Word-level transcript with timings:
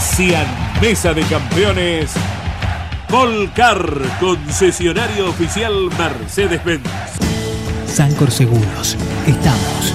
Auspician 0.00 0.46
Mesa 0.80 1.12
de 1.12 1.22
Campeones. 1.24 2.12
Volcar, 3.10 3.78
concesionario 4.18 5.28
oficial 5.28 5.74
Mercedes-Benz. 5.98 6.82
Sancor 7.86 8.30
Seguros. 8.30 8.96
Estamos. 9.26 9.94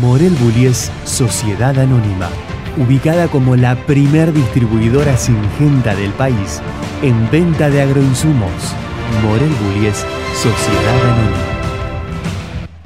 Morel 0.00 0.34
Bullies 0.40 0.90
Sociedad 1.04 1.78
Anónima. 1.78 2.30
Ubicada 2.78 3.28
como 3.28 3.56
la 3.56 3.74
primer 3.74 4.32
distribuidora 4.32 5.18
singenta 5.18 5.94
del 5.94 6.12
país 6.12 6.62
en 7.02 7.30
venta 7.30 7.68
de 7.68 7.82
agroinsumos. 7.82 8.74
Morel 9.22 9.52
Bullies 9.62 10.06
Sociedad 10.34 11.12
Anónima. 11.12 11.51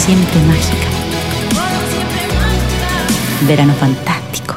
Siempre 0.00 0.40
mágica. 0.48 0.88
Verano 3.42 3.74
fantástico. 3.74 4.54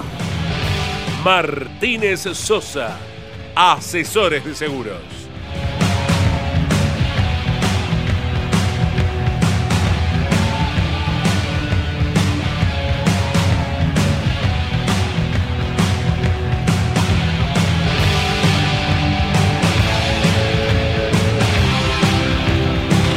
Martínez 1.21 2.21
Sosa, 2.33 2.97
asesores 3.53 4.45
de 4.45 4.55
seguros. 4.55 5.22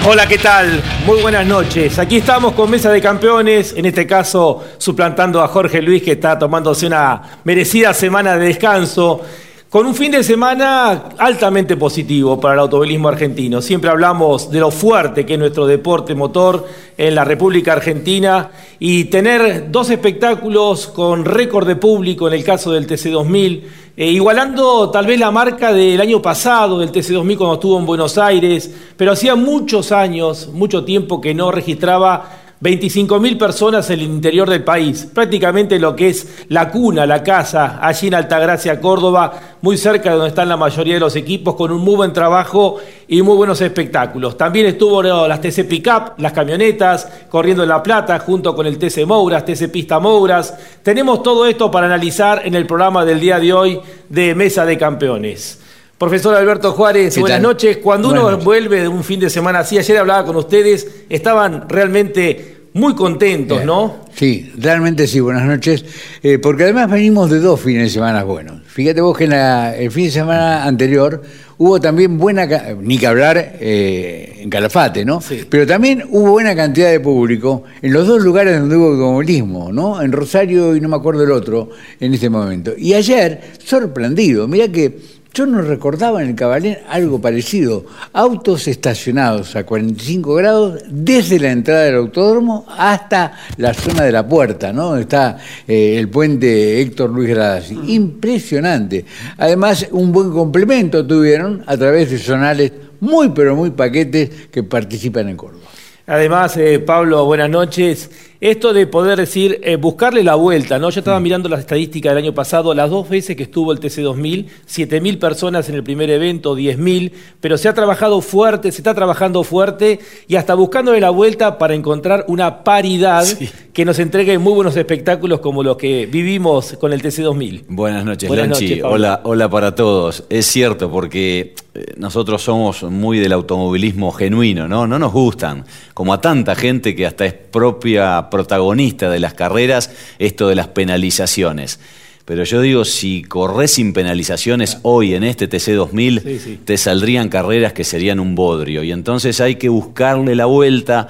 Hola, 0.08 0.28
¿qué 0.28 0.38
tal? 0.38 0.80
Muy 1.04 1.20
buenas 1.20 1.44
noches. 1.44 1.98
Aquí 1.98 2.18
estamos 2.18 2.52
con 2.52 2.70
Mesa 2.70 2.92
de 2.92 3.00
Campeones, 3.00 3.74
en 3.76 3.86
este 3.86 4.06
caso 4.06 4.64
suplantando 4.78 5.42
a 5.42 5.48
Jorge 5.48 5.82
Luis 5.82 6.00
que 6.00 6.12
está 6.12 6.38
tomándose 6.38 6.86
una 6.86 7.40
merecida 7.42 7.92
semana 7.92 8.36
de 8.36 8.46
descanso. 8.46 9.20
Con 9.68 9.84
un 9.84 9.96
fin 9.96 10.12
de 10.12 10.22
semana 10.22 11.08
altamente 11.18 11.76
positivo 11.76 12.38
para 12.38 12.54
el 12.54 12.60
automovilismo 12.60 13.08
argentino. 13.08 13.60
Siempre 13.60 13.90
hablamos 13.90 14.48
de 14.48 14.60
lo 14.60 14.70
fuerte 14.70 15.26
que 15.26 15.32
es 15.32 15.38
nuestro 15.40 15.66
deporte 15.66 16.14
motor 16.14 16.68
en 16.96 17.16
la 17.16 17.24
República 17.24 17.72
Argentina 17.72 18.48
y 18.78 19.06
tener 19.06 19.72
dos 19.72 19.90
espectáculos 19.90 20.86
con 20.86 21.24
récord 21.24 21.66
de 21.66 21.74
público 21.74 22.28
en 22.28 22.34
el 22.34 22.44
caso 22.44 22.70
del 22.70 22.86
TC2000, 22.86 23.62
eh, 23.96 24.06
igualando 24.06 24.88
tal 24.90 25.04
vez 25.04 25.18
la 25.18 25.32
marca 25.32 25.72
del 25.72 26.00
año 26.00 26.22
pasado 26.22 26.78
del 26.78 26.92
TC2000 26.92 27.36
cuando 27.36 27.54
estuvo 27.54 27.76
en 27.76 27.86
Buenos 27.86 28.18
Aires, 28.18 28.72
pero 28.96 29.12
hacía 29.12 29.34
muchos 29.34 29.90
años, 29.90 30.48
mucho 30.52 30.84
tiempo 30.84 31.20
que 31.20 31.34
no 31.34 31.50
registraba 31.50 32.45
25.000 32.62 33.36
personas 33.36 33.90
en 33.90 34.00
el 34.00 34.06
interior 34.06 34.48
del 34.48 34.64
país, 34.64 35.06
prácticamente 35.12 35.78
lo 35.78 35.94
que 35.94 36.08
es 36.08 36.46
la 36.48 36.70
cuna, 36.70 37.04
la 37.04 37.22
casa, 37.22 37.78
allí 37.82 38.08
en 38.08 38.14
Altagracia, 38.14 38.80
Córdoba, 38.80 39.58
muy 39.60 39.76
cerca 39.76 40.08
de 40.08 40.16
donde 40.16 40.30
están 40.30 40.48
la 40.48 40.56
mayoría 40.56 40.94
de 40.94 41.00
los 41.00 41.16
equipos, 41.16 41.54
con 41.54 41.70
un 41.70 41.82
muy 41.82 41.96
buen 41.96 42.14
trabajo 42.14 42.78
y 43.08 43.20
muy 43.20 43.36
buenos 43.36 43.60
espectáculos. 43.60 44.38
También 44.38 44.66
estuvo 44.66 45.02
las 45.02 45.40
TC 45.40 45.68
Pickup, 45.68 46.18
las 46.18 46.32
camionetas, 46.32 47.06
corriendo 47.28 47.62
en 47.62 47.68
La 47.68 47.82
Plata, 47.82 48.18
junto 48.20 48.54
con 48.54 48.66
el 48.66 48.78
TC 48.78 49.04
Mouras, 49.04 49.44
TC 49.44 49.70
Pista 49.70 49.98
Mouras. 49.98 50.54
Tenemos 50.82 51.22
todo 51.22 51.46
esto 51.46 51.70
para 51.70 51.86
analizar 51.86 52.40
en 52.44 52.54
el 52.54 52.66
programa 52.66 53.04
del 53.04 53.20
día 53.20 53.38
de 53.38 53.52
hoy 53.52 53.80
de 54.08 54.34
Mesa 54.34 54.64
de 54.64 54.78
Campeones. 54.78 55.60
Profesor 55.98 56.34
Alberto 56.34 56.72
Juárez, 56.72 57.18
buenas 57.18 57.40
noches. 57.40 57.78
Cuando 57.78 58.10
uno 58.10 58.36
vuelve 58.38 58.82
de 58.82 58.88
un 58.88 59.02
fin 59.02 59.18
de 59.18 59.30
semana 59.30 59.60
así, 59.60 59.78
ayer 59.78 59.96
hablaba 59.96 60.26
con 60.26 60.36
ustedes, 60.36 60.86
estaban 61.08 61.70
realmente 61.70 62.56
muy 62.74 62.94
contentos, 62.94 63.64
¿no? 63.64 64.04
Sí, 64.14 64.52
realmente 64.58 65.06
sí, 65.06 65.20
buenas 65.20 65.44
noches. 65.44 65.86
Eh, 66.22 66.38
porque 66.38 66.64
además 66.64 66.90
venimos 66.90 67.30
de 67.30 67.40
dos 67.40 67.58
fines 67.62 67.84
de 67.84 67.88
semana 67.88 68.24
buenos. 68.24 68.60
Fíjate 68.66 69.00
vos 69.00 69.16
que 69.16 69.24
en 69.24 69.32
el 69.32 69.90
fin 69.90 70.04
de 70.04 70.10
semana 70.10 70.64
anterior 70.64 71.22
hubo 71.56 71.80
también 71.80 72.18
buena, 72.18 72.46
ni 72.78 72.98
que 72.98 73.06
hablar 73.06 73.56
eh, 73.58 74.40
en 74.40 74.50
Calafate, 74.50 75.02
¿no? 75.06 75.22
Pero 75.48 75.66
también 75.66 76.04
hubo 76.10 76.32
buena 76.32 76.54
cantidad 76.54 76.90
de 76.90 77.00
público 77.00 77.64
en 77.80 77.94
los 77.94 78.06
dos 78.06 78.22
lugares 78.22 78.60
donde 78.60 78.76
hubo 78.76 78.88
automovilismo, 78.88 79.72
¿no? 79.72 80.02
En 80.02 80.12
Rosario 80.12 80.76
y 80.76 80.80
no 80.82 80.90
me 80.90 80.96
acuerdo 80.96 81.24
el 81.24 81.30
otro 81.30 81.70
en 81.98 82.12
este 82.12 82.28
momento. 82.28 82.72
Y 82.76 82.92
ayer, 82.92 83.40
sorprendido, 83.64 84.46
mira 84.46 84.68
que 84.68 85.16
yo 85.36 85.44
no 85.44 85.60
recordaba 85.60 86.22
en 86.22 86.30
el 86.30 86.34
Cabalén 86.34 86.78
algo 86.88 87.20
parecido. 87.20 87.84
Autos 88.14 88.68
estacionados 88.68 89.54
a 89.54 89.66
45 89.66 90.34
grados 90.34 90.82
desde 90.88 91.38
la 91.38 91.50
entrada 91.50 91.82
del 91.82 91.96
autódromo 91.96 92.64
hasta 92.66 93.34
la 93.58 93.74
zona 93.74 94.04
de 94.04 94.12
la 94.12 94.26
puerta, 94.26 94.72
¿no? 94.72 94.86
Donde 94.86 95.02
está 95.02 95.36
eh, 95.68 95.98
el 95.98 96.08
puente 96.08 96.80
Héctor 96.80 97.10
Luis 97.10 97.28
Gradasi. 97.28 97.78
Impresionante. 97.88 99.04
Además, 99.36 99.86
un 99.90 100.10
buen 100.10 100.30
complemento 100.30 101.06
tuvieron 101.06 101.62
a 101.66 101.76
través 101.76 102.10
de 102.10 102.18
zonales 102.18 102.72
muy, 103.00 103.28
pero 103.28 103.54
muy 103.54 103.72
paquetes 103.72 104.30
que 104.50 104.62
participan 104.62 105.28
en 105.28 105.36
Córdoba. 105.36 105.66
Además, 106.06 106.56
eh, 106.56 106.78
Pablo, 106.78 107.26
buenas 107.26 107.50
noches. 107.50 108.10
Esto 108.40 108.72
de 108.72 108.86
poder 108.86 109.18
decir, 109.18 109.60
eh, 109.62 109.76
buscarle 109.76 110.22
la 110.22 110.34
vuelta, 110.34 110.78
¿no? 110.78 110.90
Yo 110.90 111.00
estaba 111.00 111.18
mirando 111.20 111.48
las 111.48 111.60
estadísticas 111.60 112.14
del 112.14 112.24
año 112.24 112.34
pasado, 112.34 112.74
las 112.74 112.90
dos 112.90 113.08
veces 113.08 113.34
que 113.34 113.44
estuvo 113.44 113.72
el 113.72 113.80
TC2000, 113.80 114.46
7.000 114.68 115.18
personas 115.18 115.68
en 115.68 115.74
el 115.74 115.82
primer 115.82 116.10
evento, 116.10 116.56
10.000, 116.56 117.12
pero 117.40 117.56
se 117.56 117.68
ha 117.68 117.74
trabajado 117.74 118.20
fuerte, 118.20 118.72
se 118.72 118.78
está 118.78 118.94
trabajando 118.94 119.42
fuerte 119.42 120.00
y 120.28 120.36
hasta 120.36 120.54
buscándole 120.54 121.00
la 121.00 121.10
vuelta 121.10 121.56
para 121.58 121.74
encontrar 121.74 122.24
una 122.28 122.62
paridad 122.62 123.26
que 123.72 123.84
nos 123.84 123.98
entregue 123.98 124.38
muy 124.38 124.52
buenos 124.52 124.76
espectáculos 124.76 125.40
como 125.40 125.62
los 125.62 125.76
que 125.76 126.06
vivimos 126.06 126.74
con 126.78 126.92
el 126.92 127.02
TC2000. 127.02 127.64
Buenas 127.68 128.04
noches, 128.04 128.28
Buenas 128.28 128.48
Lanchi. 128.48 128.68
noches, 128.68 128.84
hola, 128.84 129.20
hola 129.24 129.48
para 129.48 129.74
todos. 129.74 130.24
Es 130.28 130.46
cierto, 130.46 130.90
porque 130.90 131.54
eh, 131.74 131.94
nosotros 131.96 132.42
somos 132.42 132.82
muy 132.84 133.18
del 133.18 133.32
automovilismo 133.32 134.12
genuino, 134.12 134.68
¿no? 134.68 134.86
No 134.86 134.98
nos 134.98 135.12
gustan, 135.12 135.64
como 135.94 136.14
a 136.14 136.20
tanta 136.20 136.54
gente 136.54 136.94
que 136.94 137.06
hasta 137.06 137.26
es 137.26 137.34
propia 137.34 138.25
protagonista 138.30 139.10
de 139.10 139.20
las 139.20 139.34
carreras, 139.34 139.90
esto 140.18 140.48
de 140.48 140.54
las 140.54 140.68
penalizaciones. 140.68 141.80
Pero 142.24 142.42
yo 142.42 142.60
digo, 142.60 142.84
si 142.84 143.22
corres 143.22 143.70
sin 143.72 143.92
penalizaciones 143.92 144.78
hoy 144.82 145.14
en 145.14 145.22
este 145.22 145.48
TC2000, 145.48 146.22
Sí, 146.22 146.38
sí. 146.40 146.58
te 146.64 146.76
saldrían 146.76 147.28
carreras 147.28 147.72
que 147.72 147.84
serían 147.84 148.18
un 148.18 148.34
bodrio. 148.34 148.82
Y 148.82 148.90
entonces 148.90 149.40
hay 149.40 149.54
que 149.56 149.68
buscarle 149.68 150.34
la 150.34 150.46
vuelta. 150.46 151.08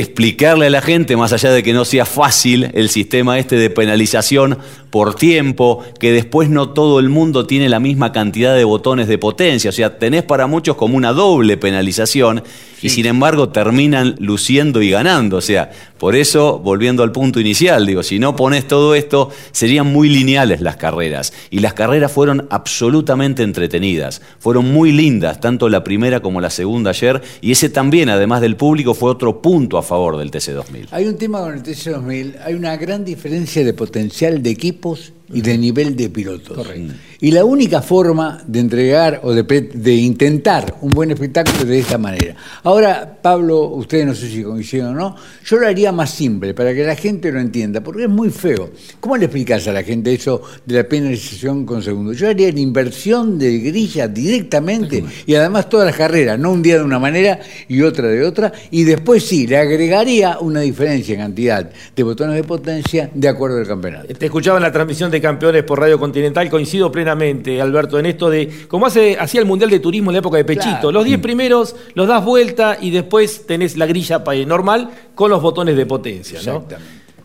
Explicarle 0.00 0.66
a 0.66 0.70
la 0.70 0.82
gente, 0.82 1.16
más 1.16 1.32
allá 1.32 1.50
de 1.50 1.62
que 1.62 1.72
no 1.72 1.84
sea 1.84 2.04
fácil 2.04 2.70
el 2.74 2.88
sistema 2.88 3.38
este 3.38 3.56
de 3.56 3.70
penalización 3.70 4.58
por 4.90 5.14
tiempo, 5.14 5.82
que 5.98 6.12
después 6.12 6.48
no 6.48 6.70
todo 6.70 7.00
el 7.00 7.08
mundo 7.08 7.46
tiene 7.46 7.68
la 7.68 7.80
misma 7.80 8.12
cantidad 8.12 8.54
de 8.54 8.64
botones 8.64 9.08
de 9.08 9.18
potencia, 9.18 9.70
o 9.70 9.72
sea, 9.72 9.98
tenés 9.98 10.22
para 10.22 10.46
muchos 10.46 10.76
como 10.76 10.96
una 10.96 11.12
doble 11.12 11.56
penalización 11.56 12.42
y 12.82 12.90
sin 12.90 13.06
embargo 13.06 13.48
terminan 13.48 14.14
luciendo 14.18 14.82
y 14.82 14.90
ganando, 14.90 15.38
o 15.38 15.40
sea, 15.40 15.70
por 15.98 16.14
eso, 16.14 16.58
volviendo 16.58 17.02
al 17.02 17.10
punto 17.10 17.40
inicial, 17.40 17.86
digo, 17.86 18.02
si 18.02 18.18
no 18.18 18.36
pones 18.36 18.68
todo 18.68 18.94
esto, 18.94 19.30
serían 19.50 19.90
muy 19.90 20.10
lineales 20.10 20.60
las 20.60 20.76
carreras. 20.76 21.32
Y 21.48 21.60
las 21.60 21.72
carreras 21.72 22.12
fueron 22.12 22.46
absolutamente 22.50 23.42
entretenidas, 23.42 24.20
fueron 24.38 24.70
muy 24.70 24.92
lindas, 24.92 25.40
tanto 25.40 25.70
la 25.70 25.82
primera 25.82 26.20
como 26.20 26.42
la 26.42 26.50
segunda 26.50 26.90
ayer. 26.90 27.22
Y 27.40 27.52
ese 27.52 27.70
también, 27.70 28.10
además 28.10 28.42
del 28.42 28.56
público, 28.56 28.92
fue 28.92 29.10
otro 29.10 29.40
punto 29.40 29.78
a 29.78 29.82
favor 29.86 30.18
del 30.18 30.30
TC2000. 30.30 30.88
Hay 30.90 31.06
un 31.06 31.16
tema 31.16 31.40
con 31.40 31.54
el 31.54 31.62
TC2000, 31.62 32.40
hay 32.44 32.54
una 32.54 32.76
gran 32.76 33.04
diferencia 33.04 33.64
de 33.64 33.72
potencial 33.72 34.42
de 34.42 34.50
equipos 34.50 35.12
y 35.32 35.40
de 35.40 35.58
nivel 35.58 35.96
de 35.96 36.08
pilotos. 36.10 36.56
Correcto. 36.56 36.94
Y 37.20 37.30
la 37.30 37.44
única 37.44 37.80
forma 37.80 38.42
de 38.46 38.60
entregar 38.60 39.20
o 39.22 39.32
de, 39.32 39.42
de 39.42 39.94
intentar 39.94 40.76
un 40.82 40.90
buen 40.90 41.10
espectáculo 41.10 41.60
es 41.60 41.68
de 41.68 41.78
esta 41.78 41.98
manera. 41.98 42.36
Ahora, 42.62 43.18
Pablo, 43.22 43.68
ustedes 43.68 44.06
no 44.06 44.14
sé 44.14 44.28
si 44.28 44.42
coinciden 44.42 44.86
o 44.88 44.94
no, 44.94 45.16
yo 45.44 45.56
lo 45.56 45.66
haría 45.66 45.92
más 45.92 46.10
simple 46.10 46.52
para 46.52 46.74
que 46.74 46.84
la 46.84 46.94
gente 46.94 47.32
lo 47.32 47.40
entienda, 47.40 47.80
porque 47.80 48.04
es 48.04 48.08
muy 48.08 48.30
feo. 48.30 48.70
¿Cómo 49.00 49.16
le 49.16 49.24
explicas 49.24 49.66
a 49.66 49.72
la 49.72 49.82
gente 49.82 50.12
eso 50.12 50.42
de 50.64 50.76
la 50.76 50.88
penalización 50.88 51.64
con 51.64 51.82
segundos? 51.82 52.18
Yo 52.18 52.28
haría 52.28 52.52
la 52.52 52.60
inversión 52.60 53.38
de 53.38 53.58
grilla 53.58 54.08
directamente 54.08 55.02
y 55.26 55.34
además 55.34 55.68
todas 55.68 55.86
las 55.86 55.96
carreras, 55.96 56.38
no 56.38 56.52
un 56.52 56.62
día 56.62 56.76
de 56.76 56.84
una 56.84 56.98
manera 56.98 57.40
y 57.68 57.80
otra 57.80 58.08
de 58.08 58.24
otra, 58.24 58.52
y 58.70 58.84
después 58.84 59.24
sí, 59.24 59.46
le 59.46 59.56
agregaría 59.56 60.38
una 60.38 60.60
diferencia 60.60 61.14
en 61.14 61.20
cantidad 61.20 61.70
de 61.94 62.02
botones 62.02 62.36
de 62.36 62.44
potencia 62.44 63.10
de 63.14 63.28
acuerdo 63.28 63.58
al 63.58 63.66
campeonato. 63.66 64.14
Te 64.14 64.26
escuchaba 64.26 64.58
en 64.58 64.64
la 64.64 64.72
transmisión 64.72 65.10
de 65.10 65.15
campeones 65.20 65.62
por 65.64 65.80
Radio 65.80 65.98
Continental, 65.98 66.48
coincido 66.50 66.90
plenamente, 66.92 67.60
Alberto, 67.60 67.98
en 67.98 68.06
esto 68.06 68.28
de 68.30 68.66
cómo 68.68 68.86
hace, 68.86 69.16
hacía 69.18 69.40
el 69.40 69.46
Mundial 69.46 69.70
de 69.70 69.80
Turismo 69.80 70.10
en 70.10 70.14
la 70.14 70.18
época 70.20 70.36
de 70.38 70.44
Pechito. 70.44 70.66
Claro. 70.80 70.92
Los 70.92 71.04
10 71.04 71.20
primeros 71.20 71.76
los 71.94 72.06
das 72.08 72.24
vuelta 72.24 72.76
y 72.80 72.90
después 72.90 73.46
tenés 73.46 73.76
la 73.76 73.86
grilla 73.86 74.22
pa- 74.24 74.34
normal 74.34 74.90
con 75.14 75.30
los 75.30 75.40
botones 75.42 75.76
de 75.76 75.86
potencia. 75.86 76.40
¿no? 76.46 76.64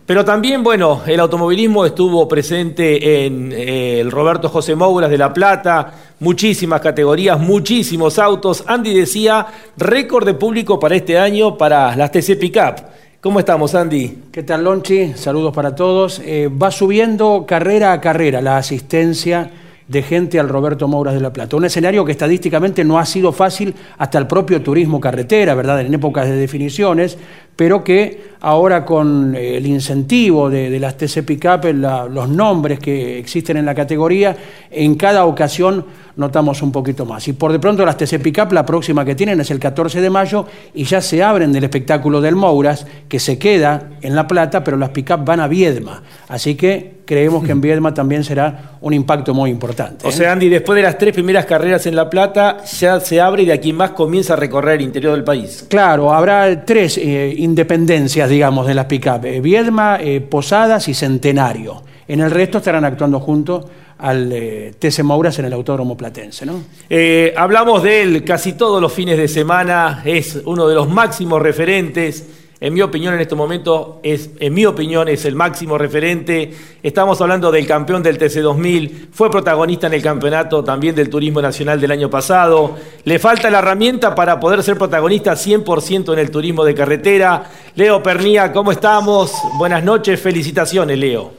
Pero 0.05 0.25
también, 0.25 0.61
bueno, 0.63 1.01
el 1.05 1.19
automovilismo 1.21 1.85
estuvo 1.85 2.27
presente 2.27 3.25
en 3.25 3.51
eh, 3.53 3.99
el 4.01 4.11
Roberto 4.11 4.49
José 4.49 4.75
Mouras 4.75 5.09
de 5.09 5.17
La 5.17 5.31
Plata, 5.31 5.93
muchísimas 6.19 6.81
categorías, 6.81 7.39
muchísimos 7.39 8.19
autos. 8.19 8.63
Andy 8.67 8.93
decía, 8.93 9.45
récord 9.77 10.25
de 10.25 10.33
público 10.33 10.79
para 10.79 10.95
este 10.95 11.17
año 11.17 11.57
para 11.57 11.95
las 11.95 12.11
TC 12.11 12.37
Pickup. 12.37 12.75
¿Cómo 13.21 13.37
estamos, 13.37 13.75
Andy? 13.75 14.17
¿Qué 14.31 14.41
tal, 14.41 14.63
Lonchi? 14.63 15.13
Saludos 15.13 15.53
para 15.53 15.75
todos. 15.75 16.19
Eh, 16.25 16.49
va 16.49 16.71
subiendo 16.71 17.45
carrera 17.47 17.93
a 17.93 18.01
carrera 18.01 18.41
la 18.41 18.57
asistencia 18.57 19.51
de 19.87 20.01
gente 20.01 20.39
al 20.39 20.49
Roberto 20.49 20.87
Mouras 20.87 21.13
de 21.13 21.21
la 21.21 21.31
Plata. 21.31 21.55
Un 21.55 21.65
escenario 21.65 22.03
que 22.03 22.13
estadísticamente 22.13 22.83
no 22.83 22.97
ha 22.97 23.05
sido 23.05 23.31
fácil 23.31 23.75
hasta 23.99 24.17
el 24.17 24.25
propio 24.25 24.63
turismo 24.63 24.99
carretera, 24.99 25.53
¿verdad? 25.53 25.81
En 25.81 25.93
épocas 25.93 26.27
de 26.27 26.35
definiciones, 26.35 27.19
pero 27.61 27.83
que 27.83 28.31
ahora 28.39 28.83
con 28.83 29.35
eh, 29.35 29.57
el 29.57 29.67
incentivo 29.67 30.49
de, 30.49 30.71
de 30.71 30.79
las 30.79 30.97
TC 30.97 31.23
Pickup, 31.23 31.63
la- 31.75 32.07
los 32.07 32.27
nombres 32.27 32.79
que 32.79 33.19
existen 33.19 33.55
en 33.57 33.67
la 33.67 33.75
categoría, 33.75 34.35
en 34.71 34.95
cada 34.95 35.25
ocasión 35.25 35.85
notamos 36.15 36.63
un 36.63 36.71
poquito 36.71 37.05
más. 37.05 37.27
Y 37.27 37.33
por 37.33 37.51
de 37.51 37.59
pronto 37.59 37.85
las 37.85 37.97
TC 37.97 38.19
Pickup, 38.19 38.51
la 38.51 38.65
próxima 38.65 39.05
que 39.05 39.13
tienen 39.13 39.39
es 39.41 39.51
el 39.51 39.59
14 39.59 40.01
de 40.01 40.09
mayo 40.09 40.47
y 40.73 40.85
ya 40.85 41.01
se 41.01 41.21
abren 41.21 41.53
del 41.53 41.65
espectáculo 41.65 42.19
del 42.19 42.35
Mouras, 42.35 42.87
que 43.07 43.19
se 43.19 43.37
queda 43.37 43.91
en 44.01 44.15
La 44.15 44.27
Plata, 44.27 44.63
pero 44.63 44.75
las 44.75 44.89
Pickup 44.89 45.23
van 45.23 45.39
a 45.39 45.47
Viedma. 45.47 46.01
Así 46.27 46.55
que 46.55 47.01
creemos 47.05 47.43
que 47.43 47.51
en 47.51 47.59
Viedma 47.61 47.93
también 47.93 48.23
será 48.23 48.77
un 48.81 48.93
impacto 48.93 49.33
muy 49.33 49.49
importante. 49.49 50.05
O 50.07 50.09
¿eh? 50.09 50.13
sea, 50.13 50.31
Andy, 50.31 50.49
después 50.49 50.75
de 50.77 50.83
las 50.83 50.97
tres 50.97 51.13
primeras 51.13 51.45
carreras 51.45 51.85
en 51.85 51.95
La 51.95 52.09
Plata, 52.09 52.63
ya 52.63 52.99
se 52.99 53.19
abre 53.19 53.43
y 53.43 53.45
de 53.45 53.53
aquí 53.53 53.73
más 53.73 53.91
comienza 53.91 54.33
a 54.33 54.37
recorrer 54.37 54.75
el 54.79 54.81
interior 54.85 55.13
del 55.13 55.23
país. 55.23 55.65
Claro, 55.69 56.13
habrá 56.13 56.63
tres 56.65 56.97
eh, 56.97 57.33
independencias, 57.51 58.29
digamos, 58.29 58.65
de 58.65 58.73
las 58.73 58.85
pick-up. 58.85 59.25
eh, 59.25 59.41
Viedma, 59.41 59.97
eh, 60.01 60.21
Posadas 60.21 60.87
y 60.87 60.93
Centenario. 60.93 61.83
En 62.07 62.21
el 62.21 62.31
resto 62.31 62.57
estarán 62.59 62.85
actuando 62.85 63.19
junto 63.19 63.69
al 63.99 64.31
eh, 64.31 64.73
TC 64.79 65.03
Mouras 65.03 65.37
en 65.39 65.45
el 65.45 65.53
Autódromo 65.53 65.95
Platense. 65.95 66.45
Eh, 66.89 67.33
hablamos 67.37 67.83
de 67.83 68.01
él 68.01 68.23
casi 68.23 68.53
todos 68.53 68.81
los 68.81 68.91
fines 68.91 69.17
de 69.17 69.27
semana, 69.27 70.01
es 70.05 70.41
uno 70.45 70.67
de 70.67 70.75
los 70.75 70.89
máximos 70.89 71.41
referentes. 71.41 72.25
En 72.63 72.75
mi 72.75 72.81
opinión, 72.83 73.15
en 73.15 73.21
este 73.21 73.33
momento, 73.33 73.99
es, 74.03 74.29
en 74.39 74.53
mi 74.53 74.67
opinión, 74.67 75.07
es 75.07 75.25
el 75.25 75.33
máximo 75.33 75.79
referente. 75.79 76.53
Estamos 76.83 77.19
hablando 77.19 77.51
del 77.51 77.65
campeón 77.65 78.03
del 78.03 78.19
TC2000, 78.19 79.07
fue 79.11 79.31
protagonista 79.31 79.87
en 79.87 79.95
el 79.95 80.03
campeonato 80.03 80.63
también 80.63 80.93
del 80.93 81.09
Turismo 81.09 81.41
Nacional 81.41 81.81
del 81.81 81.89
año 81.89 82.07
pasado. 82.11 82.77
Le 83.03 83.17
falta 83.17 83.49
la 83.49 83.57
herramienta 83.57 84.13
para 84.13 84.39
poder 84.39 84.61
ser 84.61 84.77
protagonista 84.77 85.33
100% 85.33 86.13
en 86.13 86.19
el 86.19 86.29
turismo 86.29 86.63
de 86.63 86.75
carretera. 86.75 87.49
Leo 87.73 88.03
Pernía, 88.03 88.53
¿cómo 88.53 88.71
estamos? 88.71 89.33
Buenas 89.57 89.83
noches, 89.83 90.21
felicitaciones, 90.21 90.99
Leo. 90.99 91.33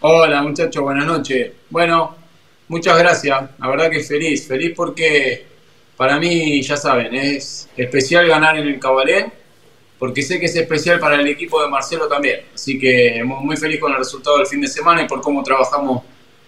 Hola 0.00 0.42
muchachos, 0.42 0.82
buenas 0.82 1.06
noches. 1.06 1.50
Bueno, 1.70 2.14
muchas 2.68 2.98
gracias. 2.98 3.42
La 3.58 3.68
verdad 3.68 3.88
que 3.88 4.00
feliz, 4.00 4.46
feliz 4.46 4.74
porque 4.76 5.46
para 5.96 6.18
mí, 6.18 6.60
ya 6.60 6.76
saben, 6.76 7.14
es 7.14 7.70
especial 7.74 8.28
ganar 8.28 8.58
en 8.58 8.68
el 8.68 8.78
Cabalén, 8.78 9.32
porque 9.98 10.22
sé 10.22 10.38
que 10.38 10.46
es 10.46 10.56
especial 10.56 10.98
para 11.00 11.16
el 11.20 11.26
equipo 11.26 11.62
de 11.62 11.68
Marcelo 11.68 12.06
también. 12.08 12.40
Así 12.54 12.78
que 12.78 13.22
mu- 13.24 13.40
muy 13.40 13.56
feliz 13.56 13.80
con 13.80 13.92
el 13.92 13.98
resultado 13.98 14.38
del 14.38 14.46
fin 14.46 14.60
de 14.60 14.68
semana 14.68 15.02
y 15.02 15.06
por 15.08 15.20
cómo 15.20 15.42
trabajamos 15.42 16.02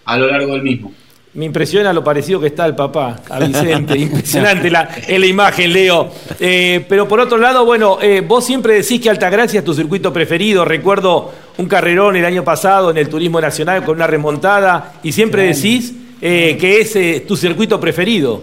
a 0.05 0.17
lo 0.17 0.27
largo 0.27 0.53
del 0.53 0.61
mismo. 0.63 0.91
Me 1.31 1.45
impresiona 1.45 1.93
lo 1.93 2.03
parecido 2.03 2.39
que 2.39 2.47
está 2.47 2.65
el 2.65 2.75
papá, 2.75 3.21
a 3.29 3.39
Vicente. 3.39 3.95
Impresionante 3.97 4.69
la, 4.71 4.83
es 5.07 5.19
la 5.19 5.25
imagen, 5.27 5.71
Leo. 5.71 6.11
Eh, 6.39 6.83
pero 6.89 7.07
por 7.07 7.19
otro 7.19 7.37
lado, 7.37 7.65
bueno, 7.65 7.99
eh, 8.01 8.21
vos 8.27 8.43
siempre 8.45 8.73
decís 8.73 8.99
que 8.99 9.11
Altagracia 9.11 9.59
es 9.59 9.63
tu 9.63 9.75
circuito 9.75 10.11
preferido. 10.11 10.65
Recuerdo 10.65 11.31
un 11.57 11.67
carrerón 11.67 12.15
el 12.15 12.25
año 12.25 12.43
pasado 12.43 12.89
en 12.89 12.97
el 12.97 13.09
Turismo 13.09 13.39
Nacional 13.39 13.83
con 13.85 13.97
una 13.97 14.07
remontada 14.07 14.93
y 15.03 15.11
siempre 15.11 15.43
decís 15.43 15.93
eh, 16.19 16.57
que 16.59 16.81
es 16.81 16.95
eh, 16.95 17.23
tu 17.27 17.37
circuito 17.37 17.79
preferido. 17.79 18.41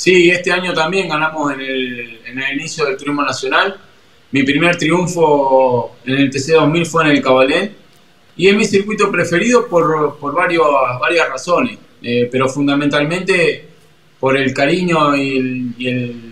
Sí, 0.00 0.30
este 0.30 0.52
año 0.52 0.72
también 0.74 1.08
ganamos 1.08 1.52
en 1.54 1.60
el, 1.60 2.20
en 2.24 2.38
el 2.40 2.56
inicio 2.56 2.84
del 2.84 2.96
Turismo 2.96 3.24
Nacional. 3.24 3.76
Mi 4.30 4.44
primer 4.44 4.76
triunfo 4.76 5.96
en 6.06 6.14
el 6.14 6.30
TC2000 6.30 6.86
fue 6.86 7.02
en 7.04 7.10
el 7.10 7.20
Cabalén. 7.20 7.74
Y 8.36 8.46
es 8.46 8.54
mi 8.54 8.64
circuito 8.64 9.10
preferido 9.10 9.66
por, 9.66 10.16
por 10.20 10.32
varios, 10.36 10.64
varias 11.00 11.28
razones, 11.28 11.78
eh, 12.00 12.28
pero 12.30 12.48
fundamentalmente 12.48 13.64
por 14.20 14.36
el 14.36 14.54
cariño 14.54 15.16
y 15.16 15.36
el, 15.36 15.74
y 15.78 15.88
el- 15.88 16.22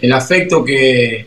el 0.00 0.12
afecto 0.12 0.64
que, 0.64 1.26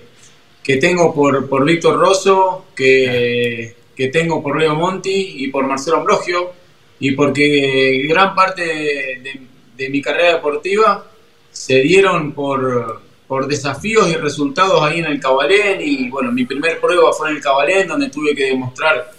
que 0.63 0.77
tengo 0.77 1.13
por, 1.13 1.47
por 1.47 1.63
Víctor 1.65 1.99
Rosso, 1.99 2.65
que, 2.75 3.75
que 3.95 4.07
tengo 4.07 4.41
por 4.41 4.59
Leo 4.59 4.73
Monti 4.75 5.35
y 5.43 5.47
por 5.49 5.67
Marcelo 5.67 5.97
Ambrogio, 5.97 6.51
y 6.99 7.11
porque 7.11 8.05
gran 8.09 8.33
parte 8.33 8.63
de, 8.65 9.19
de- 9.23 9.41
de 9.77 9.89
mi 9.91 10.01
carrera 10.01 10.33
deportiva 10.33 11.05
se 11.51 11.79
dieron 11.81 12.31
por, 12.33 13.01
por 13.27 13.47
desafíos 13.47 14.09
y 14.09 14.15
resultados 14.15 14.81
ahí 14.81 14.99
en 14.99 15.05
el 15.05 15.19
Cabalén, 15.19 15.79
y 15.83 16.09
bueno, 16.09 16.31
mi 16.31 16.45
primer 16.45 16.79
prueba 16.79 17.11
fue 17.13 17.29
en 17.29 17.35
el 17.37 17.41
Cabalén, 17.41 17.87
donde 17.87 18.09
tuve 18.09 18.35
que 18.35 18.45
demostrar 18.45 19.11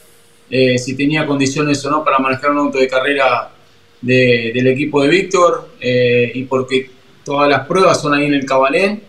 eh, 0.51 0.79
si 0.79 0.95
tenía 0.97 1.27
condiciones 1.27 1.85
o 1.85 1.91
no 1.91 2.03
para 2.05 2.19
manejar 2.19 2.51
un 2.51 2.59
auto 2.59 2.79
de 2.79 2.89
carrera 2.89 3.51
de- 4.01 4.51
del 4.55 4.67
equipo 4.69 5.03
de 5.03 5.09
Víctor 5.09 5.71
eh, 5.81 6.33
y 6.35 6.43
porque 6.45 6.91
todas 7.25 7.49
las 7.49 7.67
pruebas 7.67 8.01
son 8.01 8.15
ahí 8.15 8.27
en 8.27 8.35
el 8.35 8.45
Cabalén 8.47 9.03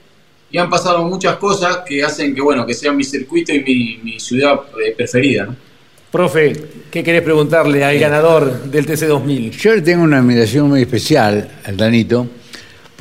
y 0.51 0.57
han 0.57 0.69
pasado 0.69 1.03
muchas 1.05 1.37
cosas 1.37 1.77
que 1.87 2.03
hacen 2.03 2.35
que 2.35 2.41
bueno 2.41 2.65
que 2.65 2.73
sea 2.73 2.91
mi 2.91 3.03
circuito 3.05 3.53
y 3.53 3.61
mi, 3.63 3.99
mi 4.03 4.19
ciudad 4.19 4.59
eh, 4.85 4.93
preferida 4.95 5.45
¿no? 5.45 5.55
Profe, 6.11 6.51
¿qué 6.91 7.03
querés 7.05 7.21
preguntarle 7.21 7.85
al 7.85 7.97
ganador 7.97 8.63
del 8.63 8.85
TC2000? 8.85 9.51
Yo 9.51 9.73
le 9.73 9.81
tengo 9.81 10.03
una 10.03 10.17
admiración 10.19 10.67
muy 10.67 10.81
especial 10.81 11.49
al 11.63 11.77
Danito, 11.77 12.27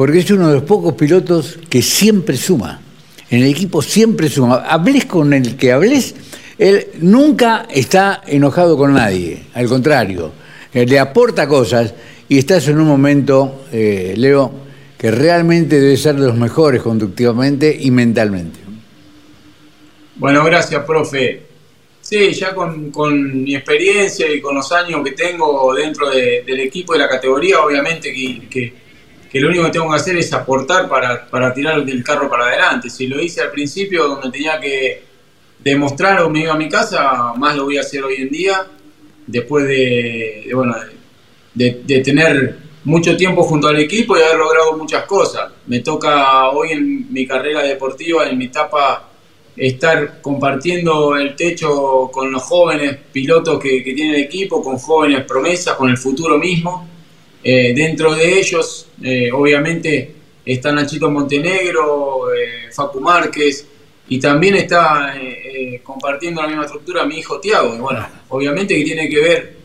porque 0.01 0.21
es 0.21 0.31
uno 0.31 0.49
de 0.49 0.55
los 0.55 0.63
pocos 0.63 0.95
pilotos 0.95 1.59
que 1.69 1.83
siempre 1.83 2.35
suma. 2.35 2.81
En 3.29 3.43
el 3.43 3.49
equipo 3.51 3.83
siempre 3.83 4.31
suma. 4.31 4.65
Hables 4.67 5.05
con 5.05 5.31
el 5.35 5.59
que 5.59 5.73
hables, 5.73 6.15
él 6.57 6.87
nunca 7.03 7.67
está 7.71 8.23
enojado 8.27 8.79
con 8.79 8.95
nadie. 8.95 9.43
Al 9.53 9.69
contrario, 9.69 10.33
eh, 10.73 10.87
le 10.87 10.99
aporta 10.99 11.47
cosas 11.47 11.93
y 12.31 12.39
estás 12.39 12.67
en 12.69 12.81
un 12.81 12.87
momento, 12.87 13.67
eh, 13.73 14.15
Leo, 14.17 14.51
que 14.97 15.11
realmente 15.11 15.79
debe 15.79 15.99
ser 15.99 16.15
de 16.15 16.29
los 16.29 16.35
mejores 16.39 16.81
conductivamente 16.81 17.77
y 17.79 17.91
mentalmente. 17.91 18.59
Bueno, 20.17 20.43
gracias, 20.47 20.83
profe. 20.87 21.43
Sí, 22.01 22.33
ya 22.33 22.55
con, 22.55 22.91
con 22.91 23.45
mi 23.45 23.55
experiencia 23.55 24.33
y 24.33 24.41
con 24.41 24.55
los 24.55 24.73
años 24.73 25.03
que 25.05 25.13
tengo 25.13 25.75
dentro 25.75 26.09
de- 26.09 26.43
del 26.47 26.61
equipo 26.61 26.95
y 26.95 26.99
la 26.99 27.07
categoría, 27.07 27.61
obviamente 27.61 28.11
que- 28.49 28.81
que 29.31 29.39
lo 29.39 29.49
único 29.49 29.65
que 29.65 29.71
tengo 29.71 29.89
que 29.89 29.97
hacer 29.97 30.17
es 30.17 30.33
aportar 30.33 30.89
para, 30.89 31.27
para 31.27 31.55
tirar 31.55 31.79
el 31.79 32.03
carro 32.03 32.29
para 32.29 32.47
adelante. 32.47 32.91
Si 32.91 33.07
lo 33.07 33.21
hice 33.21 33.43
al 33.43 33.51
principio, 33.51 34.09
donde 34.09 34.31
tenía 34.31 34.59
que 34.59 35.05
demostrar 35.61 36.23
o 36.23 36.31
me 36.31 36.41
iba 36.41 36.53
a 36.53 36.57
mi 36.57 36.69
casa, 36.69 37.33
más 37.37 37.55
lo 37.57 37.65
voy 37.65 37.79
a 37.79 37.83
hacer 37.83 38.03
hoy 38.03 38.17
en 38.17 38.29
día, 38.31 38.67
después 39.27 39.67
de, 39.67 40.45
de, 40.47 40.55
bueno, 40.55 40.75
de, 41.55 41.81
de 41.85 42.01
tener 42.01 42.57
mucho 42.83 43.17
tiempo 43.17 43.45
junto 43.45 43.69
al 43.69 43.79
equipo 43.79 44.17
y 44.17 44.23
haber 44.23 44.39
logrado 44.39 44.77
muchas 44.77 45.05
cosas. 45.05 45.53
Me 45.67 45.79
toca 45.79 46.49
hoy 46.49 46.73
en 46.73 47.13
mi 47.13 47.25
carrera 47.25 47.63
deportiva, 47.63 48.29
en 48.29 48.37
mi 48.37 48.47
etapa, 48.47 49.11
estar 49.57 50.21
compartiendo 50.23 51.15
el 51.17 51.37
techo 51.37 52.11
con 52.13 52.33
los 52.33 52.43
jóvenes 52.43 52.97
pilotos 53.13 53.61
que, 53.61 53.85
que 53.85 53.93
tiene 53.93 54.17
el 54.17 54.25
equipo, 54.25 54.61
con 54.61 54.77
jóvenes 54.79 55.25
promesas, 55.25 55.77
con 55.77 55.89
el 55.89 55.99
futuro 55.99 56.37
mismo. 56.37 56.89
Eh, 57.43 57.73
dentro 57.75 58.15
de 58.15 58.39
ellos, 58.39 58.87
eh, 59.03 59.31
obviamente, 59.33 60.15
está 60.45 60.73
Nachito 60.73 61.11
Montenegro, 61.11 62.33
eh, 62.35 62.71
Facu 62.73 63.01
Márquez, 63.01 63.67
y 64.09 64.19
también 64.19 64.57
está 64.57 65.15
eh, 65.17 65.81
compartiendo 65.83 66.43
la 66.43 66.49
misma 66.49 66.65
estructura 66.65 67.05
mi 67.07 67.19
hijo 67.19 67.41
Tiago. 67.41 67.75
Y 67.75 67.79
bueno, 67.79 68.07
obviamente 68.29 68.75
que 68.77 68.85
tiene 68.85 69.09
que 69.09 69.21
ver, 69.21 69.61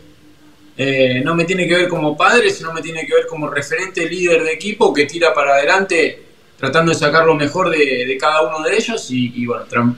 no 1.23 1.33
me 1.35 1.45
tiene 1.45 1.67
que 1.67 1.73
ver 1.73 1.87
como 1.87 2.15
padre, 2.15 2.49
sino 2.49 2.73
me 2.73 2.81
tiene 2.81 3.05
que 3.05 3.13
ver 3.13 3.27
como 3.27 3.49
referente 3.49 4.07
líder 4.09 4.43
de 4.43 4.51
equipo 4.51 4.93
que 4.93 5.05
tira 5.05 5.33
para 5.33 5.55
adelante 5.55 6.21
tratando 6.57 6.91
de 6.91 6.97
sacar 6.97 7.25
lo 7.25 7.35
mejor 7.35 7.69
de, 7.69 8.17
cada 8.19 8.43
uno 8.43 8.61
de 8.65 8.75
ellos 8.77 9.07
y, 9.09 9.45
bueno, 9.45 9.65
tran- 9.67 9.95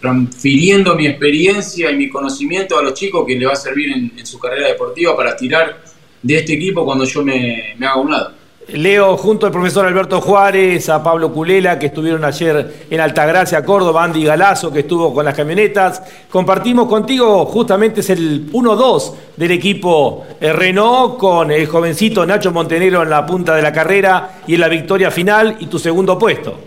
transfiriendo 0.00 0.94
mi 0.94 1.06
experiencia 1.06 1.90
y 1.90 1.96
mi 1.96 2.08
conocimiento 2.08 2.78
a 2.78 2.82
los 2.82 2.94
chicos 2.94 3.24
que 3.26 3.36
le 3.36 3.46
va 3.46 3.52
a 3.52 3.56
servir 3.56 3.92
en 3.92 4.26
su 4.26 4.38
carrera 4.38 4.68
deportiva 4.68 5.16
para 5.16 5.36
tirar 5.36 5.82
de 6.22 6.36
este 6.36 6.54
equipo 6.54 6.84
cuando 6.84 7.04
yo 7.04 7.22
me, 7.22 7.74
me 7.78 7.86
haga 7.86 8.00
un 8.00 8.10
lado. 8.10 8.38
Leo, 8.68 9.16
junto 9.16 9.46
al 9.46 9.52
profesor 9.52 9.86
Alberto 9.86 10.20
Juárez, 10.20 10.90
a 10.90 11.02
Pablo 11.02 11.32
Culela, 11.32 11.78
que 11.78 11.86
estuvieron 11.86 12.22
ayer 12.22 12.84
en 12.90 13.00
Altagracia, 13.00 13.64
Córdoba, 13.64 14.04
Andy 14.04 14.24
Galazo, 14.24 14.70
que 14.70 14.80
estuvo 14.80 15.14
con 15.14 15.24
las 15.24 15.34
camionetas, 15.34 16.02
compartimos 16.28 16.86
contigo, 16.86 17.46
justamente 17.46 18.00
es 18.00 18.10
el 18.10 18.52
1-2 18.52 19.14
del 19.38 19.52
equipo 19.52 20.26
eh, 20.38 20.52
Renault, 20.52 21.16
con 21.16 21.50
el 21.50 21.66
jovencito 21.66 22.26
Nacho 22.26 22.52
Montenegro 22.52 23.02
en 23.02 23.08
la 23.08 23.24
punta 23.24 23.56
de 23.56 23.62
la 23.62 23.72
carrera 23.72 24.40
y 24.46 24.54
en 24.54 24.60
la 24.60 24.68
victoria 24.68 25.10
final, 25.10 25.56
y 25.60 25.66
tu 25.66 25.78
segundo 25.78 26.18
puesto. 26.18 26.58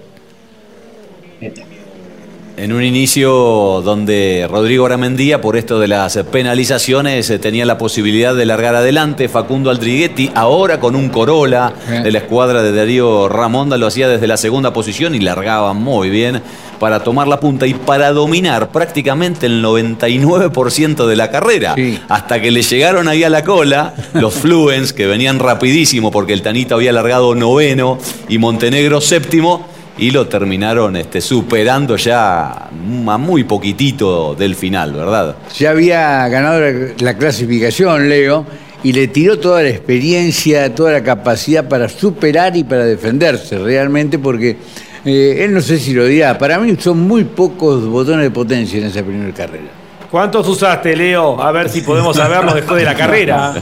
En 2.57 2.73
un 2.73 2.83
inicio 2.83 3.81
donde 3.83 4.47
Rodrigo 4.49 4.85
Aramendía, 4.85 5.41
por 5.41 5.55
esto 5.55 5.79
de 5.79 5.87
las 5.87 6.17
penalizaciones, 6.31 7.29
eh, 7.29 7.39
tenía 7.39 7.65
la 7.65 7.77
posibilidad 7.77 8.35
de 8.35 8.45
largar 8.45 8.75
adelante. 8.75 9.29
Facundo 9.29 9.69
Aldriguetti, 9.69 10.31
ahora 10.35 10.79
con 10.79 10.95
un 10.95 11.09
Corolla 11.09 11.73
de 12.03 12.11
la 12.11 12.19
escuadra 12.19 12.61
de 12.61 12.71
Darío 12.71 13.29
Ramonda, 13.29 13.77
lo 13.77 13.87
hacía 13.87 14.09
desde 14.09 14.27
la 14.27 14.37
segunda 14.37 14.73
posición 14.73 15.15
y 15.15 15.19
largaba 15.19 15.73
muy 15.73 16.09
bien 16.09 16.41
para 16.77 17.03
tomar 17.03 17.27
la 17.27 17.39
punta 17.39 17.67
y 17.67 17.73
para 17.73 18.11
dominar 18.11 18.69
prácticamente 18.69 19.45
el 19.45 19.63
99% 19.63 21.05
de 21.05 21.15
la 21.15 21.31
carrera. 21.31 21.75
Sí. 21.75 21.99
Hasta 22.09 22.41
que 22.41 22.51
le 22.51 22.63
llegaron 22.63 23.07
ahí 23.07 23.23
a 23.23 23.29
la 23.29 23.43
cola 23.43 23.93
los 24.13 24.33
Fluens, 24.41 24.91
que 24.91 25.07
venían 25.07 25.39
rapidísimo 25.39 26.11
porque 26.11 26.33
el 26.33 26.41
Tanito 26.41 26.75
había 26.75 26.91
largado 26.91 27.33
noveno 27.33 27.97
y 28.27 28.39
Montenegro 28.39 28.99
séptimo 28.99 29.70
y 29.97 30.11
lo 30.11 30.27
terminaron 30.27 30.95
este, 30.95 31.21
superando 31.21 31.95
ya 31.97 32.51
a 32.51 33.17
muy 33.17 33.43
poquitito 33.43 34.35
del 34.35 34.55
final, 34.55 34.93
¿verdad? 34.93 35.35
Ya 35.57 35.71
había 35.71 36.27
ganado 36.27 36.59
la, 36.59 36.93
la 36.99 37.17
clasificación, 37.17 38.09
Leo, 38.09 38.45
y 38.83 38.93
le 38.93 39.07
tiró 39.07 39.37
toda 39.39 39.61
la 39.61 39.69
experiencia, 39.69 40.73
toda 40.73 40.91
la 40.91 41.03
capacidad 41.03 41.67
para 41.67 41.87
superar 41.87 42.55
y 42.55 42.63
para 42.63 42.85
defenderse 42.85 43.57
realmente, 43.59 44.17
porque 44.17 44.57
eh, 45.05 45.43
él 45.43 45.53
no 45.53 45.61
sé 45.61 45.77
si 45.79 45.93
lo 45.93 46.05
dirá, 46.05 46.37
para 46.37 46.57
mí 46.59 46.75
son 46.79 46.99
muy 46.99 47.23
pocos 47.23 47.85
botones 47.85 48.23
de 48.23 48.31
potencia 48.31 48.79
en 48.79 48.85
esa 48.85 49.03
primera 49.03 49.33
carrera. 49.33 49.69
¿Cuántos 50.09 50.47
usaste, 50.47 50.95
Leo? 50.95 51.41
A 51.41 51.51
ver 51.51 51.69
si 51.69 51.81
podemos 51.81 52.17
saberlo 52.17 52.53
después 52.53 52.79
de 52.79 52.85
la 52.85 52.95
carrera. 52.95 53.53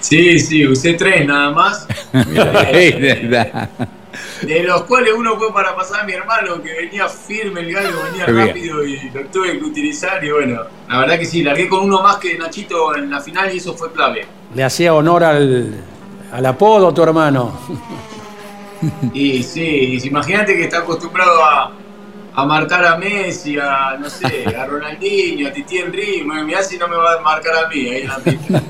Sí, 0.00 0.38
sí, 0.38 0.66
usé 0.66 0.94
tres 0.94 1.26
nada 1.26 1.50
más. 1.50 1.86
De 4.42 4.62
los 4.62 4.82
cuales 4.82 5.12
uno 5.16 5.36
fue 5.36 5.52
para 5.52 5.74
pasar 5.76 6.00
a 6.00 6.04
mi 6.04 6.12
hermano, 6.12 6.62
que 6.62 6.72
venía 6.72 7.08
firme 7.08 7.60
el 7.60 7.72
gallo, 7.72 8.02
venía 8.10 8.26
Qué 8.26 8.32
bien. 8.32 8.46
rápido 8.48 8.84
y 8.84 9.10
lo 9.10 9.24
tuve 9.26 9.58
que 9.58 9.64
utilizar. 9.64 10.24
Y 10.24 10.30
bueno, 10.30 10.62
la 10.88 11.00
verdad 11.00 11.18
que 11.18 11.26
sí, 11.26 11.42
largué 11.42 11.68
con 11.68 11.80
uno 11.80 12.02
más 12.02 12.16
que 12.16 12.38
Nachito 12.38 12.94
en 12.96 13.10
la 13.10 13.20
final 13.20 13.52
y 13.54 13.58
eso 13.58 13.74
fue 13.74 13.92
clave. 13.92 14.26
Le 14.54 14.64
hacía 14.64 14.94
honor 14.94 15.24
al, 15.24 15.74
al 16.32 16.46
apodo 16.46 16.92
tu 16.94 17.02
hermano. 17.02 17.58
Y 19.12 19.42
sí, 19.42 19.98
imagínate 20.04 20.56
que 20.56 20.64
está 20.64 20.78
acostumbrado 20.78 21.44
a, 21.44 21.70
a 22.34 22.46
marcar 22.46 22.84
a 22.84 22.96
Messi, 22.96 23.58
a 23.58 23.96
no 23.98 24.08
sé, 24.08 24.44
a 24.56 24.66
Ronaldinho, 24.66 25.48
a 25.48 25.52
Titi 25.52 25.78
Henry. 25.78 26.22
Me 26.24 26.44
mirá 26.44 26.62
si 26.62 26.78
no 26.78 26.88
me 26.88 26.96
va 26.96 27.14
a 27.14 27.20
marcar 27.20 27.64
a 27.64 27.68
mí 27.68 27.88
ahí 27.88 28.02
en 28.02 28.08
la 28.08 28.16
pista. 28.18 28.62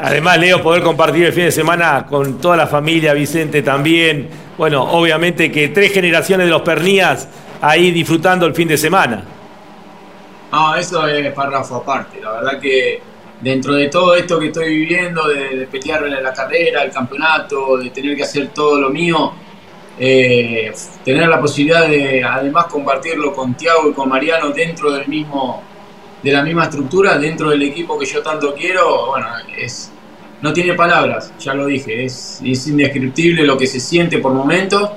Además, 0.00 0.38
Leo, 0.38 0.62
poder 0.62 0.82
compartir 0.82 1.26
el 1.26 1.32
fin 1.32 1.44
de 1.44 1.52
semana 1.52 2.06
con 2.06 2.38
toda 2.38 2.56
la 2.56 2.66
familia, 2.66 3.12
Vicente 3.12 3.62
también. 3.62 4.28
Bueno, 4.56 4.82
obviamente 4.82 5.50
que 5.50 5.68
tres 5.68 5.92
generaciones 5.92 6.46
de 6.46 6.50
los 6.50 6.62
Pernías 6.62 7.28
ahí 7.60 7.90
disfrutando 7.90 8.46
el 8.46 8.54
fin 8.54 8.68
de 8.68 8.76
semana. 8.76 9.24
No, 10.50 10.74
eso 10.74 11.06
es 11.06 11.32
párrafo 11.32 11.76
aparte. 11.76 12.20
La 12.20 12.32
verdad 12.32 12.60
que 12.60 13.00
dentro 13.40 13.74
de 13.74 13.88
todo 13.88 14.14
esto 14.14 14.38
que 14.38 14.46
estoy 14.46 14.68
viviendo, 14.68 15.26
de, 15.28 15.56
de 15.56 15.66
pelear 15.66 16.04
en 16.06 16.22
la 16.22 16.32
carrera, 16.32 16.82
el 16.82 16.90
campeonato, 16.90 17.78
de 17.78 17.90
tener 17.90 18.16
que 18.16 18.22
hacer 18.22 18.48
todo 18.48 18.80
lo 18.80 18.90
mío, 18.90 19.32
eh, 19.98 20.72
tener 21.04 21.28
la 21.28 21.40
posibilidad 21.40 21.88
de 21.88 22.24
además 22.24 22.66
compartirlo 22.66 23.32
con 23.32 23.54
Tiago 23.54 23.90
y 23.90 23.92
con 23.92 24.08
Mariano 24.08 24.50
dentro 24.50 24.90
del 24.92 25.06
mismo, 25.08 25.62
de 26.22 26.32
la 26.32 26.42
misma 26.42 26.64
estructura, 26.64 27.18
dentro 27.18 27.50
del 27.50 27.62
equipo 27.62 27.98
que 27.98 28.06
yo 28.06 28.22
tanto 28.22 28.54
quiero, 28.54 29.10
bueno, 29.10 29.26
es 29.58 29.92
no 30.42 30.52
tiene 30.52 30.74
palabras, 30.74 31.32
ya 31.38 31.54
lo 31.54 31.66
dije, 31.66 32.04
es, 32.04 32.40
es 32.44 32.66
indescriptible 32.66 33.44
lo 33.44 33.56
que 33.56 33.66
se 33.66 33.78
siente 33.78 34.18
por 34.18 34.34
momentos. 34.34 34.90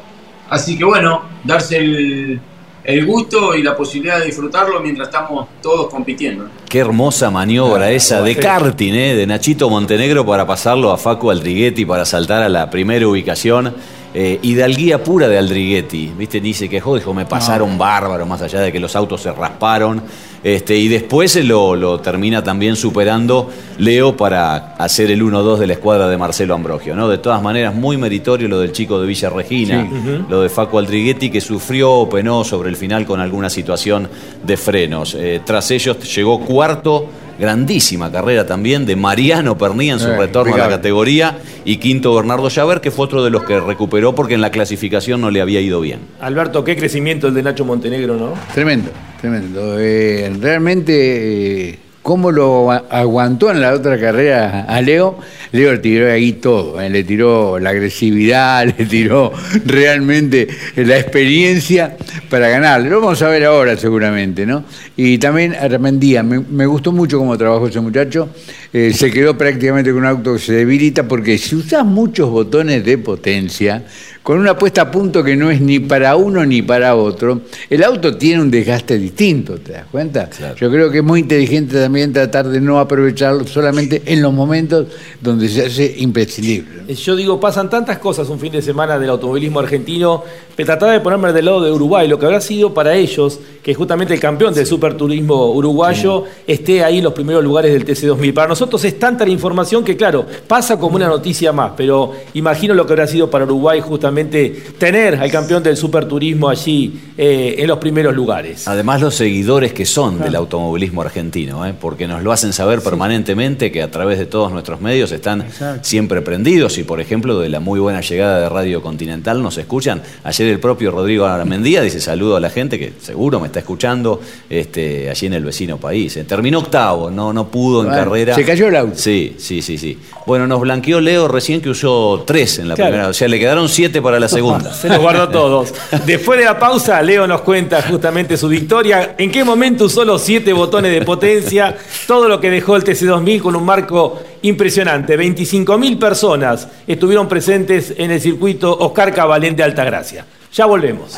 Así 0.49 0.75
que 0.77 0.83
bueno, 0.83 1.21
darse 1.43 1.77
el, 1.77 2.41
el 2.83 3.05
gusto 3.05 3.55
y 3.55 3.63
la 3.63 3.75
posibilidad 3.75 4.19
de 4.19 4.25
disfrutarlo 4.25 4.79
mientras 4.79 5.07
estamos 5.07 5.47
todos 5.61 5.89
compitiendo. 5.89 6.49
Qué 6.69 6.79
hermosa 6.79 7.31
maniobra 7.31 7.91
esa 7.91 8.21
de 8.21 8.35
karting, 8.35 8.93
¿eh? 8.93 9.15
de 9.15 9.27
Nachito 9.27 9.69
Montenegro 9.69 10.25
para 10.25 10.45
pasarlo 10.45 10.91
a 10.91 10.97
Facu 10.97 11.31
Aldriguetti 11.31 11.85
para 11.85 12.05
saltar 12.05 12.43
a 12.43 12.49
la 12.49 12.69
primera 12.69 13.07
ubicación. 13.07 13.75
Eh, 14.17 14.39
hidalguía 14.43 15.03
pura 15.03 15.27
de 15.27 15.37
Aldriguetti, 15.37 16.13
¿viste? 16.17 16.39
Dice 16.39 16.69
que 16.69 16.77
dijo, 16.77 17.13
me 17.13 17.25
pasaron 17.25 17.77
bárbaro, 17.77 18.25
más 18.25 18.41
allá 18.41 18.61
de 18.61 18.71
que 18.71 18.79
los 18.79 18.95
autos 18.95 19.21
se 19.21 19.31
rasparon. 19.33 20.01
Este, 20.41 20.77
y 20.77 20.87
después 20.87 21.35
lo, 21.43 21.75
lo 21.75 21.99
termina 21.99 22.41
también 22.41 22.77
superando 22.77 23.49
Leo 23.77 24.15
para 24.15 24.75
hacer 24.75 25.11
el 25.11 25.21
1-2 25.21 25.57
de 25.57 25.67
la 25.67 25.73
escuadra 25.73 26.07
de 26.07 26.17
Marcelo 26.17 26.53
Ambrogio. 26.53 26.95
¿no? 26.95 27.09
De 27.09 27.17
todas 27.17 27.41
maneras, 27.41 27.75
muy 27.75 27.97
meritorio 27.97 28.47
lo 28.47 28.61
del 28.61 28.71
chico 28.71 29.01
de 29.01 29.07
Villa 29.07 29.29
Regina, 29.29 29.85
lo 30.29 30.41
de 30.41 30.47
Facu 30.47 30.77
Aldriguetti, 30.79 31.29
que 31.29 31.41
sufrió 31.41 31.91
o 31.91 32.09
penó 32.09 32.45
sobre 32.45 32.69
el 32.69 32.77
final 32.77 33.05
con 33.05 33.19
alguna 33.19 33.49
situación 33.49 34.07
de 34.43 34.55
frenos. 34.55 35.13
Eh, 35.15 35.41
tras 35.43 35.71
ellos 35.71 35.97
llegó 36.15 36.39
cuarto, 36.39 37.09
grandísima 37.39 38.11
carrera 38.11 38.45
también, 38.45 38.85
de 38.85 38.95
Mariano 38.95 39.57
Pernía 39.57 39.93
en 39.93 39.99
su 39.99 40.09
Eh, 40.09 40.17
retorno 40.17 40.55
a 40.55 40.57
la 40.57 40.69
categoría, 40.69 41.37
y 41.65 41.77
quinto 41.77 42.13
Bernardo 42.15 42.47
Llaver, 42.49 42.81
que 42.81 42.91
fue 42.91 43.05
otro 43.05 43.23
de 43.23 43.29
los 43.29 43.43
que 43.43 43.59
recuperó 43.59 44.15
porque 44.15 44.35
en 44.35 44.41
la 44.41 44.51
clasificación 44.51 45.21
no 45.21 45.31
le 45.31 45.41
había 45.41 45.61
ido 45.61 45.81
bien. 45.81 45.99
Alberto, 46.21 46.63
qué 46.63 46.75
crecimiento 46.75 47.27
el 47.27 47.33
de 47.33 47.43
Nacho 47.43 47.65
Montenegro, 47.65 48.15
¿no? 48.15 48.33
Tremendo, 48.53 48.91
tremendo. 49.19 49.79
Eh, 49.79 50.31
realmente, 50.39 51.69
eh, 51.69 51.79
cómo 52.05 52.31
lo 52.31 52.69
agua- 52.69 52.85
aguantó 52.91 53.49
en 53.49 53.61
la 53.61 53.73
otra 53.73 53.99
carrera 53.99 54.65
a 54.69 54.79
Leo, 54.79 55.17
Leo 55.51 55.71
le 55.71 55.79
tiró 55.79 56.11
ahí 56.11 56.33
todo, 56.33 56.79
eh, 56.79 56.87
le 56.87 57.03
tiró 57.03 57.57
la 57.57 57.71
agresividad, 57.71 58.63
le 58.77 58.85
tiró 58.85 59.33
realmente 59.65 60.47
la 60.75 60.99
experiencia 60.99 61.97
para 62.29 62.47
ganarle. 62.47 62.91
Lo 62.91 63.01
vamos 63.01 63.23
a 63.23 63.27
ver 63.29 63.45
ahora 63.45 63.75
seguramente, 63.75 64.45
¿no? 64.45 64.63
Y 64.95 65.17
también 65.17 65.55
Armendía, 65.55 66.21
me, 66.21 66.67
gustó 66.67 66.91
mucho 66.91 67.17
cómo 67.17 67.35
trabajó 67.39 67.69
ese 67.69 67.79
muchacho, 67.79 68.29
eh, 68.71 68.93
se 68.93 69.09
quedó 69.09 69.35
prácticamente 69.35 69.89
con 69.89 70.01
un 70.01 70.05
auto 70.05 70.33
que 70.33 70.39
se 70.39 70.53
debilita 70.53 71.07
porque 71.07 71.39
si 71.39 71.55
usas 71.55 71.83
muchos 71.83 72.29
botones 72.29 72.85
de 72.85 72.99
potencia, 72.99 73.83
con 74.25 74.39
una 74.39 74.57
puesta 74.57 74.81
a 74.81 74.89
punto 74.89 75.23
que 75.23 75.35
no 75.35 75.51
es 75.51 75.61
ni 75.61 75.79
para 75.79 76.15
uno 76.15 76.43
ni 76.43 76.63
para 76.63 76.95
otro, 76.95 77.41
el 77.69 77.83
auto 77.83 78.17
tiene 78.17 78.41
un 78.41 78.49
desgaste 78.49 78.97
distinto, 78.97 79.59
¿te 79.59 79.73
das 79.73 79.85
cuenta? 79.91 80.27
Claro. 80.27 80.55
Yo 80.55 80.71
creo 80.71 80.89
que 80.89 80.97
es 80.97 81.03
muy 81.03 81.19
inteligente 81.19 81.79
también 81.79 82.11
tratar 82.11 82.47
de 82.47 82.59
no 82.59 82.79
aprovecharlo 82.79 83.45
solamente 83.45 84.01
en 84.03 84.23
los 84.23 84.33
momentos 84.33 84.87
donde 85.21 85.47
se 85.47 85.67
hace 85.67 85.93
imprescindible. 85.99 86.91
Yo 86.95 87.15
digo, 87.15 87.39
pasan 87.39 87.69
tantas 87.69 87.99
cosas 87.99 88.27
un 88.29 88.39
fin 88.39 88.51
de 88.51 88.63
semana 88.63 88.97
del 88.97 89.11
automovilismo 89.11 89.59
argentino, 89.59 90.23
pero 90.55 90.65
trataba 90.65 90.93
de 90.93 91.01
ponerme 91.01 91.31
del 91.31 91.45
lado 91.45 91.61
de 91.61 91.71
Uruguay, 91.71 92.07
lo 92.07 92.17
que 92.17 92.25
habrá 92.25 92.41
sido 92.41 92.73
para 92.73 92.95
ellos, 92.95 93.39
que 93.61 93.75
justamente 93.75 94.15
el 94.15 94.19
campeón 94.19 94.55
del 94.55 94.65
superturismo 94.65 95.51
uruguayo 95.51 96.23
esté 96.47 96.83
ahí 96.83 96.97
en 96.97 97.03
los 97.03 97.13
primeros 97.13 97.43
lugares 97.43 97.71
del 97.71 97.85
TC2000. 97.85 98.33
Para 98.33 98.47
nosotros 98.47 98.83
es 98.85 98.97
tanta 98.97 99.23
la 99.23 99.31
información 99.31 99.83
que, 99.83 99.95
claro, 99.95 100.25
pasa 100.47 100.79
como 100.79 100.95
una 100.95 101.07
noticia 101.07 101.51
más, 101.51 101.73
pero 101.77 102.13
imagino 102.33 102.73
lo 102.73 102.87
que 102.87 102.93
habrá 102.93 103.05
sido 103.05 103.29
para 103.29 103.45
Uruguay 103.45 103.81
justamente 103.81 104.14
tener 104.23 105.15
al 105.15 105.29
campeón 105.31 105.61
del 105.63 105.75
superturismo 105.77 106.49
allí 106.49 106.93
eh, 107.17 107.55
en 107.59 107.67
los 107.67 107.77
primeros 107.79 108.15
lugares. 108.15 108.67
Además, 108.67 109.01
los 109.01 109.15
seguidores 109.15 109.73
que 109.73 109.85
son 109.85 110.19
del 110.19 110.35
automovilismo 110.35 111.01
argentino, 111.01 111.65
¿eh? 111.65 111.73
porque 111.79 112.07
nos 112.07 112.23
lo 112.23 112.31
hacen 112.31 112.53
saber 112.53 112.81
permanentemente 112.81 113.71
que 113.71 113.81
a 113.81 113.91
través 113.91 114.17
de 114.19 114.25
todos 114.25 114.51
nuestros 114.51 114.81
medios 114.81 115.11
están 115.11 115.45
siempre 115.81 116.21
prendidos 116.21 116.77
y, 116.77 116.83
por 116.83 116.99
ejemplo, 117.01 117.39
de 117.39 117.49
la 117.49 117.59
muy 117.59 117.79
buena 117.79 118.01
llegada 118.01 118.39
de 118.39 118.49
Radio 118.49 118.81
Continental 118.81 119.41
nos 119.41 119.57
escuchan. 119.57 120.01
Ayer 120.23 120.47
el 120.47 120.59
propio 120.59 120.91
Rodrigo 120.91 121.25
Armendía 121.25 121.81
dice 121.81 121.99
saludo 121.99 122.35
a 122.37 122.39
la 122.39 122.49
gente 122.49 122.79
que 122.79 122.93
seguro 123.01 123.39
me 123.39 123.47
está 123.47 123.59
escuchando 123.59 124.21
este, 124.49 125.09
allí 125.09 125.27
en 125.27 125.33
el 125.33 125.43
vecino 125.45 125.77
país. 125.77 126.15
Eh, 126.17 126.23
terminó 126.23 126.59
octavo, 126.59 127.09
no, 127.11 127.33
no 127.33 127.47
pudo 127.49 127.83
en 127.83 127.89
carrera. 127.89 128.35
Se 128.35 128.45
cayó 128.45 128.67
el 128.67 128.75
auto. 128.75 128.93
Sí, 128.95 129.35
sí, 129.37 129.61
sí, 129.61 129.77
sí. 129.77 129.97
Bueno, 130.25 130.47
nos 130.47 130.61
blanqueó 130.61 130.99
Leo 131.01 131.27
recién 131.27 131.61
que 131.61 131.69
usó 131.69 132.23
tres 132.25 132.59
en 132.59 132.67
la 132.69 132.75
Claro. 132.75 132.91
primera, 132.91 133.09
o 133.09 133.13
sea, 133.13 133.27
le 133.27 133.39
quedaron 133.39 133.69
siete 133.69 134.01
para 134.05 134.19
la 134.19 134.29
segunda. 134.29 134.71
Se 134.81 134.87
los 134.87 134.99
guardó 134.99 135.27
todos. 135.29 135.73
Después 136.05 136.39
de 136.39 136.45
la 136.45 136.57
pausa, 136.57 137.01
Leo 137.01 137.27
nos 137.27 137.41
cuenta 137.41 137.81
justamente 137.81 138.37
su 138.37 138.47
victoria. 138.47 139.15
¿En 139.17 139.31
qué 139.31 139.43
momento 139.43 139.85
usó 139.85 140.05
los 140.05 140.21
siete 140.21 140.53
botones 140.53 140.93
de 140.93 141.01
potencia? 141.01 141.75
Todo 142.07 142.29
lo 142.29 142.39
que 142.39 142.49
dejó 142.51 142.75
el 142.75 142.83
TC2000 142.83 143.41
con 143.41 143.55
un 143.55 143.65
marco 143.65 144.21
impresionante. 144.43 145.17
25.000 145.17 145.99
personas 145.99 146.67
estuvieron 146.85 147.27
presentes 147.27 147.93
en 147.97 148.11
el 148.11 148.21
circuito 148.21 148.77
Oscar 148.77 149.13
Cabalén 149.13 149.55
de 149.55 149.63
Altagracia. 149.63 150.25
Ya 150.53 150.67
volvemos. 150.67 151.17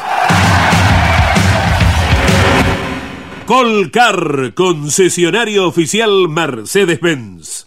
Colcar, 3.45 4.53
concesionario 4.55 5.67
oficial 5.67 6.27
Mercedes-Benz. 6.29 7.66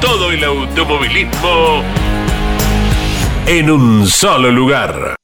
todo 0.00 0.30
el 0.30 0.44
automovilismo 0.44 1.82
en 3.46 3.70
un 3.70 4.06
solo 4.06 4.50
lugar. 4.50 5.16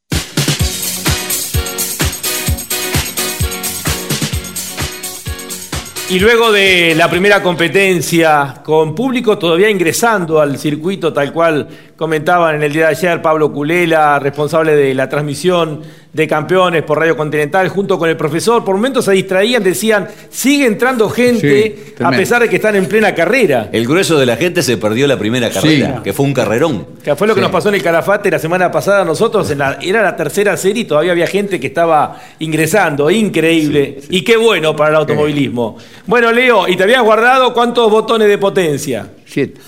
Y 6.11 6.19
luego 6.19 6.53
de 6.53 6.95
la 6.95 7.09
primera 7.09 7.43
competencia, 7.43 8.63
con 8.65 8.95
público 8.95 9.39
todavía 9.39 9.71
ingresando 9.71 10.41
al 10.41 10.59
circuito, 10.59 11.13
tal 11.13 11.33
cual 11.33 11.67
comentaban 11.97 12.57
en 12.57 12.63
el 12.63 12.73
día 12.73 12.87
de 12.87 12.91
ayer 12.97 13.23
Pablo 13.23 13.53
Culela, 13.53 14.19
responsable 14.19 14.75
de 14.75 14.95
la 14.95 15.09
transmisión 15.09 15.81
de 16.13 16.29
campeones 16.29 16.85
por 16.85 16.99
Radio 17.01 17.17
Continental, 17.17 17.69
junto 17.69 17.99
con 17.99 18.09
el 18.09 18.17
profesor, 18.17 18.65
por 18.65 18.77
momentos 18.77 19.05
se 19.05 19.13
distraían, 19.13 19.65
decían, 19.65 20.07
sigue 20.31 20.65
entrando 20.67 21.11
gente 21.11 21.77
Sí, 21.99 22.05
a 22.05 22.11
pesar 22.13 22.41
de 22.43 22.49
que 22.49 22.57
están 22.57 22.77
en 22.77 22.87
plena 22.87 23.13
carrera. 23.15 23.69
El 23.73 23.85
grueso 23.87 24.17
de 24.19 24.25
la 24.27 24.37
gente 24.37 24.63
se 24.63 24.77
perdió 24.77 25.09
la 25.09 25.19
primera 25.19 25.51
carrera, 25.51 26.01
que 26.05 26.13
fue 26.13 26.25
un 26.27 26.33
carrerón. 26.33 26.87
Que 27.03 27.17
fue 27.17 27.27
lo 27.27 27.35
que 27.35 27.41
nos 27.41 27.51
pasó 27.51 27.69
en 27.69 27.75
el 27.77 27.83
Calafate 27.83 28.31
la 28.31 28.39
semana 28.39 28.71
pasada 28.71 29.03
a 29.03 29.05
nosotros, 29.05 29.51
en 29.51 29.59
la- 29.59 29.79
era 29.83 30.03
la 30.03 30.15
tercera 30.17 30.57
serie 30.57 30.83
y 30.83 30.85
todavía 30.85 31.11
había 31.13 31.27
gente 31.27 31.59
que 31.59 31.67
estaba 31.67 32.21
ingresando, 32.39 33.11
increíble. 33.11 33.99
Y 34.11 34.23
qué 34.23 34.37
bueno 34.37 34.77
para 34.77 34.91
el 34.91 34.97
automovilismo. 34.97 35.77
Bueno, 36.07 36.31
Leo, 36.31 36.69
¿y 36.69 36.77
te 36.77 36.85
habías 36.85 37.03
guardado 37.03 37.53
cuántos 37.53 37.91
botones 37.91 38.29
de 38.29 38.39
potencia? 38.39 39.09
Siete. 39.27 39.61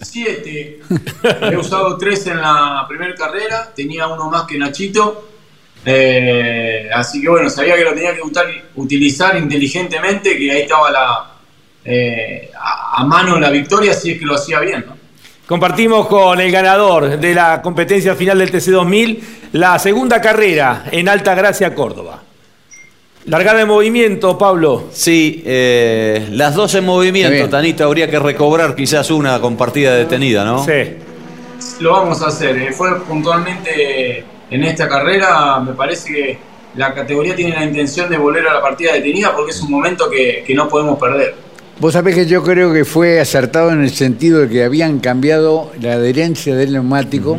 Siete. 0.00 0.80
He 1.42 1.56
usado 1.56 1.96
tres 1.96 2.26
en 2.26 2.40
la 2.40 2.84
primera 2.88 3.14
carrera, 3.14 3.70
tenía 3.74 4.06
uno 4.08 4.30
más 4.30 4.44
que 4.44 4.58
Nachito. 4.58 5.28
Eh, 5.84 6.88
así 6.92 7.20
que 7.20 7.28
bueno, 7.28 7.48
sabía 7.48 7.76
que 7.76 7.84
lo 7.84 7.94
tenía 7.94 8.14
que 8.14 8.20
utilizar 8.76 9.36
inteligentemente, 9.36 10.36
que 10.36 10.50
ahí 10.50 10.62
estaba 10.62 10.90
la, 10.90 11.30
eh, 11.84 12.50
a, 12.58 13.00
a 13.00 13.04
mano 13.04 13.38
la 13.38 13.50
victoria, 13.50 13.94
si 13.94 14.12
es 14.12 14.18
que 14.18 14.26
lo 14.26 14.34
hacía 14.34 14.60
bien. 14.60 14.84
Compartimos 15.46 16.06
con 16.06 16.40
el 16.40 16.52
ganador 16.52 17.18
de 17.18 17.34
la 17.34 17.60
competencia 17.60 18.14
final 18.14 18.38
del 18.38 18.52
TC2000 18.52 19.18
la 19.52 19.78
segunda 19.80 20.20
carrera 20.20 20.84
en 20.92 21.08
Alta 21.08 21.34
Gracia, 21.34 21.74
Córdoba. 21.74 22.22
Largada 23.30 23.60
de 23.60 23.64
movimiento, 23.64 24.36
Pablo. 24.36 24.88
Sí, 24.90 25.40
eh, 25.46 26.26
las 26.32 26.56
dos 26.56 26.74
en 26.74 26.84
movimiento. 26.84 27.48
Tanito, 27.48 27.84
habría 27.84 28.10
que 28.10 28.18
recobrar 28.18 28.74
quizás 28.74 29.08
una 29.12 29.40
con 29.40 29.56
partida 29.56 29.94
detenida, 29.94 30.44
¿no? 30.44 30.64
Sí. 30.64 30.96
Lo 31.78 31.92
vamos 31.92 32.20
a 32.22 32.26
hacer. 32.26 32.56
eh. 32.58 32.72
Fue 32.72 33.00
puntualmente 33.02 34.24
en 34.50 34.64
esta 34.64 34.88
carrera, 34.88 35.60
me 35.60 35.74
parece 35.74 36.12
que 36.12 36.38
la 36.74 36.92
categoría 36.92 37.36
tiene 37.36 37.54
la 37.54 37.62
intención 37.64 38.10
de 38.10 38.18
volver 38.18 38.48
a 38.48 38.54
la 38.54 38.60
partida 38.60 38.94
detenida 38.94 39.32
porque 39.32 39.52
es 39.52 39.60
un 39.62 39.70
momento 39.70 40.10
que, 40.10 40.42
que 40.44 40.52
no 40.52 40.68
podemos 40.68 40.98
perder. 40.98 41.36
Vos 41.78 41.92
sabés 41.92 42.16
que 42.16 42.26
yo 42.26 42.42
creo 42.42 42.72
que 42.72 42.84
fue 42.84 43.20
acertado 43.20 43.70
en 43.70 43.82
el 43.82 43.90
sentido 43.90 44.40
de 44.40 44.48
que 44.48 44.64
habían 44.64 44.98
cambiado 44.98 45.70
la 45.80 45.92
adherencia 45.92 46.56
del 46.56 46.72
neumático 46.72 47.38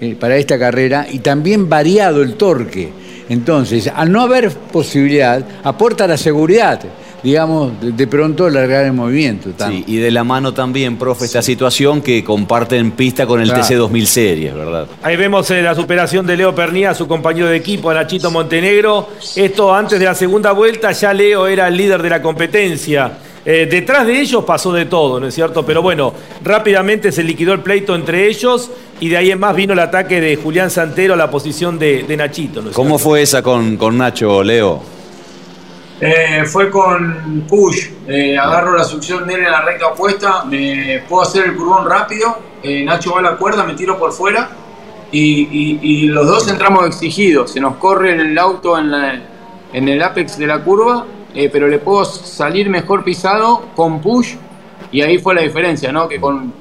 eh, 0.00 0.16
para 0.18 0.36
esta 0.36 0.58
carrera 0.58 1.06
y 1.08 1.20
también 1.20 1.68
variado 1.68 2.22
el 2.24 2.34
torque. 2.34 2.90
Entonces, 3.28 3.90
al 3.94 4.10
no 4.10 4.22
haber 4.22 4.50
posibilidad, 4.50 5.44
aporta 5.62 6.06
la 6.06 6.16
seguridad 6.16 6.80
digamos, 7.22 7.72
de, 7.80 8.06
pronto 8.06 8.48
largar 8.48 8.84
el 8.84 8.92
movimiento. 8.92 9.50
Sí, 9.58 9.84
y 9.86 9.96
de 9.96 10.10
la 10.10 10.24
mano 10.24 10.54
también, 10.54 10.96
profe, 10.96 11.24
esta 11.24 11.42
situación 11.42 12.00
que 12.00 12.22
comparten 12.22 12.92
pista 12.92 13.26
con 13.26 13.40
el 13.40 13.48
Claro. 13.48 13.62
TC 13.62 13.74
2000 13.74 14.06
Series, 14.06 14.54
¿verdad? 14.54 14.86
Ahí 15.02 15.16
vemos 15.16 15.50
eh, 15.50 15.62
la 15.62 15.74
superación 15.74 16.26
de 16.26 16.36
Leo 16.36 16.54
Pernía, 16.54 16.94
su 16.94 17.08
compañero 17.08 17.48
de 17.48 17.56
equipo, 17.56 17.92
Nachito 17.92 18.30
Montenegro. 18.30 19.08
Esto 19.34 19.74
antes 19.74 19.98
de 19.98 20.04
la 20.04 20.14
segunda 20.14 20.52
vuelta, 20.52 20.92
ya 20.92 21.12
Leo 21.12 21.46
era 21.46 21.68
el 21.68 21.76
líder 21.76 22.02
de 22.02 22.10
la 22.10 22.22
competencia. 22.22 23.18
Eh, 23.44 23.66
detrás 23.70 24.06
de 24.06 24.20
ellos 24.20 24.44
pasó 24.44 24.72
de 24.72 24.84
todo, 24.86 25.18
¿no 25.20 25.26
es 25.26 25.34
cierto? 25.34 25.64
Pero 25.64 25.80
bueno, 25.80 26.12
rápidamente 26.44 27.12
se 27.12 27.22
liquidó 27.22 27.52
el 27.54 27.60
pleito 27.60 27.94
entre 27.94 28.26
ellos 28.26 28.70
y 29.00 29.08
de 29.08 29.16
ahí 29.16 29.30
en 29.30 29.38
más 29.40 29.54
vino 29.56 29.72
el 29.72 29.78
ataque 29.78 30.20
de 30.20 30.36
Julián 30.36 30.70
Santero 30.70 31.14
a 31.14 31.16
la 31.16 31.30
posición 31.30 31.78
de, 31.78 32.02
de 32.02 32.16
Nachito. 32.16 32.60
¿no 32.60 32.70
es 32.70 32.76
¿Cómo 32.76 32.90
cierto? 32.98 33.04
fue 33.04 33.22
esa 33.22 33.42
con, 33.42 33.76
con 33.76 33.96
Nacho, 33.96 34.42
Leo? 34.42 34.82
Eh, 36.00 36.44
fue 36.46 36.70
con 36.70 37.44
push, 37.48 37.88
eh, 38.06 38.38
agarro 38.38 38.76
la 38.76 38.84
succión 38.84 39.26
de 39.26 39.34
él 39.34 39.40
en 39.46 39.50
la 39.50 39.62
recta 39.62 39.88
opuesta, 39.88 40.44
me 40.44 41.02
puedo 41.08 41.22
hacer 41.22 41.46
el 41.46 41.56
curvón 41.56 41.88
rápido, 41.90 42.38
eh, 42.62 42.84
Nacho 42.84 43.14
va 43.14 43.18
a 43.18 43.22
la 43.22 43.36
cuerda, 43.36 43.64
me 43.64 43.74
tiro 43.74 43.98
por 43.98 44.12
fuera 44.12 44.48
y, 45.10 45.20
y- 45.50 45.80
y 45.82 46.06
los 46.06 46.24
dos 46.28 46.46
entramos 46.48 46.86
exigidos, 46.86 47.50
se 47.50 47.58
nos 47.60 47.76
corre 47.76 48.12
el 48.14 48.38
auto 48.38 48.78
en, 48.78 48.92
la- 48.92 49.20
en 49.72 49.88
el 49.88 50.00
apex 50.00 50.38
de 50.38 50.46
la 50.46 50.60
curva, 50.62 51.04
eh, 51.40 51.48
pero 51.52 51.68
le 51.68 51.78
puedo 51.78 52.04
salir 52.04 52.68
mejor 52.68 53.04
pisado 53.04 53.68
con 53.76 54.00
push 54.00 54.34
y 54.90 55.02
ahí 55.02 55.18
fue 55.18 55.36
la 55.36 55.42
diferencia, 55.42 55.92
¿no? 55.92 56.08
Que 56.08 56.20
con 56.20 56.52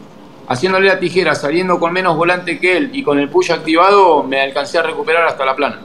haciéndole 0.48 0.88
la 0.88 1.00
tijera, 1.00 1.34
saliendo 1.34 1.80
con 1.80 1.92
menos 1.92 2.16
volante 2.16 2.60
que 2.60 2.78
él 2.78 2.92
y 2.94 3.02
con 3.02 3.18
el 3.18 3.28
push 3.28 3.52
activado, 3.52 4.22
me 4.22 4.40
alcancé 4.40 4.78
a 4.78 4.84
recuperar 4.84 5.26
hasta 5.26 5.44
la 5.46 5.56
plana. 5.56 5.80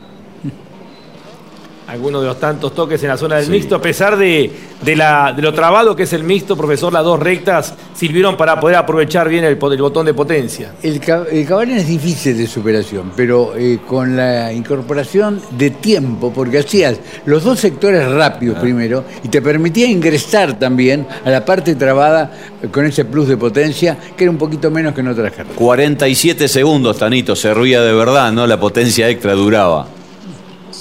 Algunos 1.88 2.22
de 2.22 2.28
los 2.28 2.38
tantos 2.38 2.74
toques 2.74 3.02
en 3.02 3.08
la 3.08 3.16
zona 3.16 3.36
del 3.36 3.50
mixto, 3.50 3.76
a 3.76 3.82
pesar 3.82 4.16
de, 4.16 4.50
de 4.82 4.96
la, 4.96 5.32
de 5.34 5.42
lo 5.42 5.52
trabado 5.52 5.96
que 5.96 6.04
es 6.04 6.12
el 6.12 6.22
mixto, 6.22 6.56
profesor, 6.56 6.92
las 6.92 7.04
dos 7.04 7.18
rectas 7.18 7.74
sirvieron 7.94 8.36
para 8.36 8.58
poder 8.60 8.76
aprovechar 8.76 9.28
bien 9.28 9.44
el, 9.44 9.58
el 9.60 9.82
botón 9.82 10.06
de 10.06 10.14
potencia. 10.14 10.74
El, 10.82 11.00
el 11.30 11.46
cabalén 11.46 11.78
es 11.78 11.88
difícil 11.88 12.36
de 12.38 12.46
superación, 12.46 13.12
pero 13.16 13.54
eh, 13.56 13.80
con 13.86 14.16
la 14.16 14.52
incorporación 14.52 15.40
de 15.50 15.70
tiempo, 15.70 16.32
porque 16.32 16.58
hacías 16.58 16.98
los 17.26 17.44
dos 17.44 17.58
sectores 17.58 18.08
rápidos 18.10 18.58
primero 18.58 19.04
y 19.22 19.28
te 19.28 19.42
permitía 19.42 19.86
ingresar 19.86 20.58
también 20.58 21.06
a 21.24 21.30
la 21.30 21.44
parte 21.44 21.74
trabada 21.74 22.32
eh, 22.62 22.68
con 22.68 22.86
ese 22.86 23.04
plus 23.04 23.28
de 23.28 23.36
potencia, 23.36 23.98
que 24.16 24.24
era 24.24 24.30
un 24.30 24.38
poquito 24.38 24.70
menos 24.70 24.94
que 24.94 25.00
en 25.00 25.08
otras 25.08 25.32
carreras. 25.32 25.56
47 25.56 26.48
segundos, 26.48 26.98
Tanito, 26.98 27.34
servía 27.36 27.82
de 27.82 27.92
verdad, 27.92 28.32
¿no? 28.32 28.46
La 28.46 28.58
potencia 28.58 29.08
extra 29.08 29.32
duraba. 29.34 29.86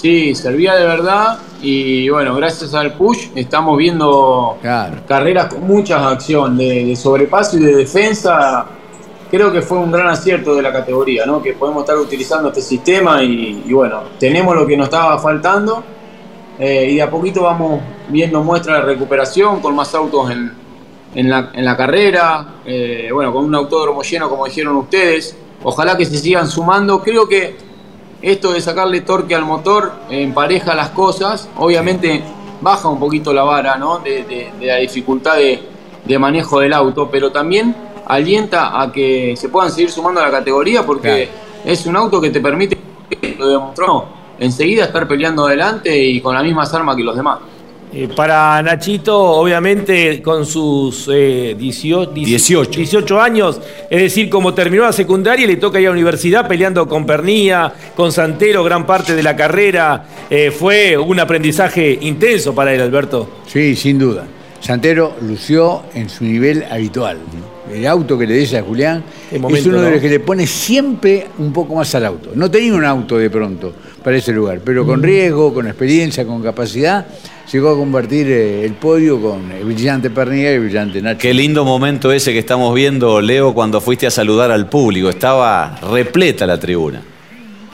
Sí, 0.02 0.34
servía 0.34 0.74
de 0.74 0.86
verdad 0.88 1.38
y 1.62 2.10
bueno, 2.10 2.34
gracias 2.34 2.74
al 2.74 2.94
push 2.96 3.28
estamos 3.36 3.78
viendo 3.78 4.58
carreras 5.08 5.54
con 5.54 5.68
mucha 5.68 6.10
acción 6.10 6.58
de, 6.58 6.86
de 6.86 6.96
sobrepaso 6.96 7.60
y 7.60 7.62
de 7.62 7.76
defensa. 7.76 8.66
Creo 9.30 9.52
que 9.52 9.62
fue 9.62 9.78
un 9.78 9.92
gran 9.92 10.08
acierto 10.08 10.56
de 10.56 10.64
la 10.64 10.74
categoría, 10.74 11.28
¿no? 11.28 11.40
Que 11.40 11.54
podemos 11.54 11.84
estar 11.84 12.00
utilizando 12.00 12.48
este 12.48 12.64
sistema 12.64 13.22
y, 13.22 13.64
y 13.68 13.74
bueno, 13.74 14.02
tenemos 14.20 14.56
lo 14.56 14.66
que 14.66 14.76
nos 14.76 14.86
estaba 14.86 15.20
faltando 15.20 15.84
eh, 16.58 16.88
y 16.90 16.96
de 16.96 17.02
a 17.04 17.12
poquito 17.12 17.44
vamos 17.44 17.80
viendo 18.10 18.44
muestras 18.44 18.80
de 18.80 18.94
recuperación 18.94 19.60
con 19.60 19.76
más 19.76 19.94
autos 19.94 20.32
en, 20.32 20.52
en 21.14 21.30
la, 21.30 21.52
en 21.54 21.64
la 21.64 21.78
carrera, 21.78 22.56
eh, 22.66 23.12
bueno, 23.14 23.32
con 23.32 23.46
un 23.46 23.54
autódromo 23.54 24.02
lleno 24.02 24.28
como 24.28 24.46
dijeron 24.46 24.76
ustedes. 24.78 25.38
Ojalá 25.62 25.96
que 25.96 26.06
se 26.06 26.18
sigan 26.18 26.48
sumando. 26.48 27.04
Creo 27.04 27.30
que 27.30 27.56
esto 28.22 28.54
de 28.54 28.62
sacarle 28.62 29.02
torque 29.02 29.36
al 29.36 29.46
motor 29.46 29.92
empareja 30.10 30.76
las 30.76 30.90
cosas, 30.90 31.50
obviamente 31.58 32.24
baja 32.62 32.88
un 32.90 33.00
poquito 33.00 33.34
la 33.34 33.44
vara 33.44 33.76
¿no? 33.78 34.00
de, 34.00 34.24
de- 34.24 34.52
de 34.60 34.66
la 34.68 34.76
dificultad 34.78 35.36
de, 35.38 35.60
de 36.06 36.20
manejo 36.20 36.60
del 36.60 36.74
auto, 36.74 37.10
pero 37.12 37.32
también 37.32 37.76
alienta 38.06 38.80
a 38.82 38.92
que 38.92 39.36
se 39.38 39.50
puedan 39.50 39.72
seguir 39.72 39.90
sumando 39.92 40.20
a 40.22 40.26
la 40.26 40.32
categoría 40.32 40.86
porque 40.86 41.30
es 41.66 41.86
un 41.86 41.96
auto 41.96 42.20
que 42.22 42.30
te 42.30 42.40
permite, 42.42 42.78
lo 43.38 43.48
demostró, 43.48 44.06
enseguida 44.40 44.86
estar 44.86 45.08
peleando 45.08 45.46
adelante 45.48 45.98
y 45.98 46.20
con 46.22 46.36
las 46.36 46.44
mismas 46.44 46.74
armas 46.74 46.96
que 46.96 47.04
los 47.04 47.16
demás. 47.16 47.40
Eh, 47.94 48.08
para 48.16 48.62
Nachito, 48.62 49.20
obviamente, 49.20 50.22
con 50.22 50.46
sus 50.46 51.10
eh, 51.12 51.56
18, 51.60 52.12
18. 52.12 52.72
18 52.72 53.22
años, 53.22 53.60
es 53.90 54.02
decir, 54.02 54.30
como 54.30 54.54
terminó 54.54 54.84
la 54.84 54.94
secundaria, 54.94 55.46
le 55.46 55.58
toca 55.58 55.78
ir 55.78 55.88
a 55.88 55.90
la 55.90 55.96
universidad 55.96 56.48
peleando 56.48 56.88
con 56.88 57.06
Pernía, 57.06 57.74
con 57.94 58.14
Santero, 58.14 58.64
gran 58.64 58.86
parte 58.86 59.14
de 59.14 59.22
la 59.22 59.36
carrera. 59.36 60.06
Eh, 60.30 60.52
fue 60.52 60.98
un 60.98 61.20
aprendizaje 61.20 61.98
intenso 62.02 62.56
para 62.56 62.74
él, 62.74 62.80
Alberto. 62.80 63.30
Sí, 63.46 63.76
sin 63.76 64.00
duda. 64.00 64.26
Santero 64.62 65.16
lució 65.22 65.84
en 65.94 66.08
su 66.08 66.24
nivel 66.24 66.64
habitual. 66.72 67.18
El 67.74 67.88
auto 67.88 68.18
que 68.18 68.28
le 68.28 68.36
des 68.36 68.54
a 68.54 68.62
Julián 68.62 69.04
momento, 69.40 69.58
es 69.58 69.66
uno 69.66 69.82
de 69.82 69.88
¿no? 69.88 69.92
los 69.92 70.02
que 70.02 70.10
le 70.10 70.20
pone 70.20 70.46
siempre 70.46 71.28
un 71.40 71.52
poco 71.52 71.76
más 71.76 71.94
al 71.96 72.06
auto. 72.06 72.32
No 72.36 72.50
tenía 72.50 72.74
un 72.74 72.86
auto 72.86 73.18
de 73.18 73.30
pronto 73.30 73.74
para 74.04 74.18
ese 74.18 74.32
lugar, 74.32 74.60
pero 74.64 74.84
Mm. 74.84 74.88
con 74.88 75.04
riesgo, 75.04 75.54
con 75.54 75.68
experiencia, 75.68 76.26
con 76.26 76.42
capacidad, 76.42 77.06
llegó 77.52 77.70
a 77.70 77.76
convertir 77.78 78.28
eh, 78.30 78.66
el 78.66 78.74
podio 78.74 79.22
con 79.22 79.52
el 79.52 79.64
brillante 79.66 80.10
Pernilla 80.10 80.52
y 80.52 80.56
el 80.56 80.62
brillante 80.62 81.02
Nacho. 81.02 81.20
Qué 81.20 81.34
lindo 81.34 81.64
momento 81.66 82.12
ese 82.12 82.34
que 82.34 82.40
estamos 82.40 82.74
viendo, 82.74 83.22
Leo, 83.22 83.54
cuando 83.54 83.80
fuiste 83.82 84.08
a 84.08 84.12
saludar 84.12 84.52
al 84.52 84.68
público. 84.70 85.10
Estaba 85.10 85.78
repleta 85.92 86.46
la 86.46 86.60
tribuna. 86.60 87.02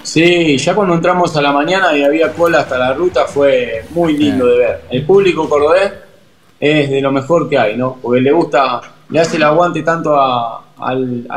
Sí, 0.04 0.58
ya 0.58 0.74
cuando 0.74 0.94
entramos 0.96 1.36
a 1.36 1.42
la 1.42 1.52
mañana 1.52 1.96
y 1.98 2.04
había 2.04 2.32
cola 2.32 2.60
hasta 2.62 2.78
la 2.78 2.94
ruta 2.94 3.26
fue 3.26 3.84
muy 3.92 4.16
lindo 4.18 4.46
de 4.48 4.58
ver. 4.58 4.82
El 4.90 5.06
público 5.06 5.50
cordobés 5.50 5.92
es 6.60 6.90
de 6.90 7.02
lo 7.02 7.12
mejor 7.12 7.50
que 7.50 7.58
hay, 7.58 7.76
¿no? 7.76 7.98
Porque 8.02 8.22
le 8.22 8.32
gusta, 8.32 8.80
le 9.10 9.20
hace 9.20 9.36
el 9.38 9.44
aguante 9.44 9.84
tanto 9.84 10.16
a 10.16 10.64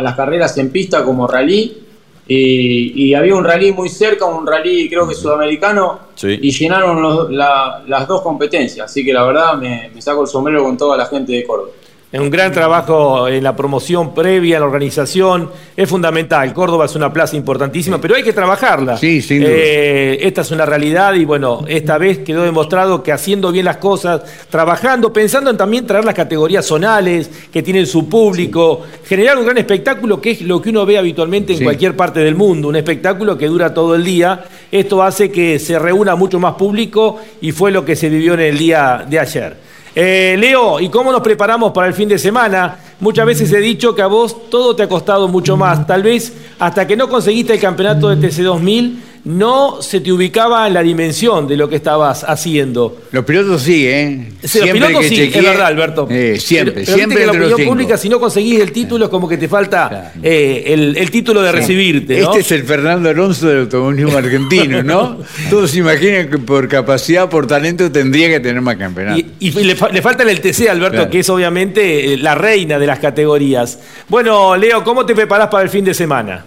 las 0.02 0.14
carreras 0.14 0.56
en 0.58 0.70
pista 0.70 1.02
como 1.04 1.26
rally. 1.26 1.88
Y, 2.32 3.06
y 3.08 3.14
había 3.14 3.34
un 3.34 3.42
rally 3.44 3.72
muy 3.72 3.88
cerca, 3.88 4.24
un 4.24 4.46
rally 4.46 4.88
creo 4.88 5.08
que 5.08 5.14
sudamericano, 5.16 5.98
Sí. 6.14 6.38
y 6.40 6.50
llenaron 6.52 7.02
los- 7.02 7.28
la- 7.30 7.82
las 7.88 8.06
dos 8.06 8.22
competencias. 8.22 8.84
Así 8.88 9.04
que 9.04 9.12
la 9.12 9.24
verdad 9.24 9.54
me, 9.54 9.90
me 9.92 10.00
saco 10.00 10.22
el 10.22 10.28
sombrero 10.28 10.62
con 10.62 10.76
toda 10.76 10.96
la 10.96 11.06
gente 11.06 11.32
de 11.32 11.44
Córdoba. 11.44 11.70
Es 12.12 12.18
un 12.18 12.28
gran 12.28 12.50
trabajo 12.50 13.28
en 13.28 13.44
la 13.44 13.54
promoción 13.54 14.12
previa, 14.12 14.56
en 14.56 14.62
la 14.62 14.66
organización. 14.66 15.48
Es 15.76 15.88
fundamental. 15.88 16.52
Córdoba 16.52 16.86
es 16.86 16.96
una 16.96 17.12
plaza 17.12 17.36
importantísima, 17.36 18.00
pero 18.00 18.16
hay 18.16 18.24
que 18.24 18.32
trabajarla. 18.32 18.96
Sí, 18.96 19.22
sin 19.22 19.42
duda. 19.42 19.50
Eh, 19.52 20.18
esta 20.26 20.40
es 20.40 20.50
una 20.50 20.66
realidad 20.66 21.14
y 21.14 21.24
bueno, 21.24 21.64
esta 21.68 21.98
vez 21.98 22.18
quedó 22.18 22.42
demostrado 22.42 23.04
que 23.04 23.12
haciendo 23.12 23.52
bien 23.52 23.64
las 23.64 23.76
cosas, 23.76 24.22
trabajando, 24.50 25.12
pensando 25.12 25.50
en 25.50 25.56
también 25.56 25.86
traer 25.86 26.04
las 26.04 26.16
categorías 26.16 26.66
zonales 26.66 27.30
que 27.52 27.62
tienen 27.62 27.86
su 27.86 28.08
público, 28.08 28.80
generar 29.06 29.38
un 29.38 29.44
gran 29.44 29.58
espectáculo 29.58 30.20
que 30.20 30.32
es 30.32 30.40
lo 30.42 30.60
que 30.60 30.70
uno 30.70 30.84
ve 30.84 30.98
habitualmente 30.98 31.52
en 31.52 31.58
Sí. 31.58 31.64
cualquier 31.64 31.94
parte 31.94 32.18
del 32.18 32.34
mundo, 32.34 32.66
un 32.66 32.76
espectáculo 32.76 33.38
que 33.38 33.46
dura 33.46 33.72
todo 33.72 33.94
el 33.94 34.02
día. 34.02 34.46
Esto 34.72 35.00
hace 35.04 35.30
que 35.30 35.60
se 35.60 35.78
reúna 35.78 36.16
mucho 36.16 36.40
más 36.40 36.54
público 36.54 37.20
y 37.40 37.52
fue 37.52 37.70
lo 37.70 37.84
que 37.84 37.94
se 37.94 38.08
vivió 38.08 38.34
en 38.34 38.40
el 38.40 38.58
día 38.58 39.06
de 39.08 39.18
ayer. 39.20 39.69
Eh, 39.94 40.36
Leo, 40.38 40.78
¿y 40.78 40.88
cómo 40.88 41.10
nos 41.10 41.20
preparamos 41.20 41.72
para 41.72 41.88
el 41.88 41.94
fin 41.94 42.08
de 42.08 42.18
semana? 42.18 42.76
Muchas 43.00 43.26
veces 43.26 43.52
he 43.52 43.58
dicho 43.58 43.94
que 43.94 44.02
a 44.02 44.06
vos 44.06 44.48
todo 44.48 44.76
te 44.76 44.84
ha 44.84 44.88
costado 44.88 45.26
mucho 45.26 45.56
más. 45.56 45.86
Tal 45.86 46.02
vez 46.02 46.32
hasta 46.58 46.86
que 46.86 46.96
no 46.96 47.08
conseguiste 47.08 47.54
el 47.54 47.60
campeonato 47.60 48.08
de 48.08 48.28
TC2000, 48.28 48.96
no 49.24 49.82
se 49.82 50.00
te 50.00 50.10
ubicaba 50.10 50.66
en 50.66 50.74
la 50.74 50.82
dimensión 50.82 51.46
de 51.46 51.56
lo 51.56 51.68
que 51.68 51.76
estabas 51.76 52.24
haciendo. 52.24 53.02
Los 53.12 53.24
pilotos 53.24 53.62
sí, 53.62 53.86
¿eh? 53.86 54.28
Sí, 54.42 54.60
los 54.60 54.70
pilotos 54.70 55.04
sí, 55.06 55.20
es 55.22 55.44
verdad, 55.44 55.66
Alberto. 55.66 56.06
Eh, 56.10 56.36
siempre, 56.40 56.72
Pero- 56.74 56.84
pero 56.86 56.96
siempre 56.96 57.18
que 57.18 57.26
la 57.26 57.32
opinión 57.32 57.68
pública, 57.68 57.96
si 57.98 58.08
no 58.08 58.18
conseguís 58.18 58.60
el 58.60 58.72
título, 58.72 59.04
es 59.04 59.10
como 59.10 59.28
que 59.28 59.36
te 59.36 59.46
falta 59.48 60.12
eh, 60.22 60.64
el, 60.68 60.96
el 60.96 61.10
título 61.10 61.42
de 61.42 61.52
recibirte, 61.52 62.20
¿no? 62.20 62.28
Este 62.30 62.40
es 62.40 62.52
el 62.52 62.64
Fernando 62.64 63.08
Alonso 63.10 63.46
del 63.48 63.60
automovilismo 63.60 64.16
argentino, 64.16 64.82
¿no? 64.82 65.18
Todos 65.50 65.70
se 65.70 65.78
imaginan 65.80 66.30
que 66.30 66.38
por 66.38 66.66
capacidad, 66.68 67.28
por 67.28 67.46
talento, 67.46 67.90
tendría 67.92 68.28
que 68.28 68.40
tener 68.40 68.62
más 68.62 68.76
campeonatos. 68.76 69.22
Y, 69.38 69.48
y 69.48 69.64
le, 69.64 69.76
fa- 69.76 69.90
le 69.90 70.00
falta 70.02 70.22
el 70.22 70.40
TC, 70.40 70.68
Alberto, 70.70 70.96
Claro. 70.96 71.10
que 71.10 71.18
es 71.18 71.28
obviamente 71.28 72.14
eh, 72.14 72.16
la 72.16 72.34
reina 72.34 72.78
de 72.78 72.86
las 72.86 72.98
categorías. 73.00 73.78
Bueno, 74.08 74.56
Leo, 74.56 74.82
¿cómo 74.82 75.04
te 75.04 75.14
preparás 75.14 75.48
para 75.48 75.62
el 75.64 75.68
fin 75.70 75.84
de 75.84 75.92
semana? 75.94 76.44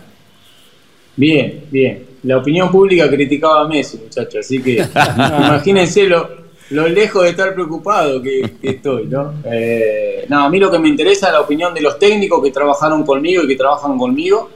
Bien, 1.15 1.65
bien. 1.69 2.12
La 2.23 2.37
opinión 2.37 2.71
pública 2.71 3.09
criticaba 3.09 3.61
a 3.61 3.67
Messi, 3.67 3.97
muchachos, 3.97 4.35
así 4.45 4.61
que 4.61 4.75
imagínense 5.17 6.03
lo, 6.07 6.29
lo 6.69 6.87
lejos 6.87 7.23
de 7.23 7.29
estar 7.31 7.53
preocupado 7.53 8.21
que, 8.21 8.41
que 8.61 8.69
estoy, 8.69 9.05
¿no? 9.07 9.33
Eh, 9.51 10.25
no, 10.29 10.45
a 10.45 10.49
mí 10.49 10.59
lo 10.59 10.71
que 10.71 10.79
me 10.79 10.87
interesa 10.89 11.27
es 11.27 11.33
la 11.33 11.41
opinión 11.41 11.73
de 11.73 11.81
los 11.81 11.99
técnicos 11.99 12.41
que 12.43 12.51
trabajaron 12.51 13.03
conmigo 13.03 13.43
y 13.43 13.47
que 13.47 13.55
trabajan 13.55 13.97
conmigo 13.97 14.49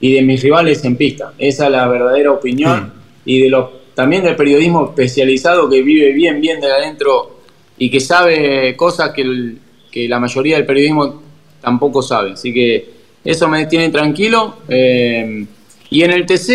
y 0.00 0.12
de 0.12 0.22
mis 0.22 0.42
rivales 0.42 0.84
en 0.84 0.96
pista. 0.96 1.32
Esa 1.38 1.64
es 1.66 1.72
la 1.72 1.88
verdadera 1.88 2.30
opinión 2.32 2.92
y 3.24 3.40
de 3.40 3.48
los 3.48 3.68
también 3.94 4.24
del 4.24 4.34
periodismo 4.36 4.86
especializado 4.86 5.68
que 5.70 5.80
vive 5.80 6.12
bien, 6.12 6.40
bien 6.40 6.60
de 6.60 6.70
adentro 6.70 7.38
y 7.78 7.88
que 7.90 8.00
sabe 8.00 8.76
cosas 8.76 9.10
que, 9.12 9.22
el- 9.22 9.58
que 9.90 10.08
la 10.08 10.18
mayoría 10.18 10.56
del 10.56 10.66
periodismo 10.66 11.22
tampoco 11.60 12.02
sabe. 12.02 12.32
Así 12.32 12.52
que 12.52 12.90
eso 13.24 13.48
me 13.48 13.64
tiene 13.66 13.88
tranquilo. 13.90 14.56
Eh, 14.68 15.46
y 15.94 16.02
en 16.02 16.10
el 16.10 16.26
TC 16.26 16.50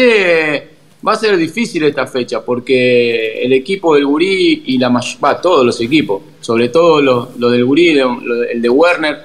va 1.08 1.14
a 1.14 1.16
ser 1.16 1.38
difícil 1.38 1.84
esta 1.84 2.06
fecha 2.06 2.44
porque 2.44 3.42
el 3.44 3.54
equipo 3.54 3.96
del 3.96 4.06
Gurí 4.06 4.64
y 4.66 4.78
la 4.78 4.90
va, 5.24 5.40
todos 5.42 5.66
los 5.66 5.80
equipos 5.80 6.22
sobre 6.42 6.70
todo 6.70 7.02
lo, 7.02 7.30
lo 7.38 7.50
del 7.50 7.64
Gurí, 7.64 7.94
lo- 7.94 8.44
el 8.44 8.62
de 8.62 8.70
Werner, 8.70 9.16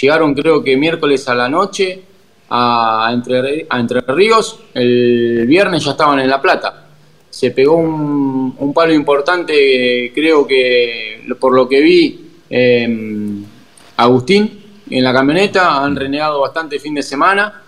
llegaron 0.00 0.34
creo 0.34 0.62
que 0.64 0.76
miércoles 0.76 1.28
a 1.28 1.34
la 1.34 1.48
noche 1.48 2.00
a 2.48 3.10
Entre, 3.12 3.66
a 3.70 3.78
Entre 3.78 4.00
Ríos, 4.00 4.58
el 4.74 5.44
viernes 5.46 5.84
ya 5.84 5.92
estaban 5.92 6.18
en 6.18 6.28
La 6.28 6.40
Plata. 6.42 6.86
Se 7.30 7.52
pegó 7.52 7.76
un, 7.76 8.56
un 8.58 8.74
palo 8.74 8.92
importante, 8.92 10.10
creo 10.12 10.46
que 10.48 11.22
por 11.38 11.54
lo 11.54 11.68
que 11.68 11.80
vi, 11.80 12.28
eh, 12.50 12.88
Agustín 13.96 14.58
en 14.90 15.04
la 15.04 15.12
camioneta, 15.12 15.84
han 15.84 15.94
renegado 15.94 16.40
bastante 16.40 16.80
fin 16.80 16.94
de 16.94 17.02
semana. 17.02 17.62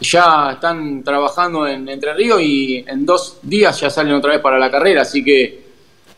Ya 0.00 0.52
están 0.52 1.02
trabajando 1.02 1.66
en 1.66 1.88
Entre 1.88 2.14
Ríos 2.14 2.40
y 2.40 2.84
en 2.86 3.04
dos 3.04 3.38
días 3.42 3.80
ya 3.80 3.90
salen 3.90 4.14
otra 4.14 4.32
vez 4.32 4.40
para 4.40 4.58
la 4.58 4.70
carrera, 4.70 5.02
así 5.02 5.24
que 5.24 5.62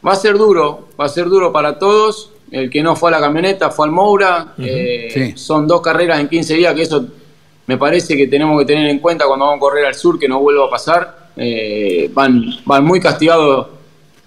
va 0.06 0.12
a 0.12 0.16
ser 0.16 0.36
duro, 0.36 0.88
va 1.00 1.06
a 1.06 1.08
ser 1.08 1.26
duro 1.26 1.50
para 1.52 1.78
todos. 1.78 2.30
El 2.50 2.68
que 2.68 2.82
no 2.82 2.96
fue 2.96 3.10
a 3.10 3.12
la 3.12 3.20
camioneta 3.20 3.70
fue 3.70 3.86
al 3.86 3.92
Moura. 3.92 4.54
Eh, 4.58 5.32
Son 5.36 5.66
dos 5.66 5.80
carreras 5.80 6.18
en 6.20 6.28
15 6.28 6.54
días, 6.54 6.74
que 6.74 6.82
eso 6.82 7.06
me 7.66 7.78
parece 7.78 8.16
que 8.16 8.26
tenemos 8.26 8.58
que 8.58 8.66
tener 8.66 8.88
en 8.90 8.98
cuenta 8.98 9.26
cuando 9.26 9.44
vamos 9.46 9.58
a 9.58 9.60
correr 9.60 9.86
al 9.86 9.94
sur, 9.94 10.18
que 10.18 10.28
no 10.28 10.40
vuelva 10.40 10.66
a 10.66 10.70
pasar. 10.70 11.30
Eh, 11.36 12.10
van, 12.12 12.42
van 12.66 12.84
muy 12.84 12.98
castigados 13.00 13.68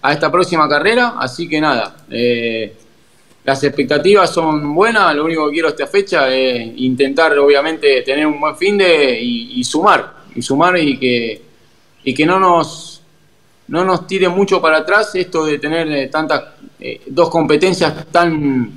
a 0.01 0.13
esta 0.13 0.31
próxima 0.31 0.67
carrera, 0.69 1.15
así 1.19 1.47
que 1.49 1.59
nada. 1.59 1.97
eh, 2.09 2.75
las 3.43 3.63
expectativas 3.63 4.33
son 4.33 4.73
buenas, 4.73 5.13
lo 5.15 5.25
único 5.25 5.47
que 5.47 5.53
quiero 5.53 5.69
esta 5.69 5.85
fecha 5.87 6.33
es 6.33 6.71
intentar 6.77 7.37
obviamente 7.37 8.01
tener 8.01 8.25
un 8.25 8.39
buen 8.39 8.55
fin 8.55 8.77
de 8.77 9.19
y, 9.21 9.63
sumar, 9.63 10.13
y 10.33 10.41
sumar 10.41 10.77
y 10.77 10.97
que, 10.97 11.41
y 12.05 12.13
que 12.13 12.25
no 12.25 12.39
nos 12.39 13.01
no 13.67 13.83
nos 13.85 14.05
tire 14.07 14.27
mucho 14.27 14.61
para 14.61 14.79
atrás 14.79 15.15
esto 15.15 15.45
de 15.45 15.57
tener 15.57 15.89
eh, 15.89 16.07
tantas 16.07 16.43
eh, 16.79 17.01
dos 17.07 17.29
competencias 17.29 18.05
tan 18.11 18.71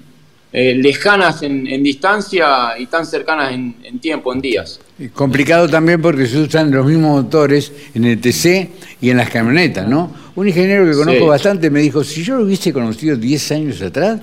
eh, 0.52 0.74
lejanas 0.74 1.42
en, 1.42 1.66
en 1.66 1.82
distancia 1.82 2.78
y 2.78 2.86
tan 2.86 3.04
cercanas 3.04 3.52
en, 3.52 3.76
en 3.82 3.98
tiempo, 3.98 4.32
en 4.32 4.40
días. 4.40 4.80
Complicado 5.12 5.68
también 5.68 6.00
porque 6.00 6.26
se 6.26 6.38
usan 6.38 6.70
los 6.70 6.86
mismos 6.86 7.24
motores 7.24 7.72
en 7.94 8.04
el 8.04 8.20
TC 8.20 8.70
y 9.00 9.10
en 9.10 9.16
las 9.16 9.28
camionetas, 9.28 9.86
¿no? 9.86 10.25
Un 10.36 10.46
ingeniero 10.48 10.84
que 10.84 10.92
conozco 10.92 11.20
Sí. 11.22 11.26
bastante 11.28 11.70
me 11.70 11.80
dijo, 11.80 12.04
si 12.04 12.22
yo 12.22 12.36
lo 12.36 12.44
hubiese 12.44 12.72
conocido 12.72 13.16
10 13.16 13.52
años 13.52 13.80
atrás, 13.82 14.20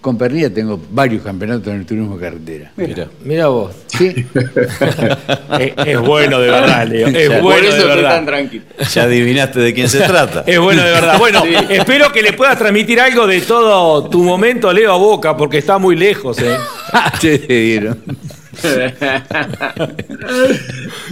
con 0.00 0.16
Pernilla 0.16 0.48
tengo 0.54 0.80
varios 0.92 1.22
campeonatos 1.24 1.66
en 1.66 1.80
el 1.80 1.84
turismo 1.86 2.16
de 2.16 2.20
carretera. 2.22 2.72
Mira. 2.76 3.08
Mira 3.24 3.48
vos. 3.48 3.74
Sí. 3.88 4.14
es, 5.58 5.72
es 5.84 5.98
bueno 6.00 6.38
de 6.40 6.50
verdad, 6.50 6.86
Leo. 6.86 7.08
Es 7.08 7.28
Ya. 7.28 7.40
bueno 7.40 7.42
Por 7.42 7.58
eso 7.58 7.72
de 7.74 7.78
estoy 7.80 7.88
verdad. 7.96 8.10
tan 8.16 8.26
tranquilo. 8.26 8.64
Ya 8.94 9.02
adivinaste 9.02 9.58
de 9.60 9.74
quién 9.74 9.88
se 9.88 9.98
trata. 10.00 10.44
Es 10.46 10.60
bueno 10.60 10.82
de 10.84 10.90
verdad. 10.92 11.18
Bueno, 11.18 11.42
Sí. 11.42 11.54
espero 11.70 12.12
que 12.12 12.22
le 12.22 12.32
puedas 12.34 12.56
transmitir 12.56 13.00
algo 13.00 13.26
de 13.26 13.40
todo 13.40 14.08
tu 14.08 14.22
momento, 14.22 14.72
Leo, 14.72 14.92
a 14.92 14.96
Boca, 14.96 15.36
porque 15.36 15.58
está 15.58 15.78
muy 15.78 15.96
lejos. 15.96 16.38
¿eh? 16.38 16.56
Te 17.20 17.36
dieron. 17.38 17.98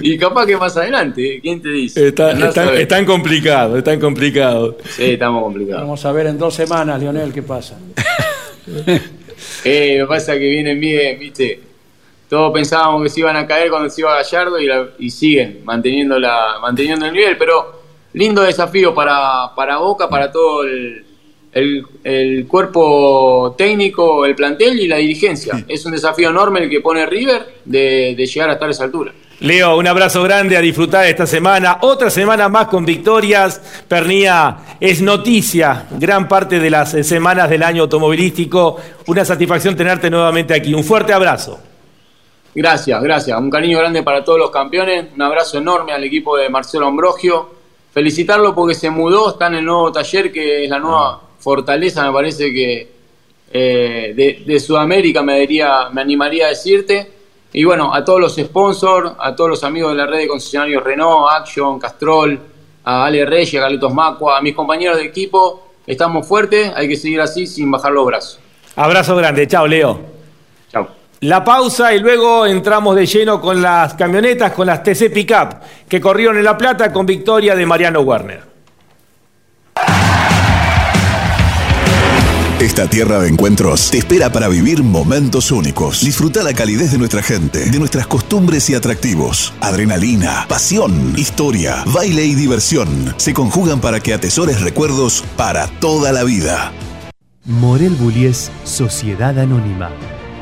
Y 0.03 0.19
capaz 0.19 0.47
que 0.47 0.57
más 0.57 0.77
adelante, 0.77 1.39
¿quién 1.43 1.61
te 1.63 1.69
dice? 1.69 2.09
Está, 2.09 2.33
están 2.79 3.05
complicados, 3.05 3.79
están 3.79 4.01
complicados. 4.01 4.77
Sí, 4.91 5.13
estamos 5.13 5.43
complicados. 5.43 5.83
Vamos 5.83 6.05
a 6.05 6.13
ver 6.13 6.27
en 6.27 6.39
dos 6.39 6.55
semanas, 6.55 7.01
Lionel, 7.01 7.33
qué 7.33 7.43
pasa. 7.43 7.79
Eh, 9.65 9.99
me 10.01 10.07
pasa 10.07 10.33
que 10.35 10.49
vienen 10.49 10.79
bien, 10.81 11.19
viste. 11.19 11.61
Todos 12.29 12.53
pensábamos 12.53 13.03
que 13.03 13.09
se 13.09 13.21
iban 13.21 13.37
a 13.37 13.47
caer 13.47 13.69
cuando 13.69 13.91
se 13.91 14.01
iba 14.01 14.15
Gallardo 14.15 14.59
y, 14.61 14.67
la- 14.67 14.89
y 14.99 15.11
siguen 15.11 15.61
manteniendo, 15.65 16.19
la, 16.19 16.59
manteniendo 16.61 17.07
el 17.07 17.13
nivel, 17.13 17.37
pero 17.37 17.83
lindo 18.15 18.43
desafío 18.43 18.95
para, 18.95 19.53
para 19.55 19.79
Boca, 19.79 20.09
para 20.09 20.31
todo 20.33 20.65
el, 20.65 21.05
el- 21.57 21.87
el 22.05 22.47
cuerpo 22.47 23.55
técnico, 23.57 24.27
el 24.27 24.35
plantel 24.35 24.79
y 24.79 24.87
la 24.87 24.97
dirigencia. 24.97 25.65
Es 25.67 25.85
un 25.87 25.93
desafío 25.93 26.29
enorme 26.31 26.61
el 26.65 26.71
que 26.71 26.81
pone 26.81 27.07
River 27.07 27.47
de, 27.65 28.15
de 28.17 28.27
llegar 28.27 28.51
hasta 28.51 28.69
esa 28.69 28.85
altura. 28.85 29.13
Leo, 29.41 29.77
un 29.77 29.87
abrazo 29.87 30.23
grande 30.23 30.57
a 30.57 30.61
disfrutar 30.61 31.07
esta 31.07 31.27
semana. 31.27 31.79
Otra 31.83 32.09
semana 32.11 32.49
más 32.49 32.69
con 32.69 32.87
victorias. 32.87 33.61
Pernía 33.89 34.57
es 34.81 35.03
noticia 35.03 35.87
gran 35.91 36.27
parte 36.27 36.59
de 36.59 36.71
las 36.71 36.95
eh, 36.95 37.05
semanas 37.05 37.49
del 37.51 37.63
año 37.63 37.83
automovilístico. 37.83 38.77
Una 39.07 39.25
satisfacción 39.25 39.77
tenerte 39.77 40.09
nuevamente 40.11 40.55
aquí. 40.55 40.73
Un 40.75 40.85
fuerte 40.85 41.13
abrazo. 41.13 41.59
Gracias, 42.55 43.03
gracias. 43.03 43.39
Un 43.39 43.51
cariño 43.51 43.79
grande 43.79 44.03
para 44.03 44.25
todos 44.25 44.39
los 44.39 44.51
campeones. 44.51 45.07
Un 45.15 45.21
abrazo 45.23 45.59
enorme 45.59 45.93
al 45.93 46.03
equipo 46.05 46.37
de 46.37 46.49
Marcelo 46.49 46.87
Ambrogio. 46.87 47.51
Felicitarlo 47.93 48.55
porque 48.55 48.75
se 48.75 48.89
mudó, 48.91 49.31
está 49.31 49.47
en 49.49 49.57
el 49.57 49.65
nuevo 49.65 49.93
taller 49.93 50.33
que 50.33 50.65
es 50.65 50.71
la 50.71 50.79
nueva 50.79 51.21
fortaleza, 51.47 52.05
me 52.05 52.13
parece 52.13 52.53
que 52.53 52.89
eh, 53.53 54.13
de, 54.17 54.43
de 54.45 54.59
Sudamérica 54.59 55.23
me, 55.23 55.39
diría, 55.39 55.91
me 55.93 56.01
animaría 56.01 56.47
a 56.47 56.49
decirte. 56.49 57.09
Y 57.53 57.63
bueno, 57.63 57.95
a 57.95 58.05
todos 58.05 58.21
los 58.21 58.35
sponsors, 58.35 59.13
a 59.17 59.37
todos 59.37 59.51
los 59.51 59.63
amigos 59.63 59.93
de 59.93 59.99
la 59.99 60.07
red 60.07 60.19
de 60.19 60.27
concesionarios 60.27 60.83
Renault, 60.83 61.29
Action, 61.31 61.79
Castrol, 61.79 62.37
a 62.83 63.05
Ale 63.05 63.25
Reyes, 63.25 63.55
a 63.55 63.61
Carlitos 63.61 63.95
Macua, 63.95 64.39
a 64.39 64.43
mis 64.43 64.57
compañeros 64.57 64.97
de 64.97 65.05
equipo. 65.05 65.69
Estamos 65.87 66.27
fuertes, 66.27 66.73
hay 66.75 66.89
que 66.89 66.97
seguir 66.97 67.21
así 67.21 67.47
sin 67.47 67.71
bajar 67.71 67.93
los 67.93 68.07
brazos. 68.07 68.41
Abrazo 68.75 69.15
grande. 69.15 69.47
Chao, 69.47 69.69
Leo. 69.69 70.01
Chao. 70.73 70.89
La 71.21 71.45
pausa 71.45 71.95
y 71.95 72.01
luego 72.01 72.45
entramos 72.45 72.97
de 72.97 73.07
lleno 73.07 73.41
con 73.41 73.63
las 73.63 73.95
camionetas, 73.95 74.51
con 74.51 74.67
las 74.67 74.83
TC 74.83 75.13
Pickup, 75.13 75.61
que 75.89 76.01
corrieron 76.01 76.39
en 76.39 76.43
La 76.43 76.59
Plata 76.59 76.93
con 76.93 77.07
victoria 77.07 77.55
de 77.55 77.65
Mariano 77.65 78.01
Werner. 78.01 78.56
Esta 82.61 82.89
tierra 82.89 83.19
de 83.19 83.29
encuentros 83.29 83.91
te 83.91 83.99
espera 83.99 84.33
para 84.33 84.49
vivir 84.49 84.83
momentos 84.83 85.53
únicos. 85.53 86.03
Disfruta 86.03 86.43
la 86.43 86.55
calidez 86.55 86.91
de 86.91 86.97
nuestra 86.97 87.23
gente, 87.23 87.71
de 87.71 87.79
nuestras 87.79 88.07
costumbres 88.07 88.71
y 88.71 88.75
atractivos. 88.75 89.53
Adrenalina, 89.61 90.47
pasión, 90.49 91.13
historia, 91.19 91.85
baile 91.93 92.25
y 92.25 92.35
diversión 92.35 93.15
se 93.19 93.35
conjugan 93.35 93.83
para 93.83 94.01
que 94.01 94.15
atesores 94.15 94.63
recuerdos 94.63 95.23
para 95.37 95.67
toda 95.67 96.13
la 96.13 96.25
vida. 96.25 96.73
Morel 97.45 97.93
Bullies 97.93 98.51
Sociedad 98.65 99.39
Anónima, 99.39 99.91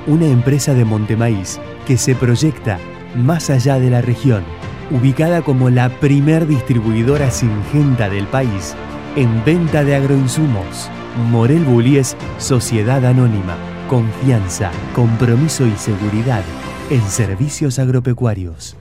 una 0.07 0.27
empresa 0.27 0.73
de 0.73 0.85
Montemaíz 0.85 1.59
que 1.85 1.99
se 1.99 2.15
proyecta 2.15 2.79
más 3.17 3.51
allá 3.51 3.81
de 3.81 3.91
la 3.91 4.03
región, 4.03 4.45
ubicada 4.93 5.43
como 5.43 5.69
la 5.69 5.89
primer 5.99 6.47
distribuidora 6.47 7.33
singenta 7.33 8.09
del 8.09 8.29
país 8.29 8.77
en 9.17 9.45
venta 9.45 9.83
de 9.83 9.97
agroinsumos. 9.97 10.89
Morel 11.17 11.65
Bullies 11.65 12.17
Sociedad 12.39 13.05
Anónima, 13.05 13.57
confianza, 13.89 14.73
compromiso 14.95 15.65
y 15.65 15.77
seguridad 15.77 16.43
en 16.91 17.03
servicios 17.09 17.79
agropecuarios. 17.79 18.77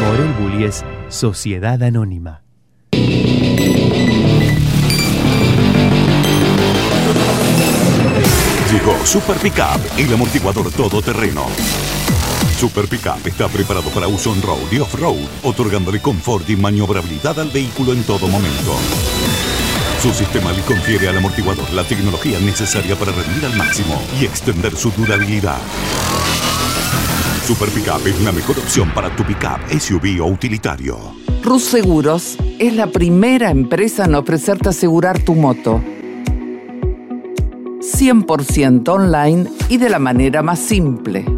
Morel 0.00 0.32
Bullies 0.40 0.84
Sociedad 1.08 1.80
Anónima. 1.80 2.42
Llegó 8.72 9.06
Super 9.06 9.36
Pickup, 9.36 9.80
el 9.96 10.12
amortiguador 10.12 10.72
todoterreno. 10.72 11.46
Super 12.58 12.88
Pickup 12.88 13.26
está 13.26 13.48
preparado 13.48 13.88
para 13.90 14.08
uso 14.08 14.32
on-road 14.32 14.72
y 14.72 14.78
off-road, 14.78 15.16
otorgándole 15.44 16.00
confort 16.00 16.48
y 16.50 16.56
maniobrabilidad 16.56 17.38
al 17.38 17.50
vehículo 17.50 17.92
en 17.92 18.02
todo 18.02 18.26
momento. 18.26 18.74
Su 20.02 20.12
sistema 20.12 20.52
le 20.52 20.62
confiere 20.62 21.08
al 21.08 21.16
amortiguador 21.18 21.70
la 21.72 21.84
tecnología 21.84 22.38
necesaria 22.40 22.96
para 22.96 23.12
rendir 23.12 23.44
al 23.46 23.56
máximo 23.56 24.00
y 24.20 24.24
extender 24.24 24.76
su 24.76 24.90
durabilidad. 24.90 25.58
Super 27.46 27.68
Pickup 27.70 28.06
es 28.06 28.20
la 28.22 28.32
mejor 28.32 28.58
opción 28.58 28.90
para 28.90 29.14
tu 29.16 29.24
pickup, 29.24 29.58
SUV 29.70 30.20
o 30.22 30.26
utilitario. 30.26 30.98
Rus 31.42 31.64
Seguros 31.64 32.36
es 32.58 32.74
la 32.74 32.88
primera 32.88 33.50
empresa 33.50 34.04
en 34.04 34.14
ofrecerte 34.14 34.68
asegurar 34.68 35.18
tu 35.18 35.34
moto. 35.34 35.80
100% 37.80 38.88
online 38.88 39.50
y 39.68 39.78
de 39.78 39.88
la 39.88 39.98
manera 39.98 40.42
más 40.42 40.58
simple. 40.58 41.37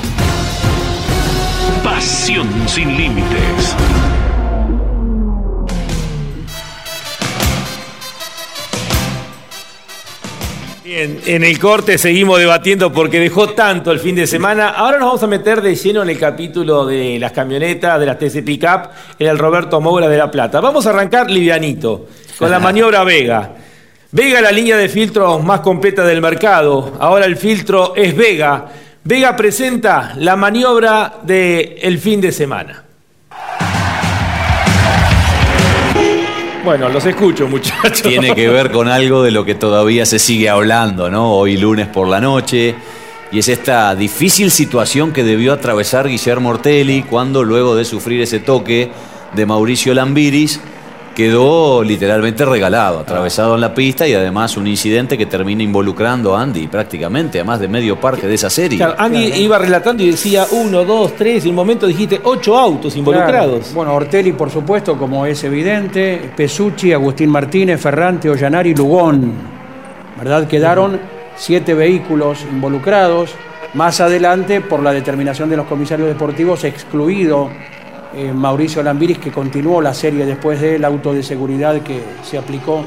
Pasión 2.01 2.49
sin 2.67 2.97
límites. 2.97 3.75
Bien, 10.83 11.21
en 11.27 11.43
el 11.43 11.59
corte 11.59 11.99
seguimos 11.99 12.39
debatiendo 12.39 12.91
porque 12.91 13.19
dejó 13.19 13.49
tanto 13.49 13.91
el 13.91 13.99
fin 13.99 14.15
de 14.15 14.25
semana. 14.25 14.69
Ahora 14.69 14.97
nos 14.97 15.09
vamos 15.09 15.21
a 15.21 15.27
meter 15.27 15.61
de 15.61 15.75
lleno 15.75 16.01
en 16.01 16.09
el 16.09 16.17
capítulo 16.17 16.87
de 16.87 17.19
las 17.19 17.33
camionetas, 17.33 17.99
de 17.99 18.05
las 18.07 18.17
TC 18.17 18.43
Pickup, 18.43 18.89
en 19.19 19.27
el 19.27 19.37
Roberto 19.37 19.79
Moura 19.79 20.09
de 20.09 20.17
La 20.17 20.31
Plata. 20.31 20.59
Vamos 20.59 20.87
a 20.87 20.89
arrancar 20.89 21.29
livianito, 21.29 22.07
con 22.39 22.49
la 22.49 22.57
maniobra 22.59 23.03
Vega. 23.03 23.51
Vega 24.11 24.41
la 24.41 24.51
línea 24.51 24.75
de 24.75 24.89
filtros 24.89 25.43
más 25.43 25.59
completa 25.59 26.03
del 26.03 26.19
mercado. 26.19 26.93
Ahora 26.99 27.27
el 27.27 27.37
filtro 27.37 27.93
es 27.95 28.17
Vega. 28.17 28.69
Vega 29.03 29.35
presenta 29.35 30.13
la 30.17 30.35
maniobra 30.35 31.21
del 31.23 31.97
fin 31.97 32.21
de 32.21 32.31
semana. 32.31 32.83
Bueno, 36.63 36.87
los 36.87 37.03
escucho, 37.07 37.47
muchachos. 37.47 38.03
Tiene 38.03 38.35
que 38.35 38.47
ver 38.47 38.71
con 38.71 38.87
algo 38.87 39.23
de 39.23 39.31
lo 39.31 39.43
que 39.43 39.55
todavía 39.55 40.05
se 40.05 40.19
sigue 40.19 40.49
hablando, 40.49 41.09
¿no? 41.09 41.31
Hoy 41.31 41.57
lunes 41.57 41.87
por 41.87 42.07
la 42.07 42.21
noche. 42.21 42.75
Y 43.31 43.39
es 43.39 43.47
esta 43.47 43.95
difícil 43.95 44.51
situación 44.51 45.13
que 45.13 45.23
debió 45.23 45.53
atravesar 45.53 46.07
Guillermo 46.07 46.49
Ortelli 46.49 47.01
cuando, 47.01 47.43
luego 47.43 47.75
de 47.75 47.85
sufrir 47.85 48.21
ese 48.21 48.39
toque 48.39 48.91
de 49.33 49.45
Mauricio 49.47 49.95
Lambiris, 49.95 50.59
quedó 51.21 51.83
literalmente 51.83 52.43
regalado, 52.45 52.99
atravesado 52.99 53.53
en 53.53 53.61
la 53.61 53.75
pista 53.75 54.07
y 54.07 54.13
además 54.15 54.57
un 54.57 54.65
incidente 54.65 55.19
que 55.19 55.27
termina 55.27 55.61
involucrando 55.61 56.35
a 56.35 56.41
Andy 56.41 56.67
prácticamente 56.67 57.39
a 57.39 57.43
más 57.43 57.59
de 57.59 57.67
medio 57.67 57.99
parque 57.99 58.25
de 58.25 58.33
esa 58.33 58.49
serie. 58.49 58.79
Claro, 58.79 58.95
Andy 58.97 59.25
iba 59.35 59.59
relatando 59.59 60.01
y 60.01 60.09
decía 60.09 60.47
uno, 60.49 60.83
dos, 60.83 61.15
tres, 61.15 61.45
y 61.45 61.49
en 61.49 61.51
un 61.51 61.57
momento 61.57 61.85
dijiste 61.85 62.19
ocho 62.23 62.57
autos 62.57 62.95
involucrados. 62.95 63.59
Claro. 63.59 63.75
Bueno, 63.75 63.93
Ortelli, 63.93 64.31
por 64.31 64.49
supuesto, 64.49 64.97
como 64.97 65.23
es 65.27 65.43
evidente, 65.43 66.31
Pesucci, 66.35 66.91
Agustín 66.91 67.29
Martínez, 67.29 67.79
Ferrante, 67.79 68.27
Ollanari, 68.27 68.73
Lugón. 68.73 69.31
¿Verdad? 70.17 70.47
Quedaron 70.47 70.99
siete 71.35 71.75
vehículos 71.75 72.39
involucrados. 72.51 73.35
Más 73.75 74.01
adelante, 74.01 74.59
por 74.59 74.81
la 74.81 74.91
determinación 74.91 75.51
de 75.51 75.57
los 75.57 75.67
comisarios 75.67 76.07
deportivos, 76.07 76.63
excluido 76.63 77.51
eh, 78.15 78.31
Mauricio 78.33 78.83
Lambiris, 78.83 79.19
que 79.19 79.31
continuó 79.31 79.81
la 79.81 79.93
serie 79.93 80.25
después 80.25 80.59
del 80.59 80.83
auto 80.83 81.13
de 81.13 81.23
seguridad 81.23 81.81
que 81.81 82.01
se 82.23 82.37
aplicó 82.37 82.83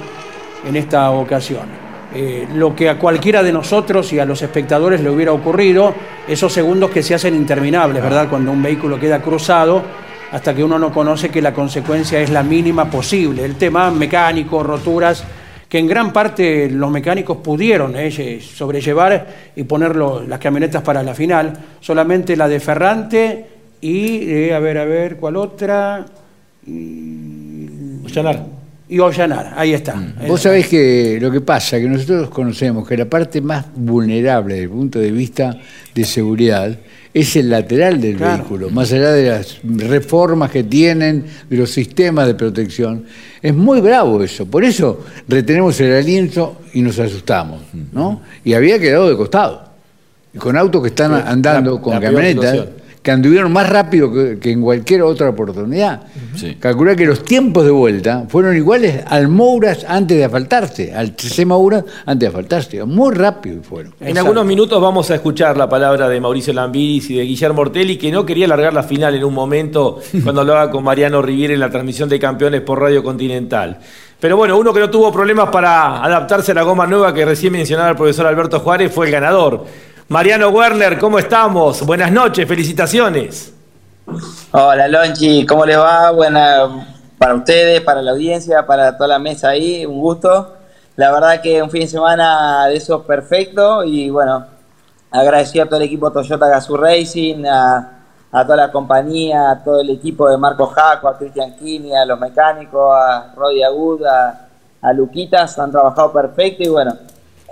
en 0.67 0.77
esta 0.77 1.11
ocasión. 1.11 1.85
Eh, 2.15 2.47
lo 2.55 2.77
que 2.77 2.89
a 2.89 2.99
cualquiera 2.99 3.43
de 3.43 3.53
nosotros 3.53 4.13
y 4.13 4.19
a 4.21 4.25
los 4.25 4.41
espectadores 4.43 5.01
le 5.01 5.11
hubiera 5.11 5.33
ocurrido, 5.33 5.95
esos 6.29 6.53
segundos 6.53 6.91
que 6.91 7.03
se 7.03 7.15
hacen 7.15 7.35
interminables, 7.35 8.03
¿verdad? 8.03 8.29
Cuando 8.29 8.53
un 8.53 8.63
vehículo 8.63 9.01
queda 9.01 9.21
cruzado, 9.21 9.83
hasta 10.31 10.55
que 10.55 10.63
uno 10.63 10.79
no 10.79 10.93
conoce 10.93 11.31
que 11.31 11.43
la 11.43 11.53
consecuencia 11.53 12.21
es 12.21 12.31
la 12.31 12.43
mínima 12.43 12.91
posible. 12.91 13.45
El 13.45 13.57
tema 13.57 13.91
mecánico, 13.91 14.63
roturas, 14.63 15.25
que 15.69 15.79
en 15.79 15.89
gran 15.89 16.13
parte 16.13 16.71
los 16.71 16.91
mecánicos 16.91 17.39
pudieron 17.39 17.97
eh, 17.97 18.41
sobrellevar 18.41 19.27
y 19.57 19.65
poner 19.65 19.97
las 19.97 20.39
camionetas 20.39 20.83
para 20.83 21.03
la 21.03 21.15
final, 21.15 21.53
solamente 21.81 22.37
la 22.37 22.47
de 22.47 22.61
Ferrante 22.61 23.54
y, 23.87 24.31
eh, 24.31 24.55
a 24.55 24.59
ver, 24.61 24.79
a 24.79 24.85
ver, 24.85 25.17
¿cuál 25.17 25.37
otra? 25.37 26.07
Y, 26.67 27.69
Ollanar. 28.05 28.47
Y 28.89 28.99
Ollanar, 28.99 29.53
ahí 29.57 29.73
está. 29.75 29.95
Vos 30.29 30.43
sabés 30.43 30.69
que 30.69 31.19
lo 31.21 31.31
que 31.31 31.41
pasa, 31.41 31.79
que 31.81 31.89
nosotros 31.89 32.29
conocemos 32.31 32.87
que 32.87 32.97
la 32.97 33.07
parte 33.07 33.41
más 33.41 33.67
vulnerable 33.75 34.55
desde 34.55 34.65
el 34.65 34.71
punto 34.71 34.99
de 34.99 35.11
vista 35.11 35.59
de 35.95 36.05
seguridad 36.05 36.79
es 37.13 37.37
el 37.37 37.49
lateral 37.49 38.01
del 38.01 38.17
Claro. 38.17 38.39
vehículo, 38.39 38.71
más 38.71 38.93
allá 38.93 39.13
de 39.13 39.29
las 39.31 39.59
reformas 39.65 40.51
que 40.51 40.65
tienen, 40.65 41.25
de 41.49 41.57
los 41.57 41.71
sistemas 41.71 42.27
de 42.27 42.35
protección. 42.35 43.05
Es 43.41 43.55
muy 43.55 43.81
bravo 43.81 44.23
eso, 44.23 44.47
por 44.47 44.65
eso 44.65 45.05
retenemos 45.29 45.81
el 45.81 45.93
aliento 45.95 46.61
y 46.75 46.83
nos 46.83 46.99
asustamos, 46.99 47.63
¿no? 47.93 48.21
Y 48.45 48.53
había 48.55 48.79
quedado 48.79 49.09
de 49.09 49.17
costado. 49.17 49.63
Y 50.35 50.39
con 50.39 50.57
autos 50.57 50.83
que 50.83 50.89
están 50.89 51.15
andando 51.15 51.77
la- 51.77 51.81
con 51.81 52.01
camionetas 52.01 52.51
situación. 52.51 52.84
Que 53.05 53.11
anduvieron 53.11 53.53
más 53.53 53.69
rápido 53.69 54.11
que, 54.11 54.39
que 54.39 54.51
en 54.51 54.63
cualquier 54.63 55.03
otra 55.03 55.29
oportunidad. 55.29 56.05
Sí. 56.37 56.57
Calculá 56.59 56.97
que 56.97 57.05
los 57.05 57.23
tiempos 57.23 57.67
de 57.67 57.71
vuelta 57.71 58.25
fueron 58.31 58.57
iguales 58.57 59.05
al 59.07 59.29
Mouras 59.29 59.85
antes 59.87 60.17
de 60.17 60.25
asfaltarse, 60.25 60.95
al 60.95 61.15
TC 61.15 61.45
Mouras 61.45 61.85
antes 62.07 62.21
de 62.21 62.27
asfaltarse. 62.29 62.83
Muy 62.85 63.15
rápido 63.15 63.63
fueron. 63.63 63.95
En 64.01 64.17
algunos 64.17 64.47
minutos 64.47 64.81
vamos 64.81 65.11
a 65.11 65.17
escuchar 65.17 65.59
la 65.59 65.69
palabra 65.69 66.09
de 66.09 66.19
Mauricio 66.19 66.55
Lambiris 66.55 67.11
y 67.11 67.17
de 67.17 67.25
Guillermo 67.25 67.61
Ortelli, 67.61 67.99
que 67.99 68.11
no 68.11 68.25
quería 68.25 68.49
largar 68.49 68.73
la 68.73 68.83
final 68.83 69.15
en 69.15 69.23
un 69.23 69.35
momento 69.35 70.01
cuando 70.25 70.41
hablaba 70.41 70.71
con 70.71 70.83
Mariano 70.83 71.21
Riviera 71.21 71.53
en 71.53 71.61
la 71.61 71.69
transmisión 71.69 72.09
de 72.09 72.19
campeones 72.19 72.63
por 72.63 72.81
Radio 72.81 73.03
Continental. 73.05 73.81
Pero 74.19 74.39
bueno, 74.39 74.57
uno 74.57 74.73
que 74.73 74.81
no 74.81 74.89
tuvo 74.89 75.13
problemas 75.13 75.51
para 75.51 76.03
adaptarse 76.03 76.53
a 76.53 76.55
la 76.55 76.63
goma 76.63 76.87
nueva 76.87 77.13
que 77.13 77.27
recién 77.27 77.53
mencionaba 77.53 77.91
el 77.91 77.97
profesor 77.97 78.27
Alberto 78.27 78.61
Juárez 78.61 78.91
fue 78.91 79.05
el 79.05 79.13
ganador. 79.13 79.67
Mariano 80.09 80.51
Werner, 80.51 80.99
¿cómo 80.99 81.19
estamos? 81.19 81.81
Buenas 81.87 82.13
noches, 82.13 82.47
felicitaciones. 82.47 83.55
Hola 84.53 84.87
Lonchi, 84.87 85.47
¿cómo 85.47 85.65
les 85.65 85.79
va? 85.79 86.11
Buena 86.11 86.87
para 87.17 87.35
ustedes, 87.35 87.81
para 87.81 88.03
la 88.03 88.11
audiencia, 88.11 88.67
para 88.67 88.99
toda 88.99 89.09
la 89.09 89.19
mesa 89.19 89.49
ahí, 89.49 89.87
un 89.87 89.99
gusto. 90.01 90.57
La 90.97 91.11
verdad 91.11 91.41
que 91.41 91.63
un 91.63 91.71
fin 91.71 91.81
de 91.81 91.87
semana 91.89 92.67
de 92.67 92.77
esos 92.77 93.03
perfecto 93.07 93.83
y 93.83 94.11
bueno, 94.11 94.45
agradecido 95.11 95.65
a 95.65 95.69
todo 95.69 95.79
el 95.79 95.87
equipo 95.87 96.13
Toyota 96.13 96.49
Gazoo 96.49 96.77
Racing, 96.77 97.47
a, 97.47 98.03
a 98.31 98.45
toda 98.45 98.57
la 98.57 98.71
compañía, 98.71 99.53
a 99.53 99.65
todo 99.65 99.81
el 99.81 99.89
equipo 99.89 100.29
de 100.29 100.37
Marco 100.37 100.67
Jaco, 100.67 101.09
a 101.09 101.17
Cristian 101.17 101.57
Kini, 101.57 101.97
a 101.97 102.05
los 102.05 102.21
mecánicos, 102.21 102.95
a 102.95 103.33
Rodi 103.35 103.63
Agud, 103.63 104.05
a 104.05 104.93
Luquitas, 104.93 105.59
han 105.59 105.71
trabajado 105.71 106.13
perfecto 106.13 106.63
y 106.63 106.69
bueno, 106.69 106.95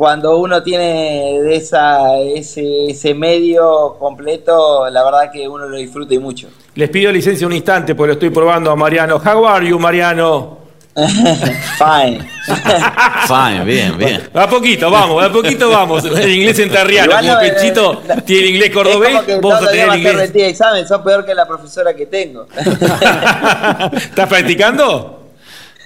cuando 0.02 0.36
uno 0.36 0.64
tiene 0.64 1.40
de 1.44 1.54
esa, 1.54 2.18
ese, 2.18 2.86
ese 2.88 3.14
medio 3.14 3.94
completo, 4.00 4.90
la 4.90 5.04
verdad 5.04 5.30
que 5.32 5.46
uno 5.46 5.68
lo 5.68 5.76
disfruta 5.76 6.12
y 6.12 6.18
mucho. 6.18 6.48
Les 6.74 6.90
pido 6.90 7.12
licencia 7.12 7.46
un 7.46 7.52
instante 7.52 7.94
porque 7.94 8.08
lo 8.08 8.12
estoy 8.14 8.30
probando 8.30 8.72
a 8.72 8.74
Mariano. 8.74 9.22
How 9.24 9.46
are 9.46 9.64
you, 9.64 9.78
Mariano? 9.78 10.58
Fine. 10.96 12.18
Fine, 13.28 13.64
bien, 13.64 13.96
bien. 13.96 14.28
A 14.34 14.48
poquito, 14.48 14.90
vamos, 14.90 15.22
a 15.22 15.30
poquito 15.30 15.70
vamos. 15.70 16.04
El 16.04 16.30
inglés 16.30 16.58
enterriano, 16.58 17.12
Igual 17.12 17.24
como 17.24 17.34
no, 17.34 17.40
eh, 17.40 17.52
Pechito 17.52 18.02
tiene 18.26 18.48
inglés 18.48 18.70
cordobés, 18.70 19.40
vos 19.40 19.54
a 19.54 19.70
tener 19.70 19.98
inglés. 19.98 20.32
examen, 20.34 20.88
son 20.88 21.04
peor 21.04 21.24
que 21.24 21.32
la 21.32 21.46
profesora 21.46 21.94
que 21.94 22.06
tengo. 22.06 22.48
¿Estás 23.92 24.28
practicando? 24.28 25.28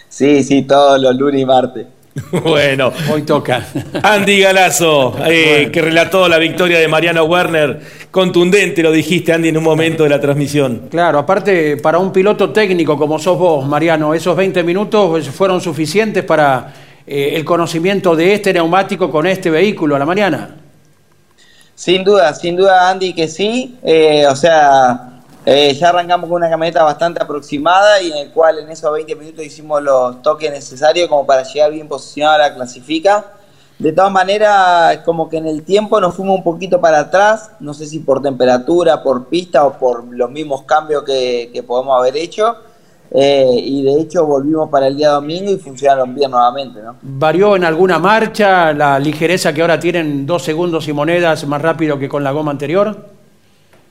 sí, 0.09 0.43
sí, 0.43 0.63
todos 0.63 0.99
los 1.03 1.15
lunes 1.15 1.43
y 1.43 1.45
martes. 1.45 1.87
Bueno, 2.31 2.93
Hoy 3.13 3.23
toca. 3.23 3.67
Andy 4.03 4.41
Galazo, 4.41 5.17
eh, 5.27 5.71
que 5.73 5.83
relató 5.83 6.29
la 6.29 6.39
victoria 6.39 6.79
de 6.79 6.89
Mariano 6.89 7.25
Werner, 7.25 7.81
contundente 8.11 8.83
lo 8.83 8.93
dijiste, 8.93 9.33
Andy, 9.33 9.49
en 9.49 9.59
un 9.59 9.65
momento 9.65 10.03
de 10.05 10.09
la 10.09 10.21
transmisión. 10.21 10.89
Claro, 10.91 11.19
aparte, 11.19 11.77
para 11.77 11.99
un 11.99 12.13
piloto 12.13 12.51
técnico 12.51 12.97
como 12.97 13.19
sos 13.19 13.39
vos, 13.39 13.67
Mariano, 13.67 14.15
esos 14.15 14.37
20 14.37 14.63
minutos 14.63 15.29
fueron 15.29 15.61
suficientes 15.61 16.25
para 16.25 16.73
eh, 17.07 17.33
el 17.35 17.45
conocimiento 17.45 18.17
de 18.17 18.35
este 18.35 18.53
neumático 18.53 19.11
con 19.11 19.27
este 19.27 19.51
vehículo 19.51 19.97
a 19.97 19.99
la 19.99 20.07
mañana. 20.07 20.57
Sin 21.75 22.03
duda, 22.03 22.35
sin 22.35 22.57
duda, 22.57 22.89
Andy, 22.91 23.13
que 23.13 23.29
sí. 23.29 23.77
Eh, 23.83 24.27
o 24.27 24.35
sea, 24.35 25.16
eh, 25.49 25.73
ya 25.75 25.91
arrancamos 25.91 26.29
con 26.29 26.39
una 26.39 26.51
camioneta 26.51 26.83
bastante 26.83 27.23
aproximada 27.23 28.03
y 28.03 28.11
en 28.11 28.19
el 28.19 28.31
cual 28.33 28.59
en 28.59 28.69
esos 28.69 28.93
20 28.93 29.15
minutos 29.15 29.45
hicimos 29.45 29.81
los 29.81 30.21
toques 30.21 30.51
necesarios 30.51 31.09
como 31.09 31.25
para 31.25 31.45
llegar 31.45 31.71
bien 31.71 31.87
posicionado 31.87 32.35
a 32.35 32.49
la 32.49 32.55
clasifica. 32.55 33.25
De 33.79 33.93
todas 33.93 34.11
maneras, 34.11 34.99
como 35.05 35.29
que 35.29 35.37
en 35.37 35.47
el 35.47 35.63
tiempo 35.63 36.01
nos 36.01 36.17
fuimos 36.17 36.39
un 36.39 36.43
poquito 36.43 36.81
para 36.81 36.99
atrás, 36.99 37.53
no 37.61 37.75
sé 37.75 37.87
si 37.87 38.01
por 38.01 38.21
temperatura, 38.21 39.05
por 39.05 39.27
pista 39.27 39.65
o 39.65 39.79
por 39.79 40.05
los 40.13 40.29
mismos 40.33 40.63
cambios 40.65 41.05
que, 41.05 41.63
podemos 41.65 41.97
haber 41.97 42.17
hecho. 42.17 42.57
Eh, 43.13 43.55
y 43.55 43.85
de 43.85 44.01
hecho 44.01 44.27
volvimos 44.27 44.69
para 44.69 44.89
el 44.89 44.97
día 44.97 45.11
domingo 45.11 45.53
y 45.53 45.59
funcionaron 45.59 46.13
bien 46.13 46.29
nuevamente, 46.29 46.83
¿no? 46.83 46.97
¿Varió 47.03 47.55
en 47.55 47.63
alguna 47.63 48.01
marcha 48.01 48.73
la 48.73 48.99
ligereza 48.99 49.53
que 49.53 49.61
ahora 49.61 49.79
tienen 49.79 50.27
dos 50.27 50.43
segundos 50.43 50.89
y 50.89 50.93
monedas 50.93 51.47
más 51.47 51.63
rápido 51.63 52.01
que 52.01 52.09
con 52.09 52.25
la 52.25 52.33
goma 52.33 52.51
anterior? 52.51 53.16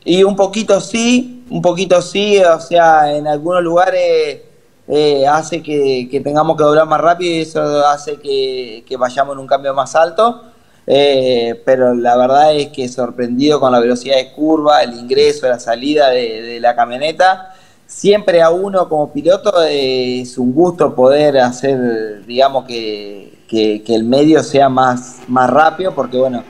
Y 0.06 0.24
un 0.24 0.36
poquito 0.36 0.80
sí, 0.80 1.44
un 1.50 1.64
poquito 1.64 2.00
sí, 2.00 2.38
o 2.38 2.60
sea, 2.60 3.12
en 3.12 3.26
algunos 3.28 3.64
lugares 3.64 4.42
eh, 4.88 5.28
hace 5.28 5.64
que, 5.64 6.22
tengamos 6.24 6.56
que 6.56 6.64
doblar 6.64 6.88
más 6.88 7.02
rápido 7.02 7.34
y 7.34 7.42
eso 7.42 7.86
hace 7.88 8.18
que, 8.18 8.96
vayamos 9.00 9.34
en 9.34 9.40
un 9.40 9.48
cambio 9.48 9.74
más 9.74 9.96
alto. 9.96 10.44
Eh, 10.88 11.60
pero 11.66 11.96
la 11.96 12.16
verdad 12.16 12.56
es 12.56 12.68
que 12.68 12.88
sorprendido 12.88 13.60
con 13.60 13.72
la 13.72 13.80
velocidad 13.80 14.18
de 14.18 14.32
curva, 14.34 14.84
el 14.84 14.94
ingreso, 14.94 15.48
la 15.50 15.60
salida 15.60 16.12
de, 16.12 16.60
la 16.60 16.76
camioneta. 16.76 17.56
Siempre 17.88 18.44
a 18.44 18.52
uno 18.52 18.88
como 18.88 19.12
piloto 19.12 19.64
es 19.64 20.38
un 20.38 20.54
gusto 20.54 20.94
poder 20.94 21.40
hacer, 21.40 22.24
digamos, 22.28 22.66
que, 22.66 23.40
que, 23.48 23.82
que 23.84 23.96
el 23.96 24.04
medio 24.04 24.44
sea 24.44 24.70
más, 24.70 25.18
más 25.28 25.50
rápido, 25.50 25.96
porque 25.96 26.18
bueno, 26.18 26.44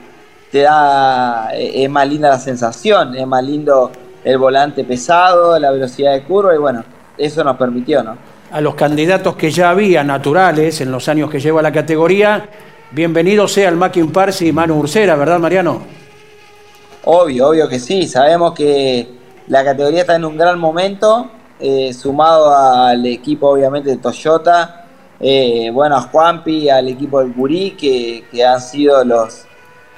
te 0.50 0.60
da, 0.60 1.50
eh, 1.54 1.84
es 1.84 1.90
más 1.90 2.08
linda 2.08 2.30
la 2.30 2.38
sensación, 2.38 3.16
es 3.16 3.26
más 3.26 3.42
lindo 3.42 3.90
el 4.24 4.38
volante 4.38 4.84
pesado, 4.84 5.58
la 5.58 5.70
velocidad 5.70 6.12
de 6.12 6.22
curva 6.22 6.54
y 6.54 6.58
bueno, 6.58 6.84
eso 7.16 7.44
nos 7.44 7.56
permitió, 7.56 8.02
¿no? 8.02 8.16
A 8.50 8.60
los 8.60 8.74
candidatos 8.74 9.36
que 9.36 9.50
ya 9.50 9.70
había 9.70 10.04
naturales 10.04 10.80
en 10.80 10.92
los 10.92 11.08
años 11.08 11.30
que 11.30 11.40
lleva 11.40 11.62
la 11.62 11.72
categoría, 11.72 12.48
bienvenido 12.92 13.48
sea 13.48 13.68
el 13.68 13.76
Mackin 13.76 14.12
Parsi 14.12 14.48
y 14.48 14.52
Manu 14.52 14.78
Ursera, 14.78 15.16
¿verdad, 15.16 15.38
Mariano? 15.38 15.82
Obvio, 17.04 17.48
obvio 17.48 17.68
que 17.68 17.78
sí. 17.78 18.06
Sabemos 18.06 18.52
que 18.52 19.08
la 19.48 19.64
categoría 19.64 20.00
está 20.00 20.16
en 20.16 20.24
un 20.24 20.36
gran 20.36 20.58
momento, 20.58 21.30
eh, 21.60 21.92
sumado 21.92 22.52
al 22.56 23.04
equipo 23.06 23.50
obviamente 23.50 23.90
de 23.90 23.96
Toyota, 23.96 24.86
eh, 25.20 25.70
bueno, 25.72 25.96
a 25.96 26.02
Juanpi, 26.02 26.68
al 26.68 26.88
equipo 26.88 27.20
del 27.20 27.32
Curí, 27.32 27.72
que, 27.72 28.24
que 28.30 28.44
han 28.44 28.60
sido 28.60 29.04
los, 29.04 29.46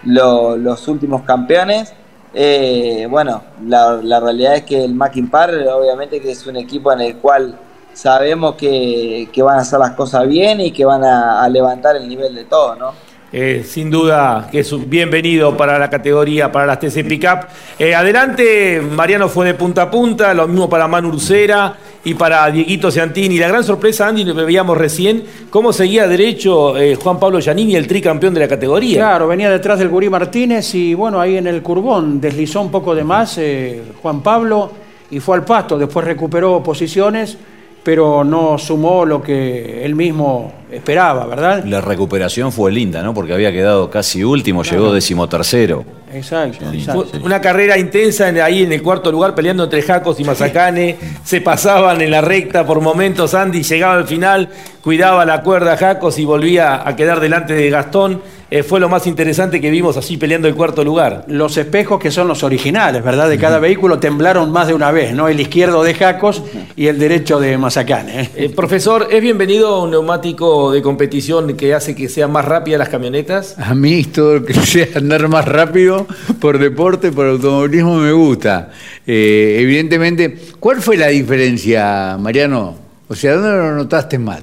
los, 0.04 0.88
últimos 0.88 1.22
campeones. 1.22 1.92
Eh, 2.34 3.06
bueno, 3.10 3.42
la, 3.66 4.00
la 4.02 4.20
realidad 4.20 4.56
es 4.56 4.62
que 4.64 4.84
el 4.84 4.94
Mackin 4.94 5.30
Par, 5.30 5.50
obviamente 5.50 6.20
que 6.20 6.30
es 6.30 6.46
un 6.46 6.56
equipo 6.56 6.92
en 6.92 7.00
el 7.00 7.16
cual 7.16 7.58
sabemos 7.92 8.54
que, 8.54 9.28
que 9.32 9.42
van 9.42 9.58
a 9.58 9.62
hacer 9.62 9.78
las 9.78 9.92
cosas 9.92 10.28
bien 10.28 10.60
y 10.60 10.70
que 10.70 10.84
van 10.84 11.04
a, 11.04 11.42
a 11.42 11.48
levantar 11.48 11.96
el 11.96 12.08
nivel 12.08 12.34
de 12.34 12.44
todo, 12.44 12.76
¿no? 12.76 12.92
Eh, 13.30 13.62
sin 13.66 13.90
duda 13.90 14.48
que 14.50 14.60
es 14.60 14.72
un 14.72 14.88
bienvenido 14.88 15.54
para 15.54 15.78
la 15.78 15.90
categoría, 15.90 16.50
para 16.50 16.64
las 16.64 16.80
TC 16.80 17.06
Pickup. 17.06 17.40
Eh, 17.78 17.94
adelante, 17.94 18.80
Mariano 18.80 19.28
fue 19.28 19.44
de 19.44 19.54
punta 19.54 19.82
a 19.82 19.90
punta, 19.90 20.32
lo 20.32 20.48
mismo 20.48 20.68
para 20.70 20.88
Manu 20.88 21.08
Ursera 21.08 21.76
y 22.08 22.14
para 22.14 22.50
Dieguito 22.50 22.90
Ciantini. 22.90 23.36
La 23.36 23.48
gran 23.48 23.62
sorpresa, 23.62 24.06
Andy, 24.08 24.24
lo 24.24 24.34
veíamos 24.34 24.78
recién, 24.78 25.24
cómo 25.50 25.74
seguía 25.74 26.08
derecho 26.08 26.78
eh, 26.78 26.94
Juan 26.94 27.20
Pablo 27.20 27.38
Giannini, 27.38 27.76
el 27.76 27.86
tricampeón 27.86 28.32
de 28.32 28.40
la 28.40 28.48
categoría. 28.48 28.96
Claro, 28.96 29.28
venía 29.28 29.50
detrás 29.50 29.78
del 29.78 29.90
Gurí 29.90 30.08
Martínez 30.08 30.74
y 30.74 30.94
bueno, 30.94 31.20
ahí 31.20 31.36
en 31.36 31.46
el 31.46 31.60
curbón 31.60 32.18
deslizó 32.18 32.62
un 32.62 32.70
poco 32.70 32.94
de 32.94 33.04
más 33.04 33.36
eh, 33.36 33.82
Juan 34.00 34.22
Pablo 34.22 34.70
y 35.10 35.20
fue 35.20 35.36
al 35.36 35.44
pasto, 35.44 35.76
después 35.76 36.06
recuperó 36.06 36.62
posiciones, 36.62 37.36
pero 37.82 38.24
no 38.24 38.56
sumó 38.56 39.04
lo 39.04 39.22
que 39.22 39.84
él 39.84 39.94
mismo 39.94 40.50
esperaba, 40.72 41.26
¿verdad? 41.26 41.62
La 41.66 41.82
recuperación 41.82 42.52
fue 42.52 42.72
linda, 42.72 43.02
¿no? 43.02 43.12
Porque 43.12 43.34
había 43.34 43.52
quedado 43.52 43.90
casi 43.90 44.24
último, 44.24 44.62
Claro. 44.62 44.78
llegó 44.78 44.94
decimotercero. 44.94 45.84
Exacto, 46.18 46.70
Sí, 46.70 46.78
exacto. 46.78 47.06
sí. 47.12 47.20
Una 47.24 47.40
carrera 47.40 47.78
intensa 47.78 48.28
en- 48.28 48.40
ahí 48.40 48.62
en 48.62 48.72
el 48.72 48.82
cuarto 48.82 49.10
lugar, 49.10 49.34
peleando 49.34 49.64
entre 49.64 49.82
Jacos 49.82 50.20
y 50.20 50.24
Mazacane. 50.24 50.96
Se 51.24 51.40
pasaban 51.40 52.00
en 52.00 52.10
la 52.10 52.20
recta 52.20 52.66
por 52.66 52.80
momentos. 52.80 53.34
Andy 53.34 53.62
llegaba 53.62 53.94
al 53.94 54.06
final, 54.06 54.48
cuidaba 54.82 55.24
la 55.24 55.42
cuerda 55.42 55.72
a 55.72 55.76
Jacos 55.76 56.18
y 56.18 56.24
volvía 56.24 56.86
a 56.88 56.94
quedar 56.96 57.20
delante 57.20 57.54
de 57.54 57.70
Gastón. 57.70 58.22
Eh, 58.50 58.62
fue 58.62 58.80
lo 58.80 58.88
más 58.88 59.06
interesante 59.06 59.60
que 59.60 59.70
vimos 59.70 59.98
así 59.98 60.16
peleando 60.16 60.48
el 60.48 60.54
cuarto 60.54 60.82
lugar. 60.82 61.24
Los 61.28 61.58
espejos 61.58 62.00
que 62.00 62.10
son 62.10 62.28
los 62.28 62.42
originales, 62.42 63.04
¿verdad? 63.04 63.28
De 63.28 63.36
cada 63.36 63.58
vehículo 63.58 63.98
temblaron 63.98 64.50
más 64.50 64.68
de 64.68 64.72
una 64.72 64.90
vez, 64.90 65.12
¿no? 65.12 65.28
El 65.28 65.38
izquierdo 65.38 65.82
de 65.82 65.92
Jacos 65.92 66.42
y 66.74 66.86
el 66.86 66.98
derecho 66.98 67.38
de 67.40 67.58
Mazacane. 67.58 68.22
¿eh? 68.22 68.30
Eh, 68.36 68.48
profesor, 68.48 69.08
¿es 69.10 69.20
bienvenido 69.20 69.82
un 69.82 69.90
neumático 69.90 70.72
de 70.72 70.80
competición 70.80 71.58
que 71.58 71.74
hace 71.74 71.94
que 71.94 72.08
sean 72.08 72.32
más 72.32 72.46
rápidas 72.46 72.78
las 72.78 72.88
camionetas? 72.88 73.54
A 73.58 73.74
mí 73.74 74.04
todo 74.04 74.36
lo 74.38 74.44
que 74.46 74.54
sea 74.66 74.86
andar 74.96 75.28
más 75.28 75.44
rápido 75.44 76.06
por 76.40 76.58
deporte, 76.58 77.12
por 77.12 77.26
automovilismo 77.26 77.96
me 77.96 78.12
gusta. 78.12 78.70
Eh, 79.06 79.58
evidentemente, 79.60 80.38
¿cuál 80.60 80.80
fue 80.80 80.96
la 80.96 81.08
diferencia, 81.08 82.16
Mariano? 82.18 82.74
O 83.08 83.14
sea, 83.14 83.34
¿dónde 83.34 83.50
lo 83.50 83.74
notaste 83.76 84.18
más? 84.18 84.42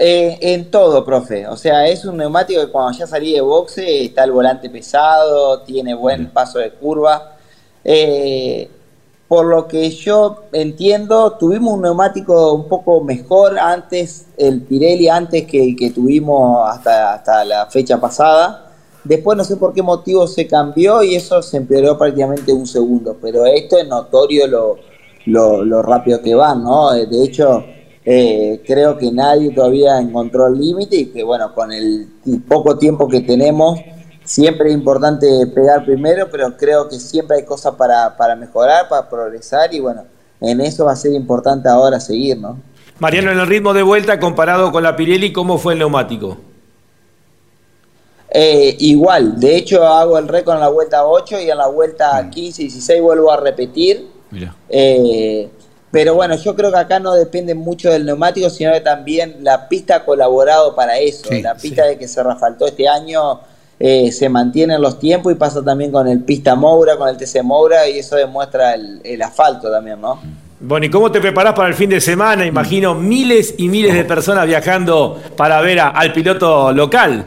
Eh, 0.00 0.38
en 0.40 0.70
todo, 0.70 1.04
profe. 1.04 1.46
O 1.48 1.56
sea, 1.56 1.88
es 1.88 2.04
un 2.04 2.18
neumático 2.18 2.60
que 2.60 2.70
cuando 2.70 2.96
ya 2.96 3.06
salí 3.06 3.32
de 3.32 3.40
boxe 3.40 4.04
está 4.04 4.22
el 4.24 4.30
volante 4.30 4.70
pesado, 4.70 5.62
tiene 5.62 5.92
buen 5.94 6.30
paso 6.30 6.60
de 6.60 6.70
curva. 6.70 7.36
Eh, 7.82 8.70
por 9.26 9.46
lo 9.46 9.66
que 9.66 9.90
yo 9.90 10.44
entiendo, 10.52 11.32
tuvimos 11.32 11.74
un 11.74 11.82
neumático 11.82 12.52
un 12.54 12.68
poco 12.68 13.02
mejor 13.02 13.58
antes, 13.58 14.26
el 14.36 14.62
Pirelli 14.62 15.08
antes 15.08 15.46
que 15.46 15.64
el 15.64 15.76
que 15.76 15.90
tuvimos 15.90 16.68
hasta, 16.70 17.14
hasta 17.14 17.44
la 17.44 17.66
fecha 17.66 18.00
pasada. 18.00 18.67
Después 19.08 19.38
no 19.38 19.44
sé 19.44 19.56
por 19.56 19.72
qué 19.72 19.82
motivo 19.82 20.26
se 20.26 20.46
cambió 20.46 21.02
y 21.02 21.14
eso 21.14 21.40
se 21.40 21.56
empeoró 21.56 21.96
prácticamente 21.96 22.52
un 22.52 22.66
segundo. 22.66 23.16
Pero 23.22 23.46
esto 23.46 23.78
es 23.78 23.88
notorio 23.88 24.46
lo, 24.46 25.64
lo, 25.64 25.82
rápido 25.82 26.20
que 26.20 26.34
van, 26.34 26.62
¿no? 26.62 26.94
Eh, 26.94 27.06
De 27.06 27.24
hecho, 27.24 27.64
eh, 28.04 28.62
creo 28.66 28.98
que 28.98 29.10
nadie 29.10 29.50
todavía 29.54 29.98
encontró 29.98 30.46
el 30.48 30.58
límite 30.58 30.96
y 30.96 31.06
que 31.06 31.22
bueno, 31.22 31.54
con 31.54 31.72
el 31.72 32.06
poco 32.46 32.76
tiempo 32.76 33.08
que 33.08 33.22
tenemos, 33.22 33.80
siempre 34.24 34.68
es 34.68 34.74
importante 34.74 35.26
pegar 35.54 35.86
primero, 35.86 36.28
pero 36.30 36.54
creo 36.54 36.86
que 36.86 37.00
siempre 37.00 37.38
hay 37.38 37.44
cosas 37.46 37.76
para, 37.76 38.14
para 38.14 38.36
mejorar, 38.36 38.90
para 38.90 39.08
progresar 39.08 39.74
y 39.74 39.80
bueno, 39.80 40.04
en 40.42 40.60
eso 40.60 40.84
va 40.84 40.92
a 40.92 40.96
ser 40.96 41.14
importante 41.14 41.66
ahora 41.70 41.98
seguir, 41.98 42.36
¿no? 42.36 42.58
Mariano, 42.98 43.30
en 43.30 43.38
el 43.38 43.46
ritmo 43.46 43.72
de 43.72 43.82
vuelta 43.82 44.20
comparado 44.20 44.70
con 44.70 44.82
la 44.82 44.96
Pirelli, 44.96 45.32
¿cómo 45.32 45.56
fue 45.56 45.72
el 45.72 45.78
neumático? 45.78 46.36
Eh, 48.30 48.76
igual, 48.80 49.40
de 49.40 49.56
hecho 49.56 49.86
hago 49.86 50.18
el 50.18 50.28
récord 50.28 50.56
en 50.56 50.60
la 50.60 50.68
vuelta 50.68 51.06
8 51.06 51.40
y 51.40 51.50
en 51.50 51.56
la 51.58 51.66
vuelta 51.68 52.28
15 52.30 52.62
y 52.62 52.64
16 52.66 53.00
vuelvo 53.02 53.32
a 53.32 53.38
repetir. 53.38 54.06
Mira. 54.30 54.54
Eh, 54.68 55.48
pero 55.90 56.14
bueno, 56.14 56.36
yo 56.36 56.54
creo 56.54 56.70
que 56.70 56.76
acá 56.76 57.00
no 57.00 57.14
depende 57.14 57.54
mucho 57.54 57.90
del 57.90 58.04
neumático, 58.04 58.50
sino 58.50 58.72
que 58.72 58.80
también 58.82 59.36
la 59.40 59.66
pista 59.68 59.96
ha 59.96 60.04
colaborado 60.04 60.74
para 60.74 60.98
eso. 60.98 61.26
Sí, 61.30 61.40
la 61.40 61.54
pista 61.54 61.86
de 61.86 61.96
que 61.96 62.06
se 62.06 62.22
refaltó 62.22 62.66
este 62.66 62.86
año 62.86 63.40
eh, 63.80 64.12
se 64.12 64.28
mantiene 64.28 64.74
en 64.74 64.82
los 64.82 64.98
tiempos 64.98 65.32
y 65.32 65.36
pasa 65.36 65.64
también 65.64 65.90
con 65.90 66.06
el 66.06 66.20
pista 66.24 66.54
Moura, 66.54 66.96
con 66.98 67.08
el 67.08 67.16
TC 67.16 67.42
Moura, 67.42 67.88
y 67.88 68.00
eso 68.00 68.16
demuestra 68.16 68.74
el, 68.74 69.00
el 69.04 69.22
asfalto 69.22 69.70
también, 69.70 70.00
¿no? 70.02 70.20
Bueno, 70.60 70.84
¿y 70.84 70.90
cómo 70.90 71.10
te 71.10 71.20
preparás 71.20 71.54
para 71.54 71.68
el 71.68 71.74
fin 71.74 71.88
de 71.88 72.00
semana? 72.00 72.44
Imagino 72.44 72.94
miles 72.94 73.54
y 73.56 73.68
miles 73.68 73.94
de 73.94 74.04
personas 74.04 74.44
viajando 74.46 75.18
para 75.36 75.60
ver 75.62 75.80
a- 75.80 75.88
al 75.90 76.12
piloto 76.12 76.72
local. 76.72 77.24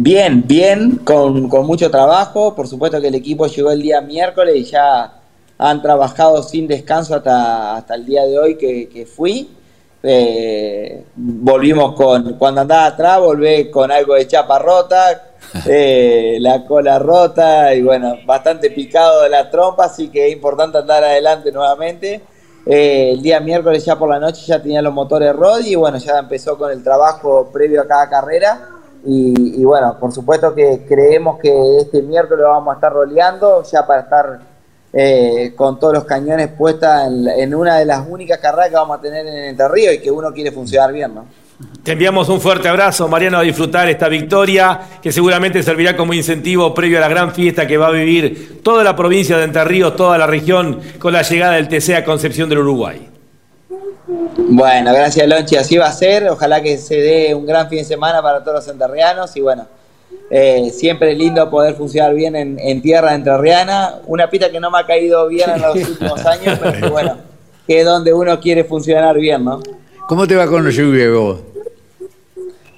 Bien, 0.00 0.46
bien, 0.46 0.98
con, 0.98 1.48
con 1.48 1.66
mucho 1.66 1.90
trabajo. 1.90 2.54
Por 2.54 2.68
supuesto 2.68 3.00
que 3.00 3.08
el 3.08 3.16
equipo 3.16 3.48
llegó 3.48 3.72
el 3.72 3.82
día 3.82 4.00
miércoles 4.00 4.54
y 4.54 4.62
ya 4.62 5.12
han 5.58 5.82
trabajado 5.82 6.40
sin 6.44 6.68
descanso 6.68 7.16
hasta, 7.16 7.74
hasta 7.74 7.96
el 7.96 8.06
día 8.06 8.24
de 8.24 8.38
hoy 8.38 8.56
que, 8.56 8.88
que 8.88 9.06
fui. 9.06 9.50
Eh, 10.00 11.02
volvimos 11.16 11.96
con, 11.96 12.34
cuando 12.34 12.60
andaba 12.60 12.86
atrás, 12.86 13.18
volví 13.18 13.72
con 13.72 13.90
algo 13.90 14.14
de 14.14 14.28
chapa 14.28 14.60
rota, 14.60 15.32
eh, 15.66 16.38
la 16.40 16.64
cola 16.64 17.00
rota 17.00 17.74
y 17.74 17.82
bueno, 17.82 18.18
bastante 18.24 18.70
picado 18.70 19.22
de 19.24 19.30
la 19.30 19.50
trompa, 19.50 19.86
así 19.86 20.10
que 20.10 20.28
es 20.28 20.32
importante 20.32 20.78
andar 20.78 21.02
adelante 21.02 21.50
nuevamente. 21.50 22.20
Eh, 22.64 23.14
el 23.14 23.20
día 23.20 23.40
miércoles 23.40 23.84
ya 23.84 23.98
por 23.98 24.08
la 24.08 24.20
noche 24.20 24.42
ya 24.46 24.62
tenía 24.62 24.80
los 24.80 24.94
motores 24.94 25.34
Rodi 25.34 25.70
y 25.70 25.74
bueno, 25.74 25.98
ya 25.98 26.20
empezó 26.20 26.56
con 26.56 26.70
el 26.70 26.84
trabajo 26.84 27.50
previo 27.52 27.82
a 27.82 27.88
cada 27.88 28.08
carrera. 28.08 28.77
Y, 29.10 29.64
bueno, 29.64 29.96
por 29.98 30.12
supuesto 30.12 30.54
que 30.54 30.84
creemos 30.86 31.38
que 31.40 31.78
este 31.78 32.02
miércoles 32.02 32.44
vamos 32.46 32.72
a 32.72 32.74
estar 32.74 32.92
roleando 32.92 33.62
ya 33.62 33.86
para 33.86 34.02
estar 34.02 34.40
eh, 34.92 35.54
con 35.56 35.80
todos 35.80 35.94
los 35.94 36.04
cañones 36.04 36.48
puestas 36.48 37.06
en, 37.06 37.26
en 37.26 37.54
una 37.54 37.78
de 37.78 37.86
las 37.86 38.06
únicas 38.06 38.38
carreras 38.38 38.68
que 38.68 38.74
vamos 38.74 38.98
a 38.98 39.00
tener 39.00 39.26
en 39.26 39.44
Entre 39.46 39.66
Ríos 39.68 39.94
y 39.94 40.00
que 40.00 40.10
uno 40.10 40.30
quiere 40.30 40.52
funcionar 40.52 40.92
bien, 40.92 41.14
¿no? 41.14 41.24
Te 41.82 41.92
enviamos 41.92 42.28
un 42.28 42.38
fuerte 42.38 42.68
abrazo, 42.68 43.08
Mariano, 43.08 43.38
a 43.38 43.42
disfrutar 43.42 43.88
esta 43.88 44.08
victoria 44.08 44.78
que 45.02 45.10
seguramente 45.10 45.62
servirá 45.62 45.96
como 45.96 46.12
incentivo 46.12 46.74
previo 46.74 46.98
a 46.98 47.00
la 47.00 47.08
gran 47.08 47.32
fiesta 47.32 47.66
que 47.66 47.78
va 47.78 47.88
a 47.88 47.92
vivir 47.92 48.60
toda 48.62 48.84
la 48.84 48.94
provincia 48.94 49.38
de 49.38 49.44
Entre 49.44 49.64
Ríos, 49.64 49.96
toda 49.96 50.18
la 50.18 50.26
región, 50.26 50.80
con 50.98 51.14
la 51.14 51.22
llegada 51.22 51.54
del 51.54 51.66
TC 51.66 51.94
a 51.94 52.04
Concepción 52.04 52.50
del 52.50 52.58
Uruguay. 52.58 53.07
Bueno, 54.36 54.92
gracias 54.92 55.26
Lonchi, 55.28 55.56
así 55.56 55.76
va 55.76 55.86
a 55.86 55.92
ser. 55.92 56.28
Ojalá 56.28 56.62
que 56.62 56.78
se 56.78 56.96
dé 56.96 57.34
un 57.34 57.46
gran 57.46 57.68
fin 57.68 57.78
de 57.78 57.84
semana 57.84 58.22
para 58.22 58.40
todos 58.42 58.56
los 58.64 58.68
enterrianos 58.68 59.34
y 59.36 59.40
bueno, 59.40 59.66
eh, 60.30 60.70
siempre 60.74 61.12
es 61.12 61.18
lindo 61.18 61.48
poder 61.50 61.74
funcionar 61.74 62.14
bien 62.14 62.36
en, 62.36 62.58
en 62.58 62.80
tierra 62.82 63.14
entrerriana. 63.14 63.96
Una 64.06 64.28
pista 64.30 64.50
que 64.50 64.60
no 64.60 64.70
me 64.70 64.78
ha 64.78 64.86
caído 64.86 65.26
bien 65.28 65.50
en 65.50 65.60
los 65.62 65.76
últimos 65.76 66.24
años, 66.24 66.58
pero 66.62 66.80
que 66.80 66.88
bueno, 66.88 67.16
que 67.66 67.80
es 67.80 67.84
donde 67.84 68.12
uno 68.12 68.38
quiere 68.40 68.64
funcionar 68.64 69.16
bien, 69.16 69.44
¿no? 69.44 69.60
¿Cómo 70.08 70.26
te 70.26 70.34
va 70.36 70.46
con 70.46 70.64
la 70.64 70.70
lluvia 70.70 71.10
vos? 71.10 71.40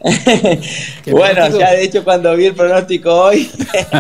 Bueno, 1.11 1.35
pronóstico? 1.35 1.59
ya 1.61 1.71
de 1.73 1.83
hecho 1.83 2.03
cuando 2.05 2.35
vi 2.35 2.47
el 2.47 2.55
pronóstico 2.55 3.15
hoy 3.15 3.51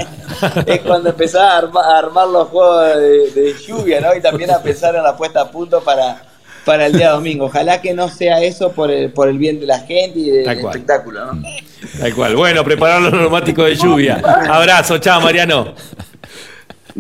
es 0.67 0.81
cuando 0.81 1.11
empezaba 1.11 1.53
a, 1.53 1.59
arma- 1.59 1.85
a 1.85 1.99
armar 1.99 2.27
los 2.29 2.49
juegos 2.49 2.97
de, 2.97 3.31
de 3.33 3.55
lluvia, 3.67 4.01
¿no? 4.01 4.15
Y 4.15 4.21
también 4.23 4.51
a 4.51 4.63
pensar 4.63 4.95
en 4.97 5.03
la 5.03 5.15
puesta 5.15 5.43
a 5.43 5.51
punto 5.51 5.83
para, 5.83 6.23
para 6.71 6.87
el 6.87 6.93
día 6.93 7.11
domingo. 7.11 7.47
Ojalá 7.47 7.83
que 7.83 7.93
no 7.95 8.09
sea 8.09 8.41
eso 8.41 8.71
por 8.71 8.93
el, 8.93 9.11
por 9.11 9.29
el 9.29 9.39
bien 9.39 9.59
de 9.59 9.67
la 9.67 9.81
gente 9.81 10.21
y 10.21 10.31
del 10.31 10.49
espectáculo. 10.49 11.35
¿no? 11.35 11.43
Tal 11.99 12.15
cual. 12.15 12.37
Bueno, 12.37 12.63
preparar 12.63 13.03
los 13.03 13.13
neumáticos 13.13 13.65
de 13.65 13.75
lluvia. 13.75 14.23
Abrazo, 14.49 14.99
chao 14.99 15.21
Mariano. 15.21 15.75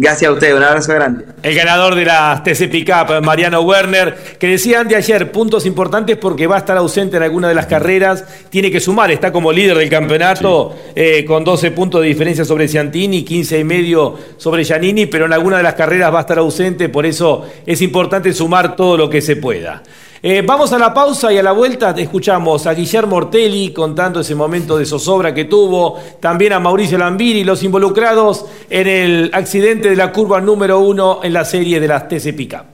Gracias 0.01 0.31
a 0.31 0.33
usted, 0.33 0.57
un 0.57 0.63
abrazo 0.63 0.95
grande. 0.95 1.27
El 1.43 1.55
ganador 1.55 1.95
de 1.95 2.07
las 2.07 2.43
TC 2.43 2.71
Pickup, 2.71 3.23
Mariano 3.23 3.61
Werner, 3.61 4.17
que 4.39 4.47
decían 4.47 4.89
de 4.89 4.97
ayer, 4.97 5.31
puntos 5.31 5.67
importantes 5.67 6.17
porque 6.17 6.47
va 6.47 6.57
a 6.57 6.61
estar 6.61 6.75
ausente 6.79 7.19
en 7.19 7.23
alguna 7.23 7.49
de 7.49 7.55
las 7.55 7.67
carreras, 7.67 8.25
tiene 8.49 8.71
que 8.71 8.81
sumar, 8.81 9.11
está 9.11 9.31
como 9.31 9.53
líder 9.53 9.77
del 9.77 9.91
campeonato 9.91 10.75
eh, 10.95 11.23
con 11.27 11.45
12 11.45 11.73
puntos 11.73 12.01
de 12.01 12.09
diferencia 12.09 12.47
sobre 12.47 12.67
Ciantini, 12.67 13.25
15 13.25 13.59
y 13.59 13.65
medio 13.65 14.19
sobre 14.39 14.65
Giannini, 14.65 15.05
pero 15.05 15.27
en 15.27 15.35
alguna 15.35 15.59
de 15.59 15.65
las 15.65 15.75
carreras 15.75 16.15
va 16.15 16.17
a 16.17 16.23
estar 16.23 16.39
ausente, 16.39 16.89
por 16.89 17.05
eso 17.05 17.47
es 17.67 17.83
importante 17.83 18.33
sumar 18.33 18.77
todo 18.77 18.97
lo 18.97 19.11
que 19.11 19.21
se 19.21 19.37
pueda. 19.37 19.83
Eh, 20.23 20.43
vamos 20.47 20.71
a 20.75 20.79
la 20.79 20.93
pausa 20.93 21.33
y 21.33 21.39
a 21.39 21.43
la 21.43 21.53
vuelta 21.53 21.95
escuchamos 21.97 22.67
a 22.67 22.75
Guillermo 22.75 23.17
Ortelli 23.17 23.73
contando 23.73 24.21
ese 24.21 24.35
momento 24.35 24.77
de 24.77 24.85
zozobra 24.85 25.33
que 25.33 25.47
tuvo, 25.47 25.99
también 26.21 26.53
a 26.53 26.61
Mauricio 26.61 26.99
Lambiri, 26.99 27.43
los 27.43 27.63
involucrados 27.63 28.45
en 28.69 28.87
el 28.87 29.31
accidente 29.33 29.89
de 29.89 29.97
la 29.97 30.13
curva 30.13 30.43
número 30.43 30.79
uno 30.81 31.21
en 31.23 31.33
la 31.33 31.47
serie 31.47 31.81
de 31.81 31.89
las 31.89 32.07
TC 32.07 32.37
Pica. 32.37 32.67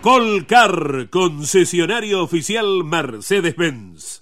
Colcar, 0.00 1.08
concesionario 1.08 2.24
oficial 2.24 2.82
Mercedes-Benz. 2.82 4.21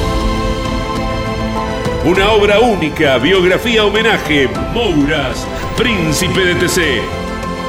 Una 2.03 2.31
obra 2.31 2.59
única, 2.59 3.19
biografía 3.19 3.85
homenaje, 3.85 4.49
Mouras, 4.73 5.45
Príncipe 5.77 6.45
de 6.45 6.55
TC. 6.55 7.01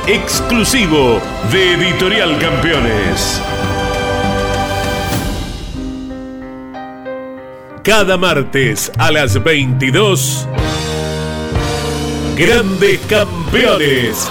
Exclusivo 0.07 1.21
de 1.53 1.75
Editorial 1.75 2.39
Campeones. 2.39 3.43
Cada 7.85 8.17
martes 8.17 8.91
a 8.97 9.13
las 9.13 9.43
22. 9.43 10.49
Grandes 12.35 13.01
Campeones. 13.01 14.31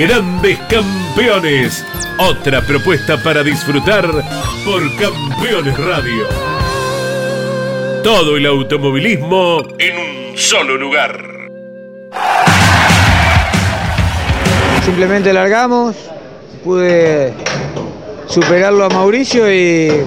Grandes 0.00 0.58
campeones. 0.60 1.84
Otra 2.18 2.62
propuesta 2.62 3.22
para 3.22 3.42
disfrutar 3.42 4.06
por 4.64 4.96
Campeones 4.96 5.76
Radio. 5.76 6.26
Todo 8.02 8.38
el 8.38 8.46
automovilismo 8.46 9.62
en 9.78 9.98
un 9.98 10.38
solo 10.38 10.78
lugar. 10.78 11.22
Simplemente 14.86 15.34
largamos, 15.34 15.94
pude 16.64 17.34
superarlo 18.26 18.86
a 18.86 18.88
Mauricio 18.88 19.52
y 19.52 20.02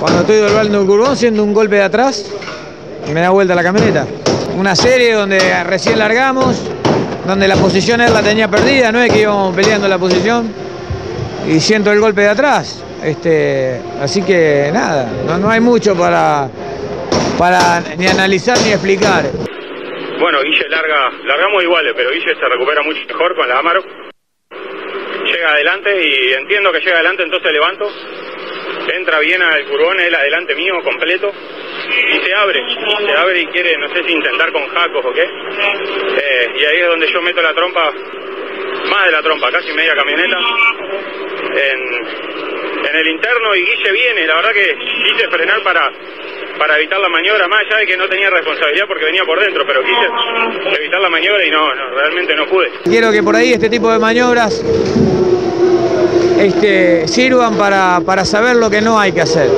cuando 0.00 0.20
estoy 0.20 0.38
doblando 0.38 0.80
el 0.80 0.86
curvón, 0.86 1.18
siendo 1.18 1.44
un 1.44 1.52
golpe 1.52 1.76
de 1.76 1.82
atrás, 1.82 2.24
me 3.12 3.20
da 3.20 3.28
vuelta 3.28 3.54
la 3.54 3.62
camioneta. 3.62 4.06
Una 4.56 4.74
serie 4.74 5.12
donde 5.12 5.64
recién 5.64 5.98
largamos, 5.98 6.56
donde 7.26 7.48
la 7.48 7.56
posición 7.56 8.00
él 8.00 8.12
la 8.12 8.22
tenía 8.22 8.48
perdida, 8.48 8.90
no 8.92 9.00
es 9.00 9.12
que 9.12 9.20
íbamos 9.20 9.54
peleando 9.54 9.88
la 9.88 9.98
posición 9.98 10.52
y 11.48 11.60
siento 11.60 11.92
el 11.92 12.00
golpe 12.00 12.22
de 12.22 12.28
atrás. 12.28 12.84
Este, 13.02 13.80
así 14.00 14.22
que 14.22 14.70
nada, 14.72 15.08
no, 15.26 15.38
no 15.38 15.50
hay 15.50 15.60
mucho 15.60 15.96
para, 15.96 16.48
para 17.38 17.80
ni 17.96 18.06
analizar 18.06 18.56
ni 18.64 18.72
explicar. 18.72 19.24
Bueno, 20.20 20.40
Guille 20.42 20.68
larga, 20.68 21.10
largamos 21.24 21.62
iguales, 21.64 21.92
pero 21.96 22.10
Guille 22.10 22.34
se 22.34 22.48
recupera 22.48 22.82
mucho 22.82 23.00
mejor 23.08 23.34
con 23.34 23.48
la 23.48 23.58
Amaro. 23.58 23.82
Llega 25.24 25.50
adelante 25.52 25.90
y 26.06 26.32
entiendo 26.32 26.70
que 26.70 26.78
llega 26.78 26.94
adelante, 26.94 27.24
entonces 27.24 27.52
levanto. 27.52 27.88
Entra 28.94 29.18
bien 29.20 29.42
al 29.42 29.64
curvón, 29.66 29.98
él 29.98 30.14
adelante 30.14 30.54
mío, 30.54 30.74
completo. 30.84 31.32
Y 31.88 32.24
se 32.24 32.34
abre, 32.34 32.60
se 33.06 33.12
abre 33.12 33.40
y 33.40 33.46
quiere, 33.46 33.76
no 33.78 33.88
sé 33.88 34.02
si 34.04 34.12
intentar 34.12 34.52
con 34.52 34.66
jacos 34.68 35.04
o 35.04 35.12
qué. 35.12 35.22
Eh, 35.22 36.46
y 36.56 36.64
ahí 36.64 36.78
es 36.78 36.86
donde 36.86 37.12
yo 37.12 37.20
meto 37.22 37.42
la 37.42 37.52
trompa, 37.54 37.92
más 38.90 39.06
de 39.06 39.12
la 39.12 39.22
trompa, 39.22 39.50
casi 39.50 39.72
media 39.72 39.94
camioneta, 39.94 40.38
en, 41.54 42.96
el 42.96 43.08
interno 43.08 43.54
y 43.54 43.60
Guille 43.60 43.92
viene. 43.92 44.26
La 44.26 44.36
verdad 44.36 44.52
que 44.52 44.76
quise 45.04 45.28
frenar 45.28 45.62
para, 45.62 45.90
para 46.58 46.76
evitar 46.78 47.00
la 47.00 47.08
maniobra, 47.08 47.48
más 47.48 47.60
allá 47.66 47.78
de 47.78 47.86
que 47.86 47.96
no 47.96 48.08
tenía 48.08 48.30
responsabilidad 48.30 48.86
porque 48.86 49.04
venía 49.04 49.24
por 49.24 49.40
dentro, 49.40 49.64
pero 49.66 49.82
quise 49.82 50.78
evitar 50.78 51.00
la 51.00 51.08
maniobra 51.08 51.44
y 51.44 51.50
no, 51.50 51.74
no 51.74 51.90
realmente 51.90 52.34
no 52.36 52.46
pude. 52.46 52.70
Quiero 52.84 53.10
que 53.10 53.22
por 53.22 53.34
ahí 53.34 53.52
este 53.52 53.70
tipo 53.70 53.90
de 53.90 53.98
maniobras 53.98 54.62
este, 56.38 57.08
sirvan 57.08 57.56
para, 57.56 58.00
para 58.04 58.24
saber 58.24 58.56
lo 58.56 58.68
que 58.70 58.80
no 58.80 58.98
hay 58.98 59.12
que 59.12 59.22
hacer. 59.22 59.48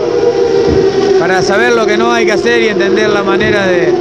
Para 1.18 1.42
saber 1.42 1.72
lo 1.72 1.86
que 1.86 1.96
no 1.96 2.12
hay 2.12 2.26
que 2.26 2.32
hacer 2.32 2.62
y 2.62 2.68
entender 2.68 3.08
la 3.08 3.22
manera 3.22 3.66
de, 3.66 3.92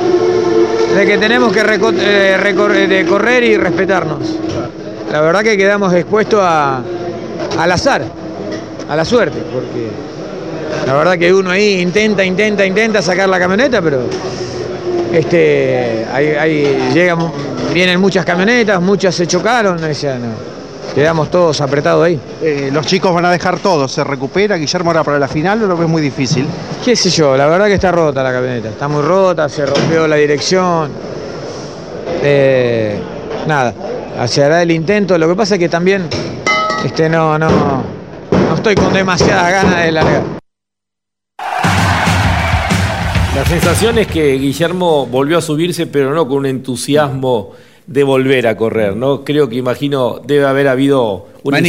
que 1.06 1.18
tenemos 1.18 1.52
que 1.54 1.60
eh, 1.62 2.38
recor- 2.38 2.88
de 2.88 3.06
correr 3.06 3.44
y 3.44 3.58
respetarnos. 3.58 4.38
La 5.12 5.22
verdad 5.22 5.42
que 5.42 5.56
quedamos 5.58 5.94
expuestos 5.94 6.40
a, 6.42 6.82
al 7.58 7.72
azar, 7.72 8.04
a 8.90 8.96
la 8.96 9.06
suerte, 9.06 9.40
porque 9.54 9.90
la 10.88 10.94
verdad 10.96 11.18
que 11.18 11.34
uno 11.34 11.52
ahí 11.52 11.80
intenta, 11.82 12.24
intenta, 12.26 12.66
intenta 12.66 13.02
sacar 13.02 13.30
la 13.30 13.40
camioneta, 13.40 13.82
pero 13.82 14.02
este, 15.14 16.06
ahí 16.12 16.90
llegan, 16.94 17.20
vienen 17.74 18.00
muchas 18.02 18.26
camionetas, 18.26 18.82
muchas 18.82 19.14
se 19.14 19.28
chocaron, 19.28 19.84
o 19.84 19.94
sea, 19.94 20.16
no, 20.18 20.53
quedamos 20.94 21.30
todos 21.32 21.60
apretados 21.62 22.06
ahí. 22.06 22.20
Eh, 22.42 22.70
los 22.72 22.86
chicos 22.86 23.14
van 23.14 23.26
a 23.26 23.32
dejar 23.32 23.60
todo, 23.60 23.88
se 23.88 24.04
recupera, 24.04 24.58
Guillermo 24.58 24.92
ahora 24.92 25.04
para 25.04 25.20
la 25.20 25.28
final, 25.28 25.64
o 25.64 25.68
lo 25.68 25.78
ves 25.78 25.90
muy 25.90 26.02
difícil. 26.02 26.46
qué 26.84 26.96
sé 26.96 27.10
yo, 27.10 27.36
la 27.36 27.48
verdad 27.48 27.68
que 27.68 27.76
está 27.76 27.92
rota 27.92 28.24
la 28.24 28.32
camioneta, 28.32 28.70
está 28.70 28.88
muy 28.88 29.02
rota, 29.02 29.50
se 29.50 29.66
rompió 29.66 30.08
la 30.08 30.16
dirección. 30.16 30.92
Eh, 32.22 32.98
nada, 33.48 33.74
se 34.28 34.44
hará 34.44 34.62
el 34.62 34.72
intento, 34.72 35.18
lo 35.18 35.28
que 35.28 35.36
pasa 35.36 35.56
es 35.56 35.60
que 35.60 35.70
también 35.70 36.08
este, 36.86 37.10
no, 37.10 37.38
no, 37.38 37.50
no 38.32 38.56
estoy 38.56 38.76
con 38.76 38.94
demasiadas 38.94 39.52
ganas 39.52 39.84
de 39.84 39.92
largar. 39.92 40.44
La 43.36 43.44
sensación 43.46 43.98
es 43.98 44.08
que 44.08 44.34
Guillermo 44.34 45.08
volvió 45.08 45.40
a 45.40 45.42
subirse, 45.42 45.88
pero 45.88 46.14
no 46.14 46.28
con 46.28 46.38
un 46.38 46.46
entusiasmo 46.46 47.52
de 47.86 48.04
volver 48.04 48.48
a 48.48 48.56
correr, 48.56 48.96
¿no? 48.96 49.24
Creo 49.26 49.50
que 49.50 49.58
imagino 49.58 50.22
debe 50.26 50.46
haber 50.46 50.68
habido 50.70 51.28
una, 51.44 51.60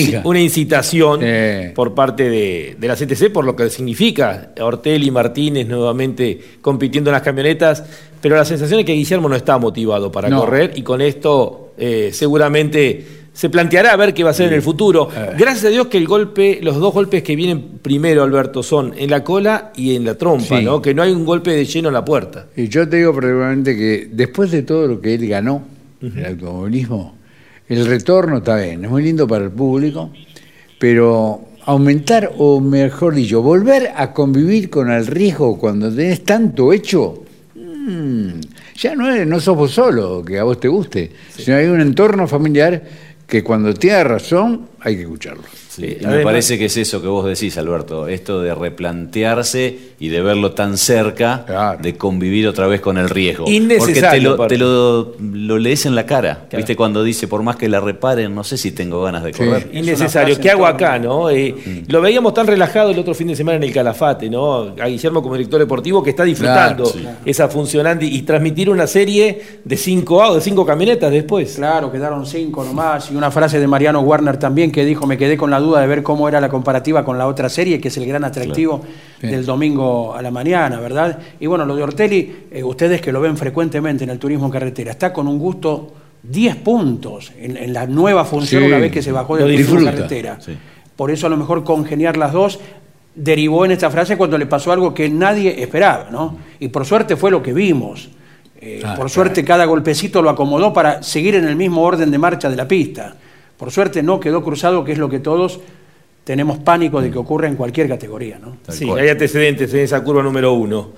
incitación 0.40 1.20
Eh. 1.22 1.72
por 1.74 1.94
parte 1.94 2.28
de, 2.30 2.76
de 2.78 2.88
la 2.88 2.94
CTC 2.94 3.32
por 3.32 3.44
lo 3.44 3.56
que 3.56 3.68
significa 3.70 4.52
Ortelli 4.60 5.10
Martínez 5.10 5.66
nuevamente 5.66 6.38
compitiendo 6.60 7.10
en 7.10 7.14
las 7.14 7.22
camionetas, 7.22 7.82
pero 8.20 8.36
la 8.36 8.44
sensación 8.44 8.80
es 8.80 8.86
que 8.86 8.92
Guillermo 8.92 9.28
no 9.28 9.34
está 9.34 9.58
motivado 9.58 10.12
para 10.12 10.28
No. 10.28 10.38
correr 10.40 10.72
y 10.76 10.82
con 10.82 11.00
esto 11.00 11.72
eh, 11.76 12.10
seguramente 12.12 13.04
se 13.32 13.50
planteará 13.50 13.92
a 13.92 13.96
ver 13.96 14.14
qué 14.14 14.22
va 14.22 14.28
a 14.28 14.30
hacer 14.30 14.46
en 14.46 14.54
el 14.54 14.62
futuro. 14.62 15.08
Gracias 15.36 15.64
a 15.64 15.68
Dios 15.70 15.88
que 15.88 15.98
el 15.98 16.06
golpe, 16.06 16.60
los 16.62 16.76
dos 16.78 16.94
golpes 16.94 17.24
que 17.24 17.34
vienen 17.34 17.78
primero, 17.82 18.22
Alberto, 18.22 18.62
son 18.62 18.94
en 18.96 19.10
la 19.10 19.24
cola 19.24 19.72
y 19.74 19.96
en 19.96 20.04
la 20.04 20.14
trompa, 20.14 20.58
Sí. 20.60 20.64
¿no? 20.64 20.80
Que 20.80 20.94
no 20.94 21.02
hay 21.02 21.10
un 21.10 21.24
golpe 21.24 21.50
de 21.50 21.64
lleno 21.64 21.88
en 21.88 21.94
la 21.94 22.04
puerta. 22.04 22.46
Y 22.56 22.68
yo 22.68 22.88
te 22.88 22.98
digo 22.98 23.12
probablemente 23.12 23.76
que 23.76 24.08
después 24.12 24.52
de 24.52 24.62
todo 24.62 24.86
lo 24.86 25.00
que 25.00 25.14
él 25.14 25.26
ganó, 25.26 25.64
el 26.16 26.26
automovilismo, 26.26 27.14
el 27.68 27.86
retorno 27.86 28.38
está 28.38 28.56
bien, 28.56 28.84
es 28.84 28.90
muy 28.90 29.02
lindo 29.02 29.26
para 29.26 29.44
el 29.44 29.50
público, 29.50 30.10
pero 30.78 31.48
aumentar, 31.64 32.32
o 32.36 32.60
mejor 32.60 33.14
dicho, 33.14 33.42
volver 33.42 33.90
a 33.96 34.12
convivir 34.12 34.68
con 34.68 34.90
el 34.90 35.06
riesgo 35.06 35.58
cuando 35.58 35.94
tenés 35.94 36.24
tanto 36.24 36.72
hecho, 36.72 37.24
mm, 37.54 38.28
ya 38.76 38.94
no, 38.94 39.10
es, 39.10 39.26
no 39.26 39.40
sos 39.40 39.56
vos 39.56 39.70
solo 39.70 40.24
que 40.24 40.38
a 40.38 40.44
vos 40.44 40.60
te 40.60 40.68
guste, 40.68 41.10
sino 41.36 41.56
hay 41.56 41.66
un 41.66 41.80
entorno 41.80 42.28
familiar 42.28 42.82
que 43.26 43.42
cuando 43.42 43.72
tiene 43.72 44.04
razón 44.04 44.68
hay 44.80 44.96
que 44.96 45.02
escucharlo. 45.02 45.44
Sí, 45.74 45.96
y 46.00 46.02
me 46.02 46.06
además- 46.08 46.24
parece 46.24 46.58
que 46.58 46.66
es 46.66 46.76
eso 46.76 47.02
que 47.02 47.08
vos 47.08 47.24
decís, 47.26 47.56
Alberto, 47.58 48.06
esto 48.06 48.40
de 48.40 48.54
replantearse 48.54 49.78
y 49.98 50.08
de 50.08 50.20
verlo 50.22 50.52
tan 50.52 50.76
cerca, 50.76 51.76
de 51.80 51.96
convivir 51.96 52.46
otra 52.48 52.66
vez 52.66 52.80
con 52.80 52.98
el 52.98 53.08
riesgo. 53.08 53.44
Innecesario, 53.48 54.36
Porque 54.36 54.54
te, 54.54 54.58
lo, 54.58 54.68
aparte. 55.04 55.18
te 55.18 55.34
lo, 55.34 55.36
lo 55.46 55.58
lees 55.58 55.86
en 55.86 55.94
la 55.94 56.06
cara, 56.06 56.46
¿viste? 56.54 56.76
Cuando 56.76 57.02
dice, 57.02 57.26
por 57.28 57.42
más 57.42 57.56
que 57.56 57.68
la 57.68 57.80
reparen, 57.80 58.34
no 58.34 58.44
sé 58.44 58.56
si 58.56 58.72
tengo 58.72 59.02
ganas 59.02 59.24
de 59.24 59.32
correr. 59.32 59.68
Innecesario. 59.72 60.38
¿Qué 60.38 60.50
hago 60.50 60.66
acá, 60.66 60.98
no? 60.98 61.30
Eh, 61.30 61.54
Lo 61.88 62.00
veíamos 62.00 62.34
tan 62.34 62.46
relajado 62.46 62.90
el 62.90 62.98
otro 62.98 63.14
fin 63.14 63.28
de 63.28 63.36
semana 63.36 63.56
en 63.56 63.62
el 63.64 63.72
Calafate, 63.72 64.28
¿no? 64.30 64.74
A 64.80 64.86
Guillermo 64.86 65.22
como 65.22 65.34
director 65.34 65.58
deportivo 65.60 66.02
que 66.02 66.10
está 66.10 66.24
disfrutando 66.24 66.84
Claro, 66.84 66.98
sí. 66.98 67.06
esa 67.24 67.48
funcionante 67.48 68.04
y 68.04 68.22
transmitir 68.22 68.70
una 68.70 68.86
serie 68.86 69.42
de 69.64 69.76
cinco 69.76 70.22
autos, 70.22 70.36
de 70.44 70.50
cinco 70.50 70.64
camionetas 70.66 71.10
después. 71.10 71.54
Claro, 71.56 71.90
quedaron 71.90 72.26
cinco 72.26 72.64
nomás. 72.64 73.10
Y 73.10 73.16
una 73.16 73.30
frase 73.30 73.58
de 73.60 73.66
Mariano 73.66 74.00
Warner 74.00 74.36
también 74.36 74.70
que 74.70 74.84
dijo, 74.84 75.06
me 75.06 75.16
quedé 75.18 75.36
con 75.36 75.50
la 75.50 75.58
duda 75.64 75.80
de 75.80 75.86
ver 75.88 76.02
cómo 76.02 76.28
era 76.28 76.40
la 76.40 76.48
comparativa 76.48 77.04
con 77.04 77.18
la 77.18 77.26
otra 77.26 77.48
serie, 77.48 77.80
que 77.80 77.88
es 77.88 77.96
el 77.96 78.06
gran 78.06 78.22
atractivo 78.24 78.82
del 79.20 79.44
domingo 79.44 80.14
a 80.14 80.22
la 80.22 80.30
mañana, 80.30 80.78
¿verdad? 80.78 81.18
Y 81.40 81.46
bueno, 81.46 81.64
lo 81.66 81.74
de 81.74 81.82
Ortelli, 81.82 82.36
eh, 82.52 82.62
ustedes 82.62 83.00
que 83.00 83.10
lo 83.10 83.20
ven 83.20 83.36
frecuentemente 83.36 84.04
en 84.04 84.10
el 84.10 84.18
turismo 84.18 84.48
carretera, 84.50 84.92
está 84.92 85.12
con 85.12 85.26
un 85.26 85.38
gusto 85.38 85.92
10 86.22 86.56
puntos 86.56 87.32
en, 87.38 87.56
en 87.56 87.72
la 87.72 87.86
nueva 87.86 88.24
función 88.24 88.62
Sí, 88.62 88.68
una 88.68 88.78
vez 88.78 88.92
que 88.92 89.02
se 89.02 89.10
bajó 89.12 89.36
del 89.36 89.46
turismo 89.46 89.72
disfruta. 89.80 89.90
carretera. 89.92 90.38
Por 90.96 91.10
eso 91.10 91.26
a 91.26 91.30
lo 91.30 91.36
mejor 91.36 91.64
congeniar 91.64 92.16
las 92.16 92.32
dos 92.32 92.60
derivó 93.14 93.64
en 93.64 93.70
esta 93.72 93.90
frase 93.90 94.16
cuando 94.16 94.36
le 94.38 94.46
pasó 94.46 94.72
algo 94.72 94.92
que 94.94 95.08
nadie 95.08 95.62
esperaba, 95.62 96.08
¿no? 96.10 96.36
Y 96.60 96.68
por 96.68 96.84
suerte 96.86 97.16
fue 97.16 97.30
lo 97.30 97.42
que 97.42 97.52
vimos. 97.52 98.08
Eh, 98.60 98.80
Ah, 98.84 98.94
por 98.96 99.10
suerte 99.10 99.44
cada 99.44 99.66
golpecito 99.66 100.22
lo 100.22 100.30
acomodó 100.30 100.72
para 100.72 101.02
seguir 101.02 101.34
en 101.34 101.44
el 101.46 101.54
mismo 101.56 101.82
orden 101.82 102.10
de 102.10 102.18
marcha 102.18 102.48
de 102.48 102.56
la 102.56 102.66
pista. 102.66 103.14
Por 103.56 103.70
suerte 103.70 104.02
no 104.02 104.20
quedó 104.20 104.42
cruzado, 104.42 104.84
que 104.84 104.92
es 104.92 104.98
lo 104.98 105.08
que 105.08 105.20
todos 105.20 105.60
tenemos 106.24 106.58
pánico 106.58 107.00
de 107.00 107.10
que 107.10 107.18
ocurra 107.18 107.48
en 107.48 107.56
cualquier 107.56 107.88
categoría, 107.88 108.38
¿no? 108.38 108.56
Sí, 108.68 108.88
hay 108.90 109.08
antecedentes 109.08 109.72
en 109.74 109.80
esa 109.80 110.02
curva 110.02 110.22
número 110.22 110.54
uno. 110.54 110.92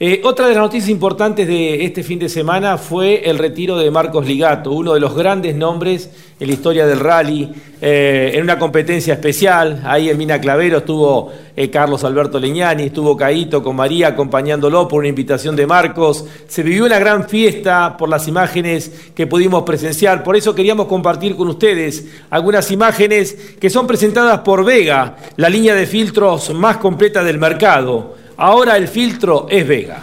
Eh, 0.00 0.20
otra 0.22 0.46
de 0.46 0.54
las 0.54 0.62
noticias 0.62 0.90
importantes 0.90 1.48
de 1.48 1.84
este 1.84 2.04
fin 2.04 2.20
de 2.20 2.28
semana 2.28 2.78
fue 2.78 3.28
el 3.28 3.36
retiro 3.36 3.76
de 3.76 3.90
Marcos 3.90 4.28
Ligato, 4.28 4.70
uno 4.70 4.94
de 4.94 5.00
los 5.00 5.12
grandes 5.12 5.56
nombres 5.56 6.08
en 6.38 6.46
la 6.46 6.52
historia 6.52 6.86
del 6.86 7.00
rally, 7.00 7.52
eh, 7.80 8.30
en 8.34 8.44
una 8.44 8.60
competencia 8.60 9.14
especial. 9.14 9.82
Ahí 9.84 10.08
en 10.08 10.16
Mina 10.16 10.40
Clavero 10.40 10.78
estuvo 10.78 11.32
eh, 11.56 11.68
Carlos 11.68 12.04
Alberto 12.04 12.38
Leñani, 12.38 12.84
estuvo 12.84 13.16
Caíto 13.16 13.60
con 13.60 13.74
María 13.74 14.06
acompañándolo 14.06 14.86
por 14.86 15.00
una 15.00 15.08
invitación 15.08 15.56
de 15.56 15.66
Marcos. 15.66 16.24
Se 16.46 16.62
vivió 16.62 16.84
una 16.84 17.00
gran 17.00 17.28
fiesta 17.28 17.96
por 17.96 18.08
las 18.08 18.28
imágenes 18.28 19.10
que 19.16 19.26
pudimos 19.26 19.64
presenciar. 19.64 20.22
Por 20.22 20.36
eso 20.36 20.54
queríamos 20.54 20.86
compartir 20.86 21.34
con 21.34 21.48
ustedes 21.48 22.06
algunas 22.30 22.70
imágenes 22.70 23.36
que 23.58 23.68
son 23.68 23.88
presentadas 23.88 24.42
por 24.42 24.64
Vega, 24.64 25.16
la 25.34 25.48
línea 25.48 25.74
de 25.74 25.86
filtros 25.86 26.54
más 26.54 26.76
completa 26.76 27.24
del 27.24 27.38
mercado. 27.38 28.27
Ahora 28.40 28.76
el 28.76 28.86
filtro 28.86 29.48
es 29.50 29.66
Vega. 29.66 30.00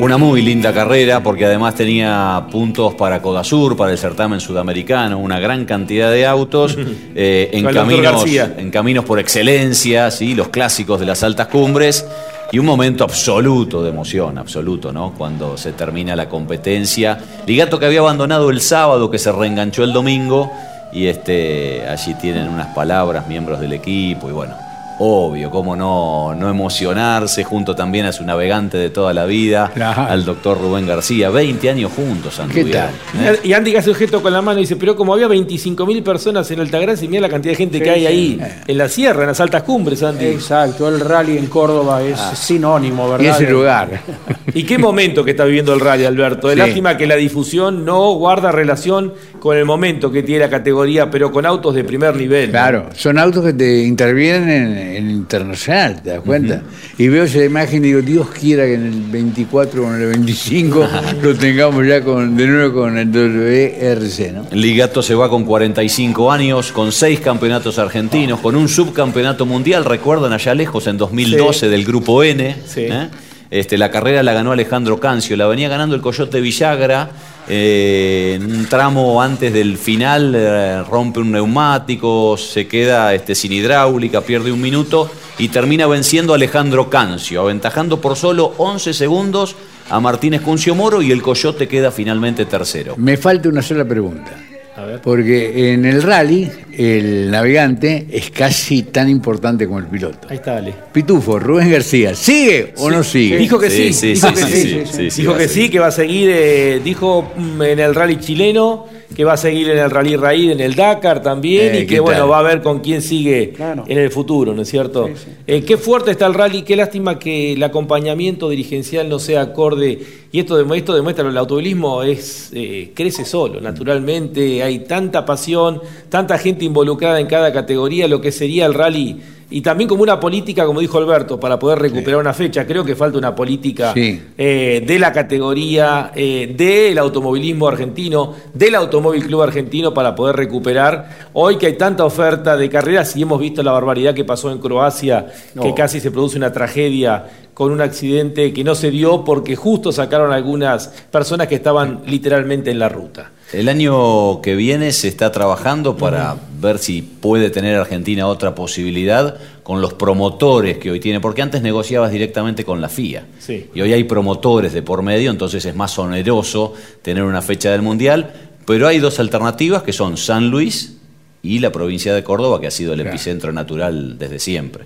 Una 0.00 0.16
muy 0.18 0.40
linda 0.40 0.72
carrera 0.72 1.20
porque 1.20 1.46
además 1.46 1.74
tenía 1.74 2.46
puntos 2.48 2.94
para 2.94 3.20
Codasur, 3.20 3.76
para 3.76 3.90
el 3.90 3.98
certamen 3.98 4.38
sudamericano, 4.38 5.18
una 5.18 5.40
gran 5.40 5.64
cantidad 5.64 6.12
de 6.12 6.24
autos 6.24 6.78
eh, 7.16 7.50
en, 7.52 7.64
caminos, 7.64 8.24
en 8.56 8.70
caminos 8.70 9.04
por 9.04 9.18
excelencia, 9.18 10.12
¿sí? 10.12 10.36
los 10.36 10.50
clásicos 10.50 11.00
de 11.00 11.06
las 11.06 11.24
altas 11.24 11.48
cumbres 11.48 12.06
y 12.52 12.60
un 12.60 12.66
momento 12.66 13.02
absoluto 13.02 13.82
de 13.82 13.90
emoción, 13.90 14.38
absoluto, 14.38 14.92
¿no? 14.92 15.12
Cuando 15.18 15.56
se 15.56 15.72
termina 15.72 16.14
la 16.14 16.28
competencia. 16.28 17.18
Ligato 17.48 17.80
que 17.80 17.86
había 17.86 17.98
abandonado 17.98 18.50
el 18.50 18.60
sábado, 18.60 19.10
que 19.10 19.18
se 19.18 19.32
reenganchó 19.32 19.82
el 19.82 19.92
domingo 19.92 20.52
y 20.92 21.06
este, 21.06 21.88
allí 21.88 22.14
tienen 22.14 22.48
unas 22.48 22.68
palabras 22.74 23.26
miembros 23.26 23.60
del 23.60 23.72
equipo 23.72 24.28
y 24.28 24.32
bueno. 24.32 24.61
Obvio, 25.04 25.50
cómo 25.50 25.74
no, 25.74 26.32
no 26.32 26.48
emocionarse, 26.48 27.42
junto 27.42 27.74
también 27.74 28.06
a 28.06 28.12
su 28.12 28.22
navegante 28.24 28.76
de 28.76 28.88
toda 28.88 29.12
la 29.12 29.24
vida, 29.26 29.72
al 30.08 30.24
doctor 30.24 30.60
Rubén 30.60 30.86
García. 30.86 31.28
20 31.28 31.70
años 31.70 31.90
juntos 31.92 32.38
anduvieron. 32.38 32.90
¿eh? 33.20 33.40
Y 33.42 33.52
Andy 33.52 33.74
hace 33.74 33.90
un 33.90 33.96
gesto 33.96 34.22
con 34.22 34.32
la 34.32 34.40
mano 34.42 34.60
y 34.60 34.62
dice, 34.62 34.76
pero 34.76 34.94
como 34.94 35.12
había 35.14 35.26
25.000 35.26 36.04
personas 36.04 36.48
en 36.52 36.60
Altagracia, 36.60 37.08
mira 37.08 37.22
la 37.22 37.28
cantidad 37.28 37.50
de 37.52 37.56
gente 37.56 37.78
Sí, 37.78 37.82
que 37.84 37.90
hay 37.90 38.00
sí. 38.02 38.06
ahí 38.06 38.40
en 38.68 38.78
la 38.78 38.88
sierra, 38.88 39.22
en 39.22 39.26
las 39.28 39.40
altas 39.40 39.64
cumbres, 39.64 40.04
Andy. 40.04 40.24
Exacto, 40.24 40.88
el 40.88 41.00
rally 41.00 41.36
en 41.36 41.46
Córdoba 41.46 42.00
es 42.00 42.20
sinónimo, 42.38 43.10
¿verdad? 43.10 43.24
Y 43.24 43.28
ese 43.28 43.50
lugar. 43.50 43.90
Y 44.54 44.64
qué 44.64 44.76
momento 44.76 45.24
que 45.24 45.30
está 45.30 45.44
viviendo 45.46 45.72
el 45.72 45.80
rally, 45.80 46.04
Alberto. 46.04 46.48
Es 46.50 46.54
Sí. 46.54 46.58
lástima 46.60 46.96
que 46.98 47.06
la 47.06 47.16
difusión 47.16 47.86
no 47.86 48.12
guarda 48.16 48.52
relación 48.52 49.14
con 49.40 49.56
el 49.56 49.64
momento 49.64 50.12
que 50.12 50.22
tiene 50.22 50.40
la 50.44 50.50
categoría, 50.50 51.10
pero 51.10 51.32
con 51.32 51.46
autos 51.46 51.74
de 51.74 51.84
primer 51.84 52.14
nivel. 52.16 52.46
¿no? 52.48 52.52
Claro, 52.52 52.86
son 52.94 53.18
autos 53.18 53.42
que 53.46 53.54
te 53.54 53.82
intervienen 53.84 54.76
en, 54.76 54.91
en 54.96 55.10
internacional, 55.10 56.02
¿te 56.02 56.10
das 56.10 56.20
cuenta? 56.20 56.62
Y 56.98 57.08
veo 57.08 57.24
esa 57.24 57.44
imagen 57.44 57.84
y 57.84 57.88
digo, 57.88 58.02
Dios 58.02 58.28
quiera 58.30 58.64
que 58.64 58.74
en 58.74 58.86
el 58.86 59.02
24 59.10 59.84
o 59.84 59.94
en 59.94 60.00
el 60.02 60.08
25 60.08 60.88
lo 61.22 61.34
tengamos 61.34 61.86
ya 61.86 62.02
con, 62.02 62.36
de 62.36 62.46
nuevo 62.46 62.80
con 62.82 62.98
el 62.98 63.10
WRC, 63.10 64.32
¿no? 64.32 64.46
Ligato 64.52 65.02
se 65.02 65.14
va 65.14 65.28
con 65.28 65.44
45 65.44 66.30
años, 66.32 66.72
con 66.72 66.92
6 66.92 67.20
campeonatos 67.20 67.78
argentinos, 67.78 68.40
con 68.40 68.56
un 68.56 68.68
subcampeonato 68.68 69.46
mundial, 69.46 69.84
recuerdan 69.84 70.32
allá 70.32 70.54
lejos, 70.54 70.86
en 70.86 70.96
2012 70.98 71.60
Sí. 71.60 71.66
del 71.68 71.84
Grupo 71.84 72.22
N. 72.22 72.56
Sí. 72.66 72.82
¿eh? 72.82 73.08
Este, 73.50 73.76
la 73.76 73.90
carrera 73.90 74.22
la 74.22 74.32
ganó 74.32 74.52
Alejandro 74.52 74.98
Cancio, 74.98 75.36
la 75.36 75.46
venía 75.46 75.68
ganando 75.68 75.94
el 75.94 76.00
Coyote 76.00 76.40
Villagra. 76.40 77.10
Eh, 77.48 78.34
en 78.36 78.54
un 78.54 78.66
tramo 78.66 79.20
antes 79.20 79.52
del 79.52 79.76
final 79.76 80.34
eh, 80.34 80.82
rompe 80.84 81.20
un 81.20 81.32
neumático, 81.32 82.36
se 82.36 82.66
queda 82.66 83.14
este, 83.14 83.34
sin 83.34 83.52
hidráulica, 83.52 84.20
pierde 84.20 84.52
un 84.52 84.60
minuto 84.60 85.10
y 85.38 85.48
termina 85.48 85.86
venciendo 85.86 86.32
a 86.32 86.36
Alejandro 86.36 86.88
Cancio, 86.88 87.40
aventajando 87.40 88.00
por 88.00 88.16
solo 88.16 88.54
11 88.58 88.92
segundos 88.92 89.56
a 89.90 90.00
Martínez 90.00 90.42
Cuncio 90.42 90.74
Moro 90.74 91.02
y 91.02 91.10
el 91.10 91.22
Coyote 91.22 91.66
queda 91.66 91.90
finalmente 91.90 92.44
tercero. 92.44 92.94
Me 92.96 93.16
falta 93.16 93.48
una 93.48 93.62
sola 93.62 93.84
pregunta. 93.84 94.30
A 94.76 94.84
ver. 94.84 95.00
Porque 95.02 95.74
en 95.74 95.84
el 95.84 96.02
rally, 96.02 96.50
el 96.76 97.30
navegante 97.30 98.06
es 98.10 98.30
casi 98.30 98.82
tan 98.82 99.08
importante 99.08 99.66
como 99.66 99.78
el 99.78 99.86
piloto. 99.86 100.28
Ahí 100.28 100.36
está, 100.36 100.56
Ale. 100.56 100.74
Pitufo, 100.92 101.38
Rubén 101.38 101.70
García, 101.70 102.14
¿sigue 102.14 102.72
o 102.78 102.90
no 102.90 103.02
sigue? 103.02 103.36
Dijo 103.38 103.58
que 103.58 103.70
sí, 103.70 103.92
Sí, 103.92 104.14
sí, 104.16 104.26
dijo 104.26 104.34
que 104.34 104.46
sí, 104.46 105.22
dijo 105.22 105.36
que 105.36 105.48
sí, 105.48 105.68
que 105.68 105.78
va 105.78 105.88
a 105.88 105.92
seguir, 105.92 106.30
eh, 106.32 106.80
dijo 106.82 107.32
mm, 107.36 107.62
en 107.62 107.78
el 107.80 107.94
rally 107.94 108.16
chileno, 108.18 108.86
que 109.14 109.24
va 109.24 109.34
a 109.34 109.36
seguir 109.36 109.68
en 109.68 109.76
el 109.78 109.90
rally 109.90 110.16
raíz, 110.16 110.52
en 110.52 110.60
el 110.60 110.74
Dakar 110.74 111.22
también, 111.22 111.74
Eh, 111.74 111.80
y 111.80 111.86
¿qué 111.86 111.94
que 111.96 112.00
bueno, 112.00 112.20
tal? 112.20 112.30
va 112.30 112.38
a 112.38 112.42
ver 112.42 112.62
con 112.62 112.80
quién 112.80 113.02
sigue 113.02 113.52
en 113.86 113.98
el 113.98 114.10
futuro, 114.10 114.54
¿no 114.54 114.62
es 114.62 114.68
cierto? 114.70 115.10
Eh, 115.46 115.62
qué 115.64 115.76
fuerte 115.76 116.12
está 116.12 116.26
el 116.26 116.32
rally, 116.34 116.62
qué 116.62 116.76
lástima 116.76 117.18
que 117.18 117.52
el 117.52 117.62
acompañamiento 117.62 118.48
dirigencial 118.48 119.10
no 119.10 119.18
sea 119.18 119.42
acorde, 119.42 119.98
y 120.32 120.38
esto, 120.40 120.58
esto 120.74 120.94
demuestra, 120.94 121.28
el 121.28 121.36
automovilismo 121.36 122.02
es, 122.02 122.50
eh, 122.54 122.92
crece 122.94 123.26
solo, 123.26 123.60
naturalmente, 123.60 124.62
hay 124.62 124.78
tanta 124.78 125.26
pasión, 125.26 125.82
tanta 126.08 126.38
gente 126.38 126.61
involucrada 126.64 127.20
en 127.20 127.26
cada 127.26 127.52
categoría, 127.52 128.08
lo 128.08 128.20
que 128.20 128.32
sería 128.32 128.66
el 128.66 128.74
rally 128.74 129.20
y 129.52 129.60
también 129.60 129.86
como 129.86 130.02
una 130.02 130.18
política, 130.18 130.64
como 130.64 130.80
dijo 130.80 130.96
Alberto, 130.96 131.38
para 131.38 131.58
poder 131.58 131.78
recuperar 131.78 132.18
una 132.18 132.32
fecha. 132.32 132.66
Creo 132.66 132.84
que 132.84 132.96
falta 132.96 133.18
una 133.18 133.34
política 133.34 133.92
Sí. 133.92 134.18
eh, 134.38 134.82
de 134.86 134.98
la 134.98 135.12
categoría, 135.12 136.10
eh, 136.14 136.54
del 136.56 136.96
automovilismo 136.96 137.68
argentino, 137.68 138.34
del 138.54 138.74
Automóvil 138.76 139.26
Club 139.26 139.42
Argentino 139.42 139.92
para 139.92 140.14
poder 140.14 140.36
recuperar. 140.36 141.28
Hoy 141.34 141.56
que 141.56 141.66
hay 141.66 141.74
tanta 141.76 142.04
oferta 142.06 142.56
de 142.56 142.70
carreras 142.70 143.14
y 143.14 143.22
hemos 143.22 143.38
visto 143.38 143.62
la 143.62 143.72
barbaridad 143.72 144.14
que 144.14 144.24
pasó 144.24 144.50
en 144.50 144.58
Croacia, 144.58 145.26
que 145.60 145.74
casi 145.74 146.00
se 146.00 146.10
produce 146.10 146.38
una 146.38 146.50
tragedia 146.50 147.26
con 147.52 147.72
un 147.72 147.82
accidente 147.82 148.54
que 148.54 148.64
no 148.64 148.74
se 148.74 148.90
dio 148.90 149.22
porque 149.22 149.54
justo 149.54 149.92
sacaron 149.92 150.32
algunas 150.32 150.88
personas 151.10 151.46
que 151.48 151.56
estaban 151.56 152.00
literalmente 152.06 152.70
en 152.70 152.78
la 152.78 152.88
ruta. 152.88 153.30
El 153.52 153.68
año 153.68 154.40
que 154.40 154.54
viene 154.54 154.92
se 154.92 155.08
está 155.08 155.30
trabajando 155.30 155.96
para 155.96 156.36
ver 156.58 156.78
si 156.78 157.02
puede 157.02 157.50
tener 157.50 157.76
Argentina 157.76 158.26
otra 158.26 158.54
posibilidad 158.54 159.36
con 159.62 159.82
los 159.82 159.92
promotores 159.92 160.78
que 160.78 160.90
hoy 160.90 161.00
tiene, 161.00 161.20
porque 161.20 161.42
antes 161.42 161.60
negociabas 161.60 162.10
directamente 162.10 162.64
con 162.64 162.80
la 162.80 162.88
FIA. 162.88 163.26
Sí. 163.38 163.68
Y 163.74 163.80
hoy 163.82 163.92
hay 163.92 164.04
promotores 164.04 164.72
de 164.72 164.82
por 164.82 165.02
medio, 165.02 165.30
entonces 165.30 165.64
es 165.66 165.76
más 165.76 165.98
oneroso 165.98 166.72
tener 167.02 167.24
una 167.24 167.42
fecha 167.42 167.70
del 167.70 167.82
Mundial, 167.82 168.32
pero 168.64 168.88
hay 168.88 168.98
dos 169.00 169.20
alternativas 169.20 169.82
que 169.82 169.92
son 169.92 170.16
San 170.16 170.48
Luis 170.48 170.96
y 171.42 171.58
la 171.58 171.70
provincia 171.70 172.14
de 172.14 172.24
Córdoba, 172.24 172.60
que 172.60 172.68
ha 172.68 172.70
sido 172.70 172.94
el 172.94 173.00
epicentro 173.00 173.52
natural 173.52 174.18
desde 174.18 174.38
siempre. 174.38 174.84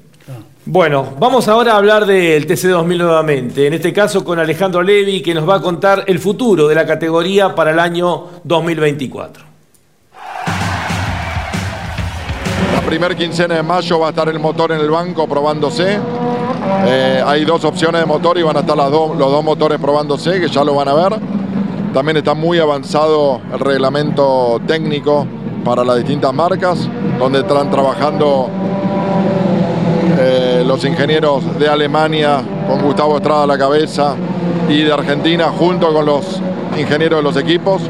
Bueno, 0.64 1.14
vamos 1.20 1.46
ahora 1.46 1.74
a 1.74 1.76
hablar 1.76 2.06
del 2.06 2.46
TC2000 2.46 2.98
nuevamente, 2.98 3.68
en 3.68 3.74
este 3.74 3.92
caso 3.92 4.24
con 4.24 4.40
Alejandro 4.40 4.82
Levi, 4.82 5.22
que 5.22 5.32
nos 5.32 5.48
va 5.48 5.56
a 5.56 5.60
contar 5.60 6.02
el 6.08 6.18
futuro 6.18 6.66
de 6.66 6.74
la 6.74 6.84
categoría 6.84 7.54
para 7.54 7.70
el 7.70 7.78
año 7.78 8.24
2024. 8.42 9.44
La 12.74 12.80
primera 12.84 13.14
quincena 13.14 13.54
de 13.54 13.62
mayo 13.62 14.00
va 14.00 14.08
a 14.08 14.10
estar 14.10 14.28
el 14.28 14.40
motor 14.40 14.72
en 14.72 14.80
el 14.80 14.90
banco 14.90 15.28
probándose. 15.28 16.00
Eh, 16.84 17.22
hay 17.24 17.44
dos 17.44 17.64
opciones 17.64 18.00
de 18.00 18.06
motor 18.06 18.36
y 18.38 18.42
van 18.42 18.56
a 18.56 18.60
estar 18.60 18.76
los 18.76 18.90
dos 18.90 19.44
motores 19.44 19.78
probándose, 19.78 20.40
que 20.40 20.48
ya 20.48 20.64
lo 20.64 20.74
van 20.74 20.88
a 20.88 20.94
ver. 20.94 21.20
También 21.94 22.16
está 22.16 22.34
muy 22.34 22.58
avanzado 22.58 23.40
el 23.52 23.60
reglamento 23.60 24.60
técnico 24.66 25.26
para 25.64 25.84
las 25.84 25.96
distintas 25.96 26.34
marcas, 26.34 26.88
donde 27.18 27.40
están 27.40 27.70
trabajando 27.70 28.50
los 30.76 30.84
ingenieros 30.84 31.58
de 31.58 31.70
Alemania, 31.70 32.42
con 32.68 32.82
Gustavo 32.82 33.16
Estrada 33.16 33.44
a 33.44 33.46
la 33.46 33.56
cabeza, 33.56 34.14
y 34.68 34.82
de 34.82 34.92
Argentina, 34.92 35.46
junto 35.46 35.90
con 35.90 36.04
los 36.04 36.38
ingenieros 36.76 37.20
de 37.20 37.22
los 37.22 37.36
equipos. 37.38 37.80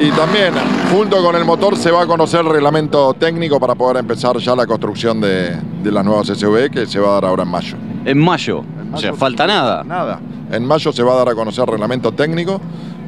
Y 0.00 0.10
también, 0.10 0.52
junto 0.92 1.22
con 1.22 1.36
el 1.36 1.44
motor, 1.44 1.76
se 1.76 1.92
va 1.92 2.02
a 2.02 2.06
conocer 2.08 2.40
el 2.40 2.46
reglamento 2.46 3.14
técnico 3.14 3.60
para 3.60 3.76
poder 3.76 3.98
empezar 3.98 4.36
ya 4.38 4.56
la 4.56 4.66
construcción 4.66 5.20
de, 5.20 5.56
de 5.84 5.92
las 5.92 6.04
nuevas 6.04 6.26
SUV 6.26 6.68
que 6.68 6.84
se 6.86 6.98
va 6.98 7.10
a 7.10 7.12
dar 7.12 7.26
ahora 7.26 7.44
en 7.44 7.48
mayo. 7.48 7.76
En 8.04 8.18
mayo. 8.18 8.64
O 8.92 8.98
sea, 8.98 9.14
falta 9.14 9.46
nada. 9.46 9.84
Nada. 9.84 10.18
En 10.50 10.66
mayo 10.66 10.90
se 10.90 11.04
va 11.04 11.12
a 11.12 11.16
dar 11.16 11.28
a 11.28 11.34
conocer 11.36 11.62
el 11.62 11.70
reglamento 11.70 12.10
técnico 12.10 12.60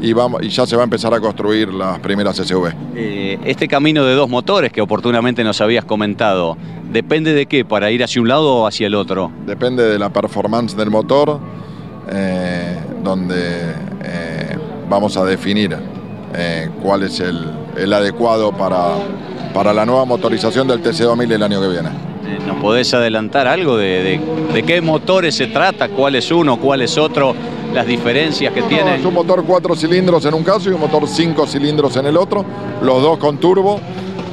y, 0.03 0.13
vamos, 0.13 0.43
y 0.43 0.49
ya 0.49 0.67
se 0.67 0.75
va 0.75 0.83
a 0.83 0.85
empezar 0.85 1.15
a 1.15 1.21
construir 1.21 1.73
las 1.73 2.01
primeras 2.01 2.37
SUV. 2.37 2.73
Eh, 2.97 3.39
este 3.45 3.69
camino 3.69 4.05
de 4.05 4.15
dos 4.15 4.29
motores 4.29 4.73
que 4.73 4.81
oportunamente 4.81 5.45
nos 5.45 5.61
habías 5.61 5.85
comentado, 5.85 6.57
¿depende 6.91 7.33
de 7.33 7.47
qué? 7.47 7.65
¿Para 7.65 7.91
ir 7.93 8.03
hacia 8.03 8.21
un 8.21 8.29
lado 8.29 8.57
o 8.57 8.67
hacia 8.67 8.89
el 8.89 8.97
otro? 8.97 9.31
Depende 9.47 9.85
de 9.85 9.99
la 9.99 10.11
performance 10.11 10.77
del 10.77 10.91
motor, 10.91 11.39
eh, 12.11 12.79
donde 13.05 13.75
eh, 14.05 14.59
vamos 14.91 15.17
a 15.17 15.25
definir 15.25 15.77
cuál 16.83 17.03
es 17.03 17.21
el, 17.21 17.45
el 17.77 17.93
adecuado 17.93 18.53
para, 18.53 18.95
para 19.53 19.75
la 19.75 19.85
nueva 19.85 20.07
motorización 20.07 20.67
del 20.67 20.83
TC2000 20.83 21.33
el 21.33 21.43
año 21.43 21.61
que 21.61 21.69
viene. 21.69 21.91
Eh, 22.33 22.39
¿Nos 22.47 22.57
podés 22.61 22.93
adelantar 22.95 23.47
algo 23.47 23.77
de, 23.77 24.03
de- 24.03 24.21
de 24.53 24.63
qué 24.63 24.81
motores 24.81 25.35
se 25.35 25.47
trata? 25.49 25.89
¿Cuál 25.89 26.15
es 26.17 26.31
uno? 26.31 26.59
¿Cuál 26.59 26.83
es 26.83 26.97
otro? 26.99 27.35
¿Las 27.75 27.87
diferencias 27.87 28.53
que 28.53 28.61
No, 28.61 28.67
tienen? 28.69 28.95
es 29.01 29.05
un 29.05 29.15
motor 29.15 29.45
cuatro 29.47 29.75
cilindros 29.75 30.25
en 30.27 30.35
un 30.35 30.43
caso 30.43 30.69
y 30.71 30.73
un 30.75 30.81
motor 30.81 31.07
cinco 31.09 31.47
cilindros 31.47 31.97
en 31.97 32.07
el 32.07 32.17
otro, 32.17 32.45
los 32.83 33.03
dos 33.03 33.17
con 33.19 33.39
turbo, 33.39 33.81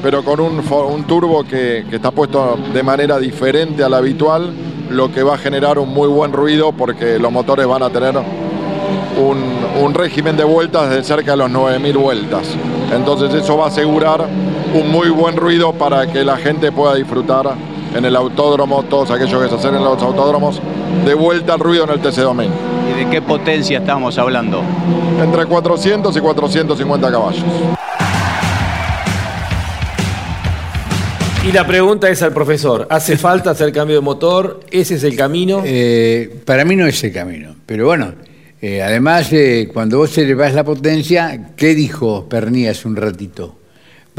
pero 0.03 0.23
con 0.23 0.39
un, 0.41 0.59
un 0.59 1.03
turbo 1.05 1.43
que, 1.43 1.85
que 1.89 1.95
está 1.95 2.11
puesto 2.11 2.57
de 2.73 2.83
manera 2.83 3.17
diferente 3.17 3.83
a 3.83 3.89
la 3.89 3.97
habitual, 3.97 4.51
lo 4.89 5.11
que 5.11 5.23
va 5.23 5.35
a 5.35 5.37
generar 5.37 5.79
un 5.79 5.89
muy 5.93 6.07
buen 6.09 6.33
ruido 6.33 6.73
porque 6.73 7.17
los 7.17 7.31
motores 7.31 7.65
van 7.65 7.83
a 7.83 7.89
tener 7.89 8.15
un, 8.17 9.83
un 9.83 9.93
régimen 9.93 10.35
de 10.35 10.43
vueltas 10.43 10.89
de 10.89 11.01
cerca 11.03 11.31
de 11.31 11.37
los 11.37 11.49
9.000 11.51 11.97
vueltas. 11.97 12.47
Entonces 12.93 13.33
eso 13.33 13.55
va 13.57 13.65
a 13.65 13.67
asegurar 13.67 14.25
un 14.73 14.91
muy 14.91 15.09
buen 15.09 15.35
ruido 15.37 15.71
para 15.73 16.07
que 16.11 16.23
la 16.25 16.37
gente 16.37 16.71
pueda 16.71 16.95
disfrutar 16.95 17.51
en 17.95 18.05
el 18.05 18.15
autódromo, 18.15 18.83
todos 18.83 19.11
aquellos 19.11 19.41
que 19.41 19.49
se 19.49 19.55
hacen 19.55 19.75
en 19.75 19.83
los 19.83 20.01
autódromos, 20.01 20.61
de 21.05 21.13
vuelta 21.13 21.53
al 21.53 21.59
ruido 21.59 21.85
en 21.85 21.91
el 21.91 22.01
TC2000. 22.01 22.49
¿Y 22.91 23.03
de 23.03 23.09
qué 23.09 23.21
potencia 23.21 23.79
estamos 23.79 24.17
hablando? 24.17 24.61
Entre 25.21 25.45
400 25.45 26.15
y 26.15 26.19
450 26.19 27.11
caballos. 27.11 27.43
Y 31.47 31.51
la 31.51 31.65
pregunta 31.65 32.09
es 32.09 32.21
al 32.21 32.33
profesor, 32.33 32.85
¿hace 32.89 33.17
falta 33.17 33.51
hacer 33.51 33.71
cambio 33.71 33.95
de 33.95 34.01
motor? 34.01 34.59
¿Ese 34.71 34.95
es 34.95 35.03
el 35.03 35.15
camino? 35.15 35.63
Eh, 35.65 36.41
para 36.45 36.65
mí 36.65 36.75
no 36.75 36.85
es 36.85 37.03
el 37.03 37.13
camino. 37.13 37.55
Pero 37.65 37.85
bueno, 37.85 38.13
eh, 38.61 38.81
además, 38.81 39.31
eh, 39.31 39.69
cuando 39.73 39.99
vos 39.99 40.17
elevás 40.17 40.53
la 40.53 40.63
potencia, 40.63 41.51
¿qué 41.55 41.73
dijo 41.75 42.27
Pernía 42.27 42.71
hace 42.71 42.87
un 42.87 42.97
ratito? 42.97 43.58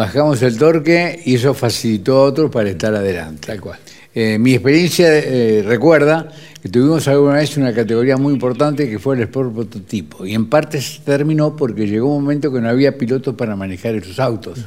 Bajamos 0.01 0.41
el 0.41 0.57
torque 0.57 1.21
y 1.27 1.35
eso 1.35 1.53
facilitó 1.53 2.17
a 2.17 2.23
otros 2.23 2.51
para 2.51 2.71
estar 2.71 2.95
adelante. 2.95 3.49
Tal 3.49 3.61
cual. 3.61 3.79
mi 4.15 4.55
experiencia 4.55 5.07
eh, 5.19 5.63
recuerda 5.63 6.27
que 6.63 6.71
tuvimos 6.71 7.07
alguna 7.07 7.35
vez 7.35 7.55
una 7.59 7.75
categoría 7.75 8.17
muy 8.17 8.33
importante 8.33 8.89
que 8.89 8.99
fue 8.99 9.17
el 9.17 9.21
Sport 9.25 9.53
Prototipo. 9.55 10.25
Y 10.25 10.35
en 10.35 10.47
parte 10.49 10.81
se 10.81 11.01
terminó 11.01 11.55
porque 11.55 11.87
llegó 11.87 12.17
un 12.17 12.23
momento 12.23 12.51
que 12.51 12.63
no 12.63 12.71
había 12.71 12.97
pilotos 12.97 13.35
para 13.35 13.55
manejar 13.57 13.95
esos 13.97 14.19
autos. 14.19 14.61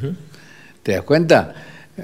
¿Te 0.84 0.92
das 0.92 1.02
cuenta? 1.02 1.52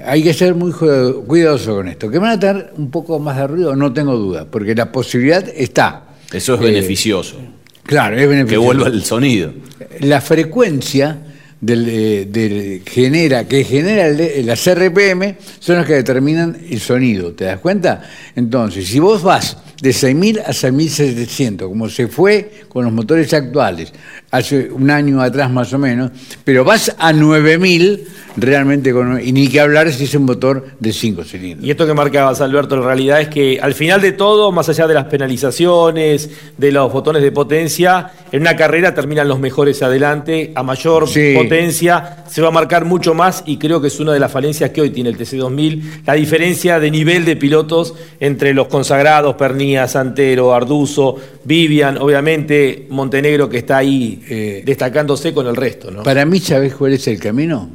Hay 0.04 0.24
que 0.24 0.34
ser 0.34 0.56
muy 0.56 0.72
cuidadoso 0.72 1.76
con 1.76 1.86
esto. 1.86 2.10
¿Que 2.10 2.18
van 2.18 2.32
a 2.32 2.40
tener 2.40 2.72
un 2.78 2.90
poco 2.90 3.20
más 3.20 3.36
de 3.36 3.46
ruido? 3.46 3.76
No 3.76 3.92
tengo 3.92 4.16
duda, 4.16 4.44
porque 4.50 4.74
la 4.74 4.90
posibilidad 4.90 5.48
está. 5.54 6.02
Eso 6.32 6.54
es 6.54 6.60
Eh, 6.62 6.64
beneficioso. 6.64 7.36
Claro, 7.84 8.16
es 8.16 8.22
Que 8.22 8.26
beneficioso. 8.26 8.64
vuelva 8.64 8.88
el 8.88 9.04
sonido. 9.04 9.52
La 10.00 10.20
frecuencia 10.20 11.16
del, 11.60 11.88
eh, 11.88 12.26
del- 12.30 12.82
genera, 12.86 13.46
que 13.46 13.64
genera 13.64 14.06
el- 14.06 14.46
las 14.46 14.66
RPM 14.66 15.36
son 15.58 15.76
las 15.76 15.86
que 15.86 15.94
determinan 15.94 16.56
el 16.70 16.80
sonido, 16.80 17.32
¿te 17.32 17.44
das 17.44 17.60
cuenta? 17.60 18.02
Entonces, 18.34 18.86
si 18.88 18.98
vos 18.98 19.22
vas 19.22 19.56
de 19.82 19.92
6.000 19.92 20.40
a 20.40 20.52
6.700, 20.52 21.68
como 21.68 21.88
se 21.88 22.08
fue 22.08 22.50
con 22.68 22.84
los 22.84 22.92
motores 22.92 23.32
actuales, 23.34 23.92
hace 24.30 24.70
un 24.70 24.90
año 24.90 25.20
atrás 25.20 25.50
más 25.50 25.72
o 25.72 25.78
menos, 25.78 26.10
pero 26.44 26.64
vas 26.64 26.94
a 26.98 27.12
9.000 27.12 28.00
realmente, 28.36 28.92
con, 28.92 29.20
y 29.20 29.32
ni 29.32 29.48
que 29.48 29.60
hablar 29.60 29.92
si 29.92 30.04
es 30.04 30.14
un 30.14 30.24
motor 30.24 30.64
de 30.78 30.92
5 30.92 31.24
cilindros. 31.24 31.66
Y 31.66 31.70
esto 31.70 31.86
que 31.86 31.94
marcabas, 31.94 32.40
Alberto, 32.40 32.76
en 32.76 32.84
realidad 32.84 33.20
es 33.20 33.28
que 33.28 33.58
al 33.60 33.74
final 33.74 34.00
de 34.00 34.12
todo, 34.12 34.52
más 34.52 34.68
allá 34.68 34.86
de 34.86 34.94
las 34.94 35.06
penalizaciones, 35.06 36.30
de 36.56 36.72
los 36.72 36.92
botones 36.92 37.22
de 37.22 37.32
potencia, 37.32 38.12
en 38.30 38.42
una 38.42 38.56
carrera 38.56 38.94
terminan 38.94 39.28
los 39.28 39.40
mejores 39.40 39.82
adelante, 39.82 40.52
a 40.54 40.62
mayor 40.62 41.06
potencia, 41.34 42.24
se 42.28 42.40
va 42.40 42.48
a 42.48 42.52
marcar 42.52 42.84
mucho 42.84 43.14
más 43.14 43.42
y 43.46 43.56
creo 43.56 43.80
que 43.80 43.88
es 43.88 43.98
una 43.98 44.12
de 44.12 44.20
las 44.20 44.30
falencias 44.30 44.70
que 44.70 44.80
hoy 44.80 44.90
tiene 44.90 45.10
el 45.10 45.18
TC2000, 45.18 46.02
la 46.06 46.14
diferencia 46.14 46.78
de 46.78 46.90
nivel 46.90 47.24
de 47.24 47.36
pilotos 47.36 47.94
entre 48.20 48.54
los 48.54 48.68
consagrados, 48.68 49.34
Pernía, 49.34 49.88
Santero, 49.88 50.54
Arduzo, 50.54 51.16
Vivian, 51.44 51.98
obviamente 51.98 52.86
Montenegro 52.90 53.48
que 53.48 53.58
está 53.58 53.78
ahí 53.78 54.19
eh, 54.28 54.62
destacándose 54.64 55.32
con 55.34 55.46
el 55.46 55.56
resto, 55.56 55.90
¿no? 55.90 56.02
Para 56.02 56.24
mí, 56.24 56.40
¿sabés 56.40 56.74
cuál 56.74 56.92
es 56.94 57.06
el 57.08 57.18
camino? 57.18 57.70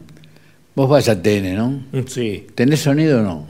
Vos 0.76 0.90
vas 0.90 1.08
a 1.10 1.22
TN, 1.22 1.56
¿no? 1.56 1.84
Sí. 2.08 2.48
¿Tenés 2.54 2.82
sonido 2.82 3.20
o 3.20 3.24
no? 3.24 3.48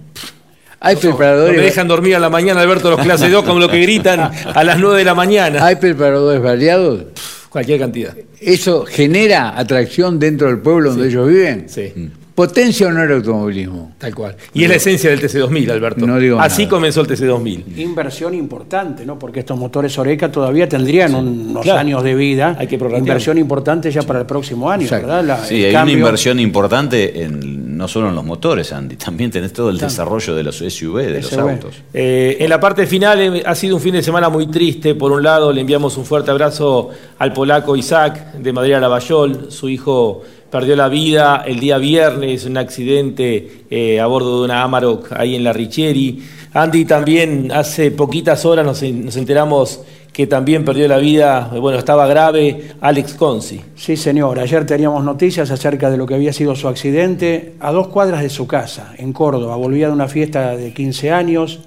Hay 0.80 0.96
No 0.96 1.02
preparadores. 1.02 1.58
me 1.58 1.64
dejan 1.64 1.88
dormir 1.88 2.16
a 2.16 2.20
la 2.20 2.30
mañana, 2.30 2.62
Alberto, 2.62 2.91
los 2.91 3.00
clase 3.00 3.30
2, 3.30 3.43
como 3.43 3.60
lo 3.60 3.70
que 3.70 3.80
gritan 3.80 4.20
a 4.20 4.64
las 4.64 4.78
9 4.80 5.00
de 5.00 5.06
la 5.06 5.16
mañana. 5.16 5.66
Hay 5.66 5.78
preparadores 5.78 6.41
variados. 6.41 7.06
Cualquier 7.50 7.80
cantidad. 7.80 8.14
¿Eso 8.39 8.86
genera 8.86 9.58
atracción 9.58 10.20
dentro 10.20 10.48
del 10.48 10.60
pueblo 10.60 10.91
donde 10.91 11.08
ellos 11.08 11.28
viven? 11.28 11.68
Sí. 11.70 11.91
¿Potencia 12.36 12.88
o 12.88 12.91
no 12.91 13.01
el 13.01 13.11
automovilismo? 13.13 13.93
Tal 13.97 14.13
cual. 14.13 14.36
Y 14.53 14.63
es 14.63 14.69
la 14.69 14.75
esencia 14.75 15.09
del 15.09 15.21
TC2000, 15.21 15.71
Alberto. 15.71 16.05
No 16.05 16.19
digo 16.19 16.38
Así 16.38 16.63
nada. 16.63 16.69
comenzó 16.71 16.99
el 16.99 17.07
TC2000. 17.07 17.77
Inversión 17.77 18.33
importante, 18.33 19.05
¿no? 19.05 19.17
Porque 19.17 19.39
estos 19.39 19.57
motores 19.57 19.97
Oreca 19.97 20.29
todavía 20.29 20.67
tendrían 20.67 21.15
unos 21.15 21.63
Claro. 21.63 21.79
años 21.79 22.03
de 22.03 22.13
vida. 22.13 22.57
Hay 22.59 22.67
que 22.67 22.77
prorratear. 22.77 23.07
Inversión 23.07 23.38
importante 23.38 23.89
ya 23.89 24.01
para 24.01 24.19
el 24.19 24.25
próximo 24.25 24.69
año, 24.69 24.86
¿verdad? 24.91 25.23
La- 25.23 25.45
Sí, 25.45 25.63
hay 25.63 25.71
cambio- 25.71 25.95
una 25.95 26.01
inversión 26.07 26.38
importante 26.41 27.23
en, 27.23 27.77
no 27.77 27.88
solo 27.88 28.09
en 28.09 28.15
los 28.15 28.25
motores, 28.25 28.73
Andy, 28.73 28.97
también 28.97 29.31
tenés 29.31 29.53
todo 29.53 29.69
el 29.69 29.77
Claro. 29.77 29.89
desarrollo 29.91 30.36
de 30.36 30.43
los 30.43 30.61
SUV, 30.61 31.03
de 31.13 31.21
los 31.21 31.31
autos. 31.38 31.75
Eh, 31.93 32.36
en 32.41 32.49
la 32.49 32.59
parte 32.59 32.86
final 32.86 33.21
eh, 33.21 33.43
ha 33.45 33.55
sido 33.55 33.75
un 33.77 33.81
fin 33.81 33.93
de 33.93 34.03
semana 34.03 34.27
muy 34.27 34.47
triste. 34.47 34.93
Por 34.93 35.13
un 35.13 35.23
lado, 35.23 35.53
le 35.53 35.61
enviamos 35.61 35.95
un 35.95 36.03
fuerte 36.03 36.31
abrazo 36.31 36.89
al 37.17 37.31
polaco 37.31 37.77
Isaac 37.77 38.33
de 38.33 38.51
Madrid 38.51 38.73
a 38.73 38.81
Lavallol. 38.81 39.47
Su 39.51 39.69
hijo 39.69 40.21
perdió 40.56 40.78
la 40.78 40.88
vida 40.88 41.43
el 41.45 41.60
día 41.60 41.78
viernes 41.78 42.45
en 42.45 42.51
un 42.51 42.58
accidente 42.60 43.66
eh, 43.70 43.99
a 43.99 44.06
bordo 44.06 44.39
de 44.39 44.45
una 44.45 44.64
Amarok 44.64 45.12
ahí 45.12 45.36
en 45.36 45.43
la 45.43 45.51
Richieri. 45.51 46.24
Andy 46.53 46.86
también 46.86 47.51
hace 47.51 47.91
poquitas 47.91 48.45
horas 48.45 48.66
nos, 48.66 48.82
nos 48.82 49.18
enteramos 49.18 49.82
que 50.14 50.28
también 50.28 50.64
perdió 50.64 50.88
la 50.88 50.97
vida, 50.97 51.51
bueno, 51.60 51.78
estaba 51.78 52.08
grave, 52.08 52.72
Alex 52.80 53.16
Consi. 53.16 53.60
Sí, 53.76 53.97
señor. 53.97 54.39
Ayer 54.39 54.66
teníamos 54.66 55.03
noticias 55.03 55.51
acerca 55.51 55.89
de 55.91 55.97
lo 55.97 56.06
que 56.06 56.16
había 56.16 56.32
sido 56.32 56.56
su 56.56 56.70
accidente 56.70 57.56
a 57.60 57.74
dos 57.74 57.89
cuadras 57.89 58.22
de 58.22 58.30
su 58.30 58.47
casa, 58.47 58.93
en 58.97 59.12
Córdoba. 59.12 59.58
Volvía 59.58 59.88
de 59.88 59.93
una 59.93 60.08
fiesta 60.08 60.56
de 60.56 60.72
15 60.72 61.12
años, 61.12 61.60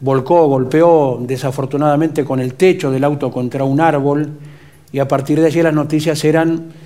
volcó, 0.00 0.46
golpeó 0.46 1.18
desafortunadamente 1.20 2.24
con 2.24 2.40
el 2.40 2.54
techo 2.54 2.90
del 2.90 3.04
auto 3.04 3.30
contra 3.30 3.64
un 3.64 3.78
árbol 3.78 4.30
y 4.90 5.00
a 5.00 5.06
partir 5.06 5.38
de 5.38 5.48
allí 5.48 5.60
las 5.60 5.74
noticias 5.74 6.24
eran 6.24 6.85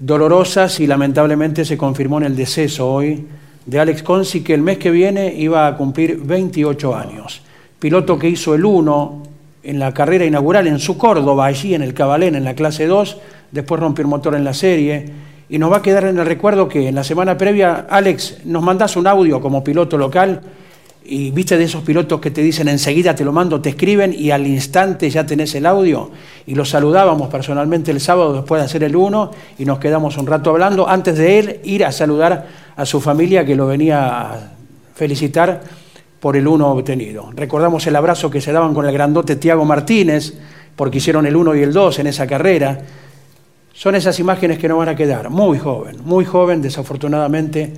dolorosas 0.00 0.80
y 0.80 0.86
lamentablemente 0.86 1.64
se 1.64 1.78
confirmó 1.78 2.18
en 2.18 2.24
el 2.24 2.36
deceso 2.36 2.90
hoy 2.90 3.26
de 3.66 3.78
Alex 3.78 4.02
Consi 4.02 4.42
que 4.42 4.54
el 4.54 4.62
mes 4.62 4.78
que 4.78 4.90
viene 4.90 5.32
iba 5.34 5.66
a 5.66 5.76
cumplir 5.76 6.18
28 6.18 6.96
años. 6.96 7.42
Piloto 7.78 8.18
que 8.18 8.28
hizo 8.28 8.54
el 8.54 8.64
1 8.64 9.22
en 9.62 9.78
la 9.78 9.92
carrera 9.92 10.24
inaugural 10.24 10.66
en 10.66 10.78
su 10.78 10.96
Córdoba, 10.96 11.46
allí 11.46 11.74
en 11.74 11.82
el 11.82 11.92
Cabalén, 11.92 12.34
en 12.34 12.44
la 12.44 12.54
clase 12.54 12.86
2, 12.86 13.18
después 13.50 13.78
rompió 13.78 14.02
el 14.02 14.08
motor 14.08 14.34
en 14.34 14.44
la 14.44 14.54
serie, 14.54 15.04
y 15.50 15.58
nos 15.58 15.70
va 15.70 15.78
a 15.78 15.82
quedar 15.82 16.04
en 16.04 16.18
el 16.18 16.24
recuerdo 16.24 16.68
que 16.68 16.88
en 16.88 16.94
la 16.94 17.04
semana 17.04 17.36
previa, 17.36 17.86
Alex, 17.90 18.38
nos 18.46 18.62
mandás 18.62 18.96
un 18.96 19.06
audio 19.06 19.40
como 19.40 19.62
piloto 19.62 19.98
local, 19.98 20.40
y 21.10 21.32
viste 21.32 21.58
de 21.58 21.64
esos 21.64 21.82
pilotos 21.82 22.20
que 22.20 22.30
te 22.30 22.40
dicen 22.40 22.68
enseguida 22.68 23.16
te 23.16 23.24
lo 23.24 23.32
mando, 23.32 23.60
te 23.60 23.70
escriben 23.70 24.14
y 24.16 24.30
al 24.30 24.46
instante 24.46 25.10
ya 25.10 25.26
tenés 25.26 25.52
el 25.56 25.66
audio, 25.66 26.08
y 26.46 26.54
lo 26.54 26.64
saludábamos 26.64 27.28
personalmente 27.28 27.90
el 27.90 28.00
sábado 28.00 28.32
después 28.32 28.60
de 28.60 28.66
hacer 28.66 28.84
el 28.84 28.94
1, 28.94 29.30
y 29.58 29.64
nos 29.64 29.80
quedamos 29.80 30.16
un 30.18 30.28
rato 30.28 30.50
hablando, 30.50 30.88
antes 30.88 31.18
de 31.18 31.38
él 31.40 31.60
ir 31.64 31.84
a 31.84 31.90
saludar 31.90 32.46
a 32.76 32.86
su 32.86 33.00
familia 33.00 33.44
que 33.44 33.56
lo 33.56 33.66
venía 33.66 34.20
a 34.20 34.52
felicitar 34.94 35.60
por 36.20 36.36
el 36.36 36.46
uno 36.46 36.68
obtenido. 36.70 37.32
Recordamos 37.34 37.84
el 37.88 37.96
abrazo 37.96 38.30
que 38.30 38.40
se 38.40 38.52
daban 38.52 38.72
con 38.72 38.86
el 38.86 38.92
grandote 38.92 39.34
Tiago 39.34 39.64
Martínez, 39.64 40.34
porque 40.76 40.98
hicieron 40.98 41.26
el 41.26 41.34
1 41.34 41.56
y 41.56 41.62
el 41.62 41.72
2 41.72 41.98
en 41.98 42.06
esa 42.06 42.28
carrera. 42.28 42.82
Son 43.72 43.96
esas 43.96 44.20
imágenes 44.20 44.58
que 44.58 44.68
no 44.68 44.76
van 44.76 44.90
a 44.90 44.94
quedar. 44.94 45.28
Muy 45.28 45.58
joven, 45.58 45.96
muy 46.04 46.24
joven, 46.24 46.62
desafortunadamente 46.62 47.72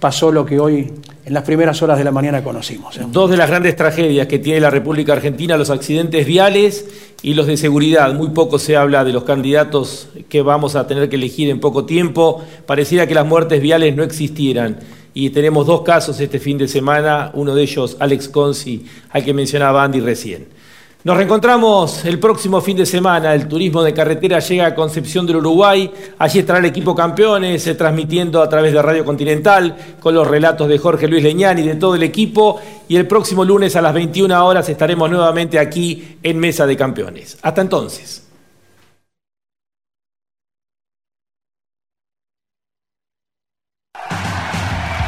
pasó 0.00 0.30
lo 0.30 0.44
que 0.46 0.60
hoy 0.60 0.92
en 1.24 1.34
las 1.34 1.42
primeras 1.42 1.82
horas 1.82 1.98
de 1.98 2.04
la 2.04 2.10
mañana 2.10 2.42
conocimos. 2.42 2.96
¿eh? 2.96 3.06
Dos 3.10 3.30
de 3.30 3.36
las 3.36 3.48
grandes 3.48 3.76
tragedias 3.76 4.26
que 4.26 4.38
tiene 4.38 4.60
la 4.60 4.70
República 4.70 5.12
Argentina, 5.12 5.56
los 5.56 5.70
accidentes 5.70 6.26
viales 6.26 6.86
y 7.22 7.34
los 7.34 7.46
de 7.46 7.56
seguridad. 7.56 8.12
Muy 8.14 8.30
poco 8.30 8.58
se 8.58 8.76
habla 8.76 9.04
de 9.04 9.12
los 9.12 9.24
candidatos 9.24 10.08
que 10.28 10.42
vamos 10.42 10.76
a 10.76 10.86
tener 10.86 11.08
que 11.08 11.16
elegir 11.16 11.50
en 11.50 11.60
poco 11.60 11.84
tiempo. 11.84 12.42
Pareciera 12.66 13.06
que 13.06 13.14
las 13.14 13.26
muertes 13.26 13.60
viales 13.60 13.94
no 13.94 14.02
existieran 14.02 14.78
y 15.14 15.30
tenemos 15.30 15.66
dos 15.66 15.82
casos 15.82 16.20
este 16.20 16.38
fin 16.38 16.58
de 16.58 16.68
semana, 16.68 17.30
uno 17.34 17.54
de 17.54 17.62
ellos 17.62 17.96
Alex 17.98 18.28
Consi, 18.28 18.86
al 19.10 19.24
que 19.24 19.34
mencionaba 19.34 19.82
Andy 19.82 20.00
recién. 20.00 20.57
Nos 21.04 21.16
reencontramos 21.16 22.04
el 22.06 22.18
próximo 22.18 22.60
fin 22.60 22.76
de 22.76 22.84
semana. 22.84 23.32
El 23.32 23.46
turismo 23.46 23.84
de 23.84 23.94
carretera 23.94 24.40
llega 24.40 24.66
a 24.66 24.74
Concepción 24.74 25.24
del 25.26 25.36
Uruguay. 25.36 25.88
Allí 26.18 26.40
estará 26.40 26.58
el 26.58 26.64
equipo 26.64 26.92
campeones 26.92 27.64
eh, 27.68 27.76
transmitiendo 27.76 28.42
a 28.42 28.48
través 28.48 28.72
de 28.72 28.82
Radio 28.82 29.04
Continental 29.04 29.76
con 30.00 30.12
los 30.12 30.26
relatos 30.26 30.68
de 30.68 30.76
Jorge 30.76 31.06
Luis 31.06 31.22
Leñán 31.22 31.56
y 31.60 31.62
de 31.62 31.76
todo 31.76 31.94
el 31.94 32.02
equipo. 32.02 32.60
Y 32.88 32.96
el 32.96 33.06
próximo 33.06 33.44
lunes 33.44 33.76
a 33.76 33.80
las 33.80 33.94
21 33.94 34.44
horas 34.44 34.68
estaremos 34.68 35.08
nuevamente 35.08 35.60
aquí 35.60 36.18
en 36.20 36.36
Mesa 36.40 36.66
de 36.66 36.76
Campeones. 36.76 37.38
Hasta 37.42 37.60
entonces. 37.60 38.24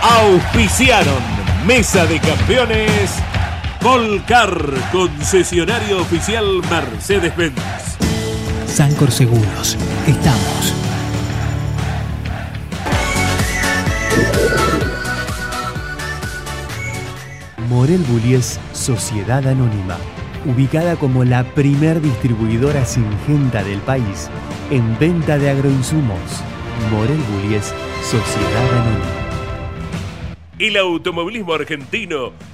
Auspiciaron 0.03 1.19
Mesa 1.67 2.07
de 2.07 2.21
Campeones 2.21 3.21
Volcar, 3.83 4.75
concesionario 4.93 6.03
oficial 6.03 6.45
Mercedes-Benz. 6.69 7.97
Sancor 8.67 9.11
Seguros, 9.11 9.79
estamos. 10.07 10.75
Morel 17.71 18.05
Bullies 18.09 18.61
Sociedad 18.75 19.49
Anónima, 19.49 19.97
ubicada 20.45 20.97
como 20.97 21.25
la 21.25 21.45
primer 21.45 22.03
distribuidora 22.03 22.85
singenta 22.85 23.65
del 23.65 23.79
país 23.79 24.29
en 24.71 24.99
venta 24.99 25.39
de 25.39 25.49
agroinsumos. 25.49 26.19
Morel 26.91 27.21
Bullies 27.33 27.73
Sociedad 28.03 28.75
Anónima. 28.75 29.21
El 30.59 30.77
automovilismo 30.77 31.55
argentino 31.55 32.33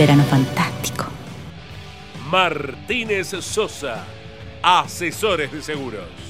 Verano 0.00 0.24
fantástico. 0.24 1.10
Martínez 2.30 3.36
Sosa, 3.42 4.02
asesores 4.62 5.52
de 5.52 5.60
seguros. 5.60 6.29